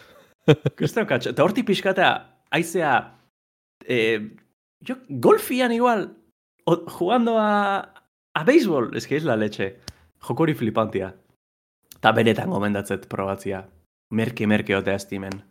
Kristal 0.78 1.06
katxo. 1.06 1.32
Eta 1.34 1.44
hortik 1.44 1.66
pixkata, 1.66 2.10
aizea, 2.54 2.92
eh, 3.86 4.20
jo, 4.86 4.98
golfian 5.08 5.74
igual, 5.74 6.08
o, 6.64 6.76
jugando 6.98 7.36
a, 7.38 7.92
a 8.34 8.44
béisbol, 8.44 8.96
es 8.96 9.06
que 9.06 9.16
es 9.16 9.24
la 9.24 9.36
leche. 9.36 9.76
Jokori 10.26 10.54
flipantia. 10.54 11.12
Eta 11.96 12.12
benetan 12.12 12.50
gomendatzet 12.50 13.06
probatzia. 13.08 13.66
Merke, 14.14 14.46
merke 14.46 14.76
ote 14.76 14.94
estimen. 14.94 15.42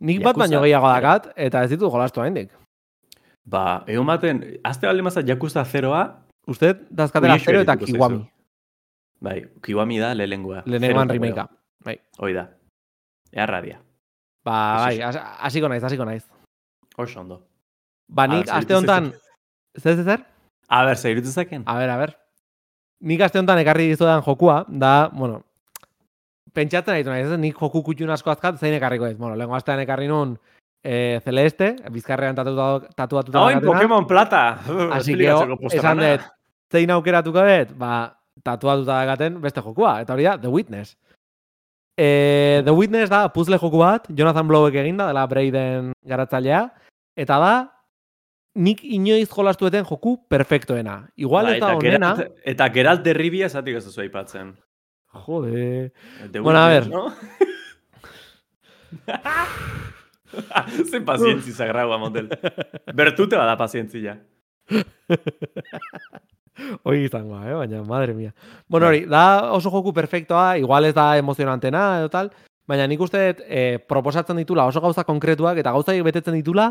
Nik 0.00 0.22
bat 0.24 0.38
baino 0.38 0.62
gehiago 0.62 0.88
dakat, 0.88 1.30
eta 1.36 1.64
ez 1.64 1.70
ditu 1.74 1.90
jolastu 1.90 2.22
haindik. 2.22 2.54
Ba, 3.44 3.82
egon 3.90 4.06
baten, 4.08 4.42
azte 4.64 4.86
baldin 4.86 5.04
mazat 5.04 5.28
Yakuza 5.28 5.64
zeroa, 5.64 6.04
Uste, 6.50 6.72
dazkatela 6.90 7.38
zero 7.38 7.60
eta 7.62 7.76
kiwami. 7.76 8.24
Bai, 9.20 9.44
Kiwami 9.62 10.00
da 10.00 10.14
lehenengoa. 10.14 10.62
Lehenengoan 10.66 11.08
Zero 11.08 11.14
eta 11.14 11.18
remake 11.18 11.34
gehiago. 11.34 12.04
Hoi 12.18 12.32
da. 12.34 12.48
Earradia. 13.32 13.80
Ba, 14.44 14.88
Eso 14.90 15.18
bai, 15.18 15.24
hasiko 15.46 15.68
naiz, 15.68 15.84
hasiko 15.84 16.04
naiz. 16.04 16.24
Oso 16.96 17.20
ondo. 17.20 17.42
Ba, 18.08 18.26
nik 18.26 18.48
aste 18.50 18.74
honetan... 18.74 19.12
Zer, 19.78 19.94
zer, 19.94 20.04
zer? 20.04 20.24
A 20.68 20.84
ber, 20.84 20.96
zer 20.96 21.14
irutu 21.14 21.30
zaken? 21.30 21.62
A 21.66 21.76
ber, 21.78 21.90
a 21.90 21.98
ber. 22.00 22.16
Nik 23.00 23.22
aste 23.22 23.38
honetan 23.38 23.60
ekarri 23.62 23.86
dizudan 23.92 24.24
jokua, 24.26 24.64
da, 24.68 25.10
bueno, 25.12 25.42
pentsatzen 26.54 26.98
ditu 26.98 27.12
naiz, 27.12 27.28
nik 27.38 27.58
joku 27.58 27.82
kutxun 27.86 28.10
asko 28.10 28.32
azkat, 28.32 28.58
zein 28.58 28.74
ekarriko 28.76 29.06
ez. 29.06 29.16
Bueno, 29.18 29.36
lehenko 29.38 29.56
astean 29.56 29.80
ekarri 29.84 30.08
nun 30.10 30.34
e, 30.82 31.20
Celeste, 31.24 31.74
bizkarrean 31.92 32.38
tatuatu, 32.38 32.90
tatuatuta 32.96 33.44
Oin. 33.44 33.60
Pokemon 33.64 34.06
Plata! 34.06 34.58
Así 34.92 35.14
que 35.18 35.30
esan 35.76 36.02
dut, 36.02 36.26
zein 36.72 36.90
aukeratuko 36.90 37.44
dut, 37.46 37.76
ba, 37.78 37.92
tatuatuta 38.44 39.00
dakaten 39.02 39.40
beste 39.42 39.60
jokua, 39.64 40.00
eta 40.02 40.12
hori 40.14 40.24
da, 40.28 40.36
The 40.40 40.48
Witness. 40.52 40.96
E, 41.96 42.62
The 42.64 42.72
Witness 42.72 43.10
da 43.12 43.28
puzzle 43.32 43.58
joku 43.60 43.78
bat, 43.82 44.06
Jonathan 44.08 44.48
Blowek 44.48 44.74
eginda, 44.80 45.06
dela 45.10 45.26
Braden 45.26 45.92
garatzailea, 46.06 46.62
eta 47.16 47.38
da, 47.42 47.52
nik 48.54 48.80
inoiz 48.84 49.28
jolastueten 49.30 49.84
joku 49.84 50.16
perfektoena. 50.28 51.08
Igual 51.16 51.44
Ba, 51.46 51.52
ez 51.54 51.60
da 51.60 51.66
eta 51.66 51.76
onena, 51.78 52.14
Geralt, 52.16 52.38
eta 52.54 52.68
Geralt 52.74 53.04
derribia 53.04 53.46
esatik 53.46 53.76
ez 53.76 53.84
duzu 53.84 54.00
aipatzen. 54.06 54.56
jode, 55.26 55.92
The 56.32 56.40
Bueno, 56.40 56.58
a 56.60 56.68
ver. 56.68 56.88
No? 56.88 57.12
Zen 60.90 61.04
pazientzi 61.04 61.52
zagraua, 61.52 61.98
motel. 61.98 62.28
Bertute 62.94 63.36
bada 63.36 63.56
pazientzia. 63.58 64.16
hori 66.82 67.04
izango, 67.04 67.40
eh? 67.44 67.54
baina, 67.54 67.82
madre 67.86 68.14
mia. 68.14 68.34
Bueno, 68.68 68.88
hori, 68.88 69.04
da 69.06 69.52
oso 69.52 69.70
joku 69.70 69.92
perfektoa, 69.96 70.56
igual 70.58 70.84
ez 70.84 70.94
da 70.94 71.16
emozionantena 71.18 72.00
edo 72.00 72.08
tal, 72.12 72.30
baina 72.68 72.86
nik 72.86 73.00
uste 73.00 73.24
dut 73.32 73.44
eh, 73.48 73.78
proposatzen 73.88 74.38
ditula 74.42 74.66
oso 74.70 74.80
gauza 74.80 75.04
konkretuak 75.04 75.58
eta 75.58 75.72
gauzak 75.74 75.98
betetzen 76.06 76.36
ditula, 76.38 76.70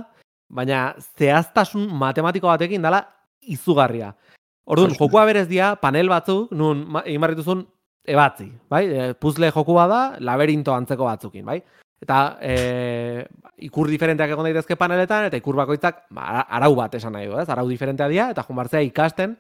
baina 0.50 0.94
zehaztasun 1.18 1.88
matematiko 1.94 2.48
batekin 2.48 2.82
dala 2.82 3.04
izugarria. 3.42 4.14
Orduan, 4.70 4.94
jokua 4.94 5.26
berez 5.26 5.48
dia, 5.50 5.74
panel 5.82 6.10
batzuk, 6.12 6.52
nun 6.54 6.86
egin 7.02 7.26
dituzun 7.34 7.66
ebatzi, 8.10 8.48
bai? 8.70 8.84
E, 8.86 9.14
puzzle 9.18 9.50
jokua 9.54 9.88
da, 9.90 10.02
laberinto 10.22 10.74
antzeko 10.76 11.08
batzukin, 11.08 11.46
bai? 11.46 11.58
Eta 12.00 12.38
e, 12.40 13.26
ikur 13.66 13.90
diferenteak 13.92 14.32
egon 14.32 14.46
daitezke 14.48 14.78
paneletan, 14.80 15.26
eta 15.28 15.40
ikur 15.42 15.58
bakoitzak 15.58 16.06
ba, 16.16 16.28
ara- 16.30 16.46
arau 16.60 16.76
bat 16.78 16.94
esan 16.96 17.18
nahi 17.18 17.28
du, 17.28 17.36
ez? 17.42 17.48
Arau 17.50 17.66
diferentea 17.68 18.08
dira, 18.12 18.30
eta 18.36 18.46
junbartzea 18.46 18.86
ikasten, 18.86 19.36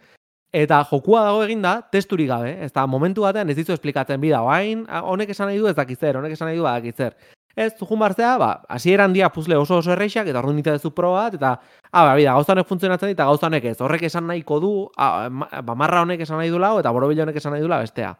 eta 0.53 0.83
jokua 0.89 1.23
dago 1.27 1.43
eginda, 1.45 1.75
testurik 1.91 2.29
gabe, 2.29 2.55
ez 2.65 2.71
da 2.73 2.85
momentu 2.87 3.25
batean 3.25 3.49
ez 3.49 3.57
dizu 3.57 3.73
esplikatzen 3.75 4.21
bida, 4.21 4.41
oain, 4.45 4.85
a, 4.89 5.03
honek 5.05 5.29
esan 5.35 5.51
nahi 5.51 5.59
du 5.59 5.67
ez 5.69 5.75
dakitzer, 5.77 6.17
honek 6.17 6.33
esan 6.33 6.49
nahi 6.49 6.57
du 6.57 6.65
badakitzer. 6.65 7.15
Ez, 7.59 7.73
zu 7.75 7.85
junbartzea, 7.85 8.37
ba, 8.39 8.49
hasieran 8.69 9.13
dia 9.13 9.29
puzzle 9.33 9.57
oso 9.57 9.79
oso 9.81 9.91
erreixak, 9.91 10.29
eta 10.31 10.39
orduan 10.39 10.55
nite 10.55 10.73
duzu 10.77 10.93
proba 10.95 11.25
bat, 11.25 11.37
eta, 11.37 11.53
ah, 11.91 12.03
ba, 12.05 12.15
bida, 12.15 12.33
gauza 12.33 12.53
honek 12.55 12.69
funtzionatzen 12.69 13.11
dit, 13.11 13.17
eta 13.17 13.27
gauza 13.29 13.49
honek 13.49 13.69
ez, 13.73 13.77
horrek 13.81 14.05
esan 14.09 14.27
nahiko 14.29 14.59
du, 14.63 14.73
ah, 14.97 15.27
ma- 15.29 15.49
ba, 15.61 15.75
marra 15.75 16.01
honek 16.05 16.21
esan 16.25 16.39
nahi 16.41 16.49
du 16.49 16.61
lau, 16.61 16.77
eta 16.79 16.93
borobil 16.95 17.21
honek 17.25 17.37
esan 17.41 17.53
nahi 17.53 17.61
du 17.61 17.69
bestea. 17.69 18.15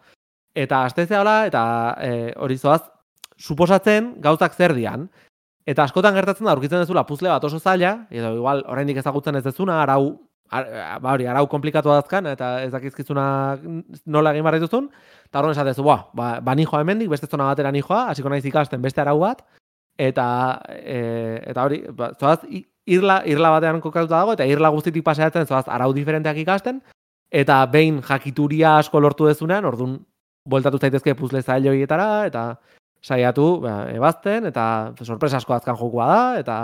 Eta 0.56 0.84
astezea 0.86 1.22
hola, 1.22 1.46
eta 1.48 1.64
e, 2.02 2.34
hori 2.36 2.58
zoaz, 2.58 2.82
suposatzen 3.40 4.16
gauzak 4.22 4.54
zer 4.54 4.74
dian. 4.76 5.08
Eta 5.66 5.86
askotan 5.86 6.16
gertatzen 6.18 6.46
da, 6.46 6.56
aurkitzen 6.56 6.82
dezula 6.82 7.06
puzle 7.06 7.30
bat 7.30 7.44
oso 7.46 7.60
zaila, 7.60 8.08
edo 8.10 8.34
igual 8.36 8.64
oraindik 8.68 8.98
ezagutzen 8.98 9.38
ez 9.38 9.44
dezuna, 9.46 9.82
arau, 9.84 10.18
ar, 10.50 11.00
ba 11.02 11.14
hori, 11.14 11.28
arau 11.30 11.46
komplikatu 11.52 11.92
dazkan, 11.92 12.28
eta 12.34 12.52
ez 12.64 12.72
dakizkizuna 12.74 13.26
nola 14.06 14.34
egin 14.34 14.46
barri 14.46 14.62
duzun, 14.64 14.90
eta 15.28 15.40
horren 15.42 15.56
esatezu, 15.56 15.86
ba, 15.86 16.00
ba, 16.14 16.30
ba 16.46 16.56
nijoa 16.58 16.82
hemendik, 16.84 17.10
beste 17.12 17.30
zona 17.30 17.50
batera 17.52 17.72
nijoa, 17.76 18.08
hasiko 18.14 18.30
naiz 18.30 18.46
ikasten 18.46 18.82
beste 18.82 19.02
arau 19.02 19.20
bat, 19.22 19.44
eta 20.00 20.26
e, 20.80 21.00
eta 21.52 21.66
hori, 21.68 21.84
ba, 21.96 22.12
zoaz, 22.20 22.40
irla, 22.90 23.22
irla 23.30 23.54
batean 23.58 23.82
kokatuta 23.84 24.18
dago, 24.18 24.36
eta 24.38 24.48
irla 24.50 24.72
guztitik 24.74 25.06
paseatzen 25.06 25.48
zoaz 25.50 25.68
arau 25.68 25.92
diferenteak 25.94 26.42
ikasten, 26.46 26.82
eta 27.30 27.62
behin 27.70 28.02
jakituria 28.06 28.78
asko 28.80 29.00
lortu 29.00 29.30
dezunean, 29.30 29.68
orduan, 29.70 30.00
bueltatu 30.50 30.80
zaitezke 30.82 31.14
puzle 31.16 31.44
zailo 31.44 31.70
horietara, 31.70 32.26
eta 32.26 32.46
saiatu 33.06 33.60
ba, 33.64 33.84
ebazten, 33.94 34.50
eta 34.50 34.94
sorpresa 35.06 35.38
asko 35.38 35.56
azkan 35.56 35.78
jokua 35.80 36.08
da, 36.10 36.24
eta 36.42 36.56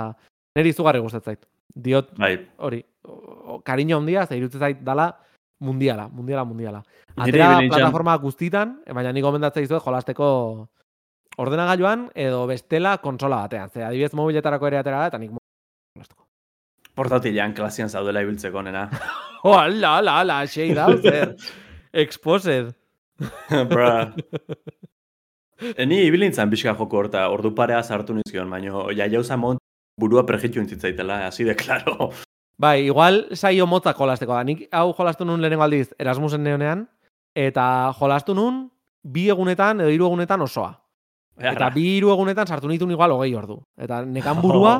niri 0.57 0.73
izugarri 0.73 1.03
gustatzen 1.03 1.35
zait. 1.35 1.45
Diot 1.75 2.13
Bai, 2.17 2.37
hori, 2.63 2.79
kariño 3.65 3.99
handia, 3.99 4.25
ze 4.25 4.37
irutzen 4.37 4.59
zait 4.59 4.83
dala 4.83 5.11
mundiala, 5.59 6.07
mundiala, 6.07 6.45
mundiala. 6.45 6.83
Atera 7.15 7.59
plataforma 7.69 8.15
guztitan, 8.19 8.79
baina 8.93 9.13
nik 9.15 9.23
gomendatzen 9.23 9.65
dizuet 9.65 9.83
jolasteko 9.83 10.27
ordenagailuan 11.41 12.09
edo 12.15 12.45
bestela 12.47 12.97
konsola 13.03 13.43
batean. 13.45 13.69
Ze 13.69 13.83
adibidez 13.83 14.13
mobiletarako 14.13 14.67
ere 14.71 14.79
atera 14.81 15.03
da, 15.03 15.11
eta 15.13 15.19
nik 15.21 15.31
jolastuko. 15.35 16.23
portatilean 16.95 17.53
klasian 17.53 17.89
zaudela 17.89 18.23
ibiltzeko 18.25 18.61
nena. 18.61 18.89
Oh, 19.45 19.53
ala, 19.53 19.99
ala, 19.99 20.13
ala, 20.23 20.35
xei 20.49 20.71
da, 20.73 20.87
zer. 20.97 21.35
Exposed. 22.03 22.71
Bra. 23.69 24.07
Ni 25.85 25.99
ibilintzan 26.07 26.49
pixka 26.49 26.73
joko 26.73 26.97
horta, 26.97 27.27
ordu 27.29 27.51
parea 27.53 27.83
sartu 27.83 28.15
nizkion, 28.17 28.49
baino 28.49 28.87
ja 28.97 29.05
jauza 29.05 29.37
mont 29.37 29.61
burua 30.01 30.25
prejitu 30.25 30.59
entzitzaitela, 30.63 31.27
así 31.27 31.45
de 31.45 31.53
claro. 31.55 32.09
Bai, 32.57 32.85
igual 32.85 33.25
saio 33.35 33.67
motzak 33.67 33.97
jolasteko 33.99 34.33
da. 34.33 34.43
Nik 34.47 34.67
hau 34.71 34.93
jolastu 34.95 35.25
nun 35.27 35.41
lehenengo 35.43 35.65
aldiz 35.65 35.89
Erasmusen 35.99 36.43
neonean, 36.43 36.85
eta 37.35 37.91
jolastu 37.99 38.35
nun 38.35 38.65
bi 39.03 39.27
egunetan 39.29 39.83
edo 39.83 39.91
hiru 39.91 40.07
egunetan 40.07 40.41
osoa. 40.41 40.71
Eta 41.35 41.67
bi 41.75 41.83
hiru 41.97 42.13
egunetan 42.13 42.47
sartu 42.47 42.71
nitun 42.71 42.93
igual 42.95 43.11
hogei 43.11 43.33
ordu. 43.35 43.59
Eta 43.77 44.01
nekan 44.07 44.39
burua, 44.41 44.77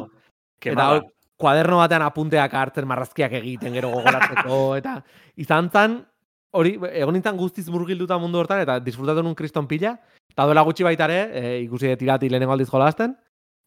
eta 0.63 0.71
eta 0.71 0.87
hor, 0.93 1.03
kuaderno 1.37 1.81
batean 1.81 2.05
apunteak 2.05 2.53
hartzen 2.55 2.87
marrazkiak 2.87 3.33
egiten 3.41 3.75
gero 3.75 3.91
gogoratzeko, 3.91 4.59
eta 4.79 4.97
izan 5.41 5.69
zan, 5.69 5.99
hori, 6.55 6.77
egon 6.95 7.17
nintzen 7.17 7.35
guztiz 7.37 7.67
murgilduta 7.69 8.17
mundu 8.21 8.39
hortan, 8.39 8.63
eta 8.63 8.79
disfrutatu 8.83 9.23
nun 9.23 9.35
kriston 9.35 9.67
pila, 9.67 9.97
eta 10.31 10.47
duela 10.47 10.63
gutxi 10.63 10.87
baitare, 10.87 11.19
e, 11.35 11.43
ikusi 11.65 11.91
dut 11.91 12.07
irati 12.07 12.31
lehenengo 12.31 12.55
aldiz 12.55 12.69
jolasten, 12.71 13.17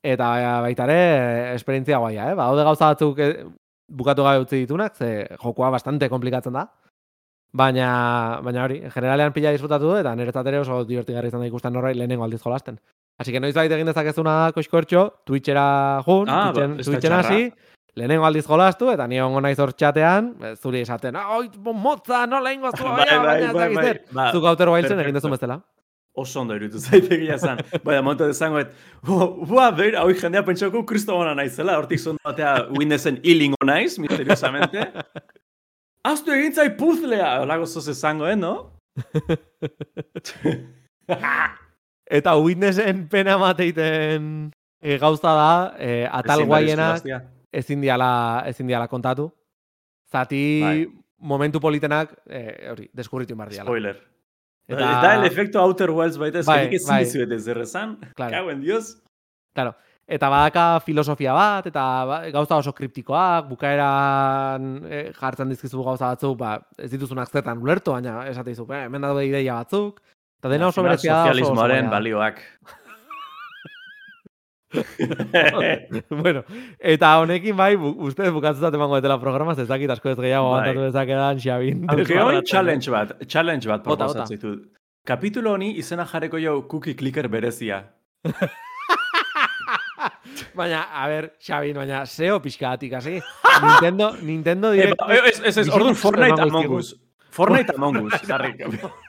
eta 0.02 0.30
baitare 0.64 0.98
esperientzia 1.52 2.00
guaia, 2.00 2.30
eh? 2.32 2.38
Ba, 2.38 2.48
gauza 2.56 2.94
batzuk 2.94 3.20
e, 3.20 3.28
bukatu 3.88 4.22
gabe 4.22 4.42
utzi 4.44 4.60
ditunak, 4.64 4.94
ze 4.96 5.26
jokoa 5.42 5.70
bastante 5.70 6.08
komplikatzen 6.08 6.52
da, 6.52 6.66
baina, 7.52 8.40
baina 8.44 8.64
hori, 8.66 8.82
generalean 8.92 9.32
pila 9.32 9.52
disfrutatu 9.54 9.88
dut, 9.88 10.00
eta 10.02 10.14
niretzat 10.16 10.46
ere 10.50 10.60
oso 10.60 10.82
divertigarri 10.84 11.28
izan 11.32 11.40
da 11.40 11.48
ikusten 11.48 11.76
horrei 11.76 11.94
lehenengo 11.96 12.24
aldiz 12.24 12.42
jolasten. 12.44 12.78
Así 13.18 13.32
que 13.32 13.40
noiz 13.40 13.54
baita 13.56 13.74
egin 13.74 13.88
dezakezuna 13.90 14.52
koxkortxo, 14.54 15.08
Twitchera 15.26 16.02
jun, 16.06 16.28
Ah, 16.28 16.52
ba, 16.52 16.52
Twitchen, 16.52 16.78
ez 16.78 16.86
da 16.86 16.92
Twitchen 16.92 17.12
hasi, 17.16 17.40
lehenengo 17.96 18.26
aldiz 18.28 18.44
jolastu, 18.46 18.92
eta 18.92 19.08
ni 19.08 19.18
ongo 19.20 19.40
naiz 19.40 19.58
hor 19.58 19.72
txatean, 19.72 20.34
zuri 20.60 20.84
esaten, 20.84 21.16
ah, 21.16 21.38
oi, 21.38 21.48
motza, 21.74 22.26
nola 22.30 22.52
ingo 22.52 22.70
zu, 22.76 22.84
Bai, 23.00 23.18
bai, 23.18 23.52
bai, 23.52 23.74
bai. 23.74 23.96
Ba, 24.12 24.30
Zuk 24.32 24.44
autero 24.44 24.76
bailtzen 24.76 25.00
egin 25.00 25.18
dezun 25.18 25.34
bezala. 25.34 25.58
Oso 26.14 26.40
ondo 26.40 26.56
irutu 26.56 26.78
zaitegia 26.86 27.38
zan. 27.38 27.58
Baina, 27.84 28.02
momentu 28.02 28.26
dezango, 28.26 28.58
et, 28.60 28.72
bua, 29.02 29.70
beira, 29.72 30.02
hoi 30.04 30.14
jendea 30.18 30.42
pentsako 30.46 30.84
kristobana 30.86 31.34
naizela, 31.38 31.78
hortik 31.78 32.00
zondo 32.00 32.20
batea 32.24 32.68
Windowsen 32.78 33.20
ilingo 33.22 33.60
naiz, 33.64 33.98
misteriosamente. 33.98 34.88
Aztu 36.08 36.32
egin 36.32 36.54
zai 36.54 36.70
puzlea, 36.78 37.40
olako 37.42 37.66
zoz 37.66 37.88
esango, 37.92 38.28
eh, 38.30 38.36
no? 38.38 38.54
Eta 42.18 42.36
Witnessen 42.40 43.08
pena 43.12 43.36
mateiten 43.38 44.50
e, 44.80 44.96
gauza 44.98 45.34
da, 45.36 45.74
e, 45.78 46.06
atal 46.10 46.46
jolastea. 46.46 47.20
ezin 47.52 47.80
diala, 47.80 48.44
ezin 48.46 48.66
diala 48.66 48.88
kontatu. 48.88 49.30
Zati 50.10 50.60
Bai. 50.62 50.86
momentu 51.18 51.60
politenak, 51.60 52.14
e, 52.26 52.68
hori, 52.70 52.88
deskurritu 52.94 53.32
inbar 53.32 53.50
diala. 53.50 53.68
Spoiler. 53.68 54.00
Eta, 54.68 54.78
Eta... 54.78 55.02
Da 55.02 55.14
el 55.16 55.24
efekto 55.24 55.60
Outer 55.62 55.90
Worlds 55.90 56.18
baita, 56.20 56.42
Bai, 56.44 56.64
ezkenik 56.66 56.74
ezin 56.80 56.92
bai. 56.94 57.04
dizuet 57.04 57.32
ez 57.32 57.46
errezan. 57.48 57.98
Claro. 58.16 58.32
Cago 58.34 58.50
en 58.52 58.60
Dios. 58.60 58.98
Claro. 59.56 59.74
Eta 60.08 60.28
badaka 60.32 60.80
filosofia 60.80 61.32
bat, 61.36 61.66
eta 61.68 61.82
ba- 62.08 62.20
gauza 62.32 62.56
oso 62.56 62.72
kriptikoak, 62.72 63.48
bukaeran 63.50 64.68
e, 64.88 65.00
jartzen 65.12 65.50
dizkizu 65.52 65.82
gauza 65.84 66.14
batzuk, 66.14 66.38
ba, 66.40 66.54
ez 66.80 66.88
dituzunak 66.94 67.28
zertan 67.28 67.60
ulertu, 67.60 67.92
baina 67.92 68.22
esate 68.30 68.54
dizu, 68.54 68.64
eh, 68.72 68.86
hemen 68.86 69.04
daude 69.04 69.26
ideia 69.28 69.58
batzuk, 69.60 70.00
eta 70.40 70.48
dena 70.48 70.70
oso 70.72 70.82
berezia 70.86 71.12
da, 71.12 71.26
Sozialismoaren 71.26 71.90
balioak. 71.92 72.40
bueno, 76.10 76.42
eta 76.78 77.12
honekin 77.22 77.56
bai, 77.56 77.74
bu, 77.80 77.94
uste 78.08 78.28
bukatzutat 78.34 78.74
emango 78.76 78.98
detela 79.00 79.16
programa, 79.20 79.54
ez 79.56 79.68
dakit 79.68 79.90
asko 79.94 80.10
ez 80.12 80.18
gehiago 80.18 80.50
Bai. 80.50 80.60
aguantatu 80.60 80.84
dezakedan, 80.84 81.40
Xabin. 81.40 81.86
Aunque 81.88 82.20
hoy 82.20 82.36
desbarratzen. 82.36 82.44
challenge 82.52 82.90
bat, 82.90 83.14
challenge 83.26 83.68
bat 83.68 84.28
ditut. 84.28 84.66
Kapitulo 85.08 85.52
honi 85.56 85.70
izena 85.80 86.04
jarreko 86.06 86.38
jo 86.38 86.68
cookie 86.68 86.94
clicker 86.94 87.28
berezia. 87.28 87.84
Baina, 90.54 90.84
a 90.92 91.08
ber, 91.08 91.32
Xabin, 91.40 91.76
baina 91.80 92.04
SEO 92.06 92.40
pixkaatik, 92.42 92.92
hasi. 92.94 93.18
Nintendo, 93.62 94.12
Nintendo 94.22 94.70
Direct... 94.72 95.00
ba, 95.00 95.14
eh, 95.14 95.22
ez, 95.32 95.40
ez, 95.40 95.56
ez, 95.58 95.68
orduan 95.68 95.94
Bizitzak 95.94 96.02
Fortnite 96.02 96.42
Among 96.42 96.74
Us. 96.78 96.94
Fortnite 97.30 97.74
Among 97.76 98.02
Us, 98.04 98.20
jarri. 98.28 98.54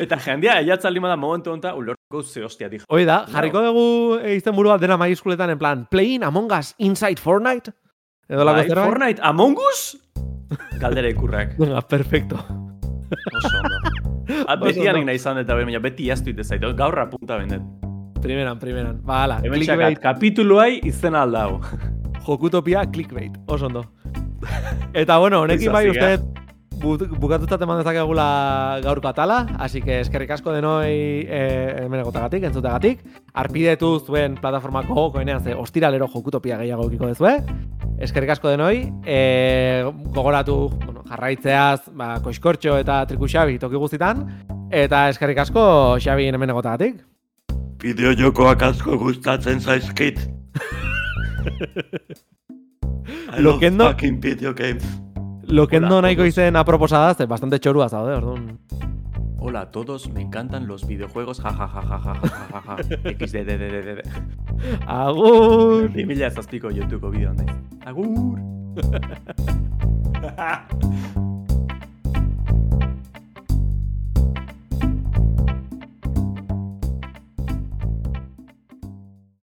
Eta 0.00 0.16
jendea 0.18 0.58
eiatzaldi 0.60 1.00
da 1.00 1.16
momentu 1.16 1.50
honta, 1.52 1.74
ulorko 1.74 2.22
ze 2.22 2.42
hostia 2.44 2.68
dijo. 2.68 2.84
Hoi 2.88 3.04
da, 3.04 3.24
jarriko 3.30 3.60
dugu 3.62 4.18
e, 4.22 4.34
izenburu 4.36 4.70
bat 4.70 4.80
dena 4.80 4.96
maiskuletan 4.96 5.50
en 5.50 5.58
plan, 5.58 5.86
playing 5.90 6.22
Among 6.24 6.50
Us 6.52 6.74
inside 6.78 7.20
Fortnite? 7.20 7.72
Edo 8.28 8.44
lako 8.44 8.56
Bai, 8.58 8.68
zerbait? 8.68 8.86
Fortnite 8.88 9.20
Among 9.22 9.56
Us? 9.58 9.96
Galdera 10.80 11.08
ikurrak. 11.08 11.56
Venga, 11.60 11.80
perfecto. 11.82 12.36
Oso 12.36 13.56
ondo. 13.62 13.78
Ah, 14.48 14.56
beti 14.56 14.86
hanik 14.88 15.04
nahi 15.04 15.18
izan 15.20 15.36
eta 15.38 15.52
baina 15.54 15.78
beti 15.84 16.06
jaztu 16.08 16.30
ite 16.32 16.44
zaitu. 16.44 16.70
Gaur 16.76 16.96
apunta 16.98 17.36
bendet. 17.36 17.60
Primeran, 18.22 18.58
primeran. 18.58 19.02
Ba, 19.04 19.18
hala, 19.24 19.36
Hemen 19.44 19.60
clickbait, 19.60 19.98
kapituluai 20.00 20.80
izena 20.82 21.22
aldau. 21.26 21.60
jokutopia, 22.26 22.86
clickbait. 22.90 23.36
Oso 23.46 23.66
ondo. 23.66 23.84
Eta 24.94 25.18
bueno, 25.18 25.42
honekin 25.42 25.70
bai 25.72 25.84
Izazia. 25.90 26.14
uste 26.16 26.24
bu- 26.24 26.43
bukatutzat 26.84 27.62
eman 27.64 27.80
dezakegula 27.80 28.80
gaurko 28.84 29.08
atala, 29.08 29.46
así 29.58 29.80
que 29.82 30.00
eskerrik 30.00 30.30
asko 30.36 30.52
denoi 30.52 31.24
e, 31.24 31.40
hemen 31.84 32.00
egotagatik, 32.02 32.44
entzutegatik. 32.44 33.00
Arpidetu 33.34 33.98
zuen 34.04 34.36
plataformako 34.40 35.10
koenean 35.14 35.42
ze 35.42 35.54
ostiralero 35.54 36.08
jokutopia 36.12 36.58
gehiago 36.60 36.88
ekiko 36.90 37.08
dezue. 37.10 37.38
Eskerrik 38.04 38.34
asko 38.34 38.50
denoi, 38.52 38.92
e, 39.06 39.84
gogoratu 40.14 40.56
bueno, 40.84 41.04
jarraitzeaz 41.08 41.90
ba, 41.92 42.18
koiskortxo 42.24 42.76
eta 42.82 43.04
triku 43.06 43.28
xabi 43.30 43.58
toki 43.58 43.80
guztitan, 43.80 44.26
eta 44.70 45.08
eskerrik 45.12 45.38
asko 45.46 45.96
xabi 46.02 46.28
hemen 46.28 46.50
egotagatik. 46.50 47.00
Bideo 47.80 48.14
jokoak 48.16 48.62
asko 48.62 48.98
gustatzen 48.98 49.60
zaizkit. 49.60 50.20
I 53.34 53.40
love 53.40 53.56
Lokendo- 53.60 53.90
fucking 53.90 54.20
video 54.20 54.54
games. 54.54 55.03
Lokendo 55.54 55.86
Hola, 55.86 56.02
nahiko 56.02 56.22
todos. 56.22 56.34
izen 56.34 56.56
aproposa 56.56 56.98
da, 56.98 57.14
ze 57.14 57.26
bastante 57.30 57.60
txorua 57.62 57.88
zaude, 57.88 58.16
orduan. 58.16 58.58
Hola 59.38 59.60
a 59.60 59.70
todos, 59.70 60.08
me 60.12 60.20
encantan 60.22 60.66
los 60.66 60.86
videojuegos, 60.86 61.38
ja 61.44 61.52
ja 61.52 61.68
ja 61.74 61.82
ja 61.90 61.98
ja 62.04 62.14
ja 62.14 62.38
ja 62.50 62.60
ja 62.66 63.14
XDDDDD. 63.26 64.00
Agur! 64.86 65.90
2000 65.92 66.30
zazpiko 66.34 66.70
YouTubeko 66.70 67.10
bideo 67.10 67.32
naiz. 67.34 67.54
Agur! 67.86 68.38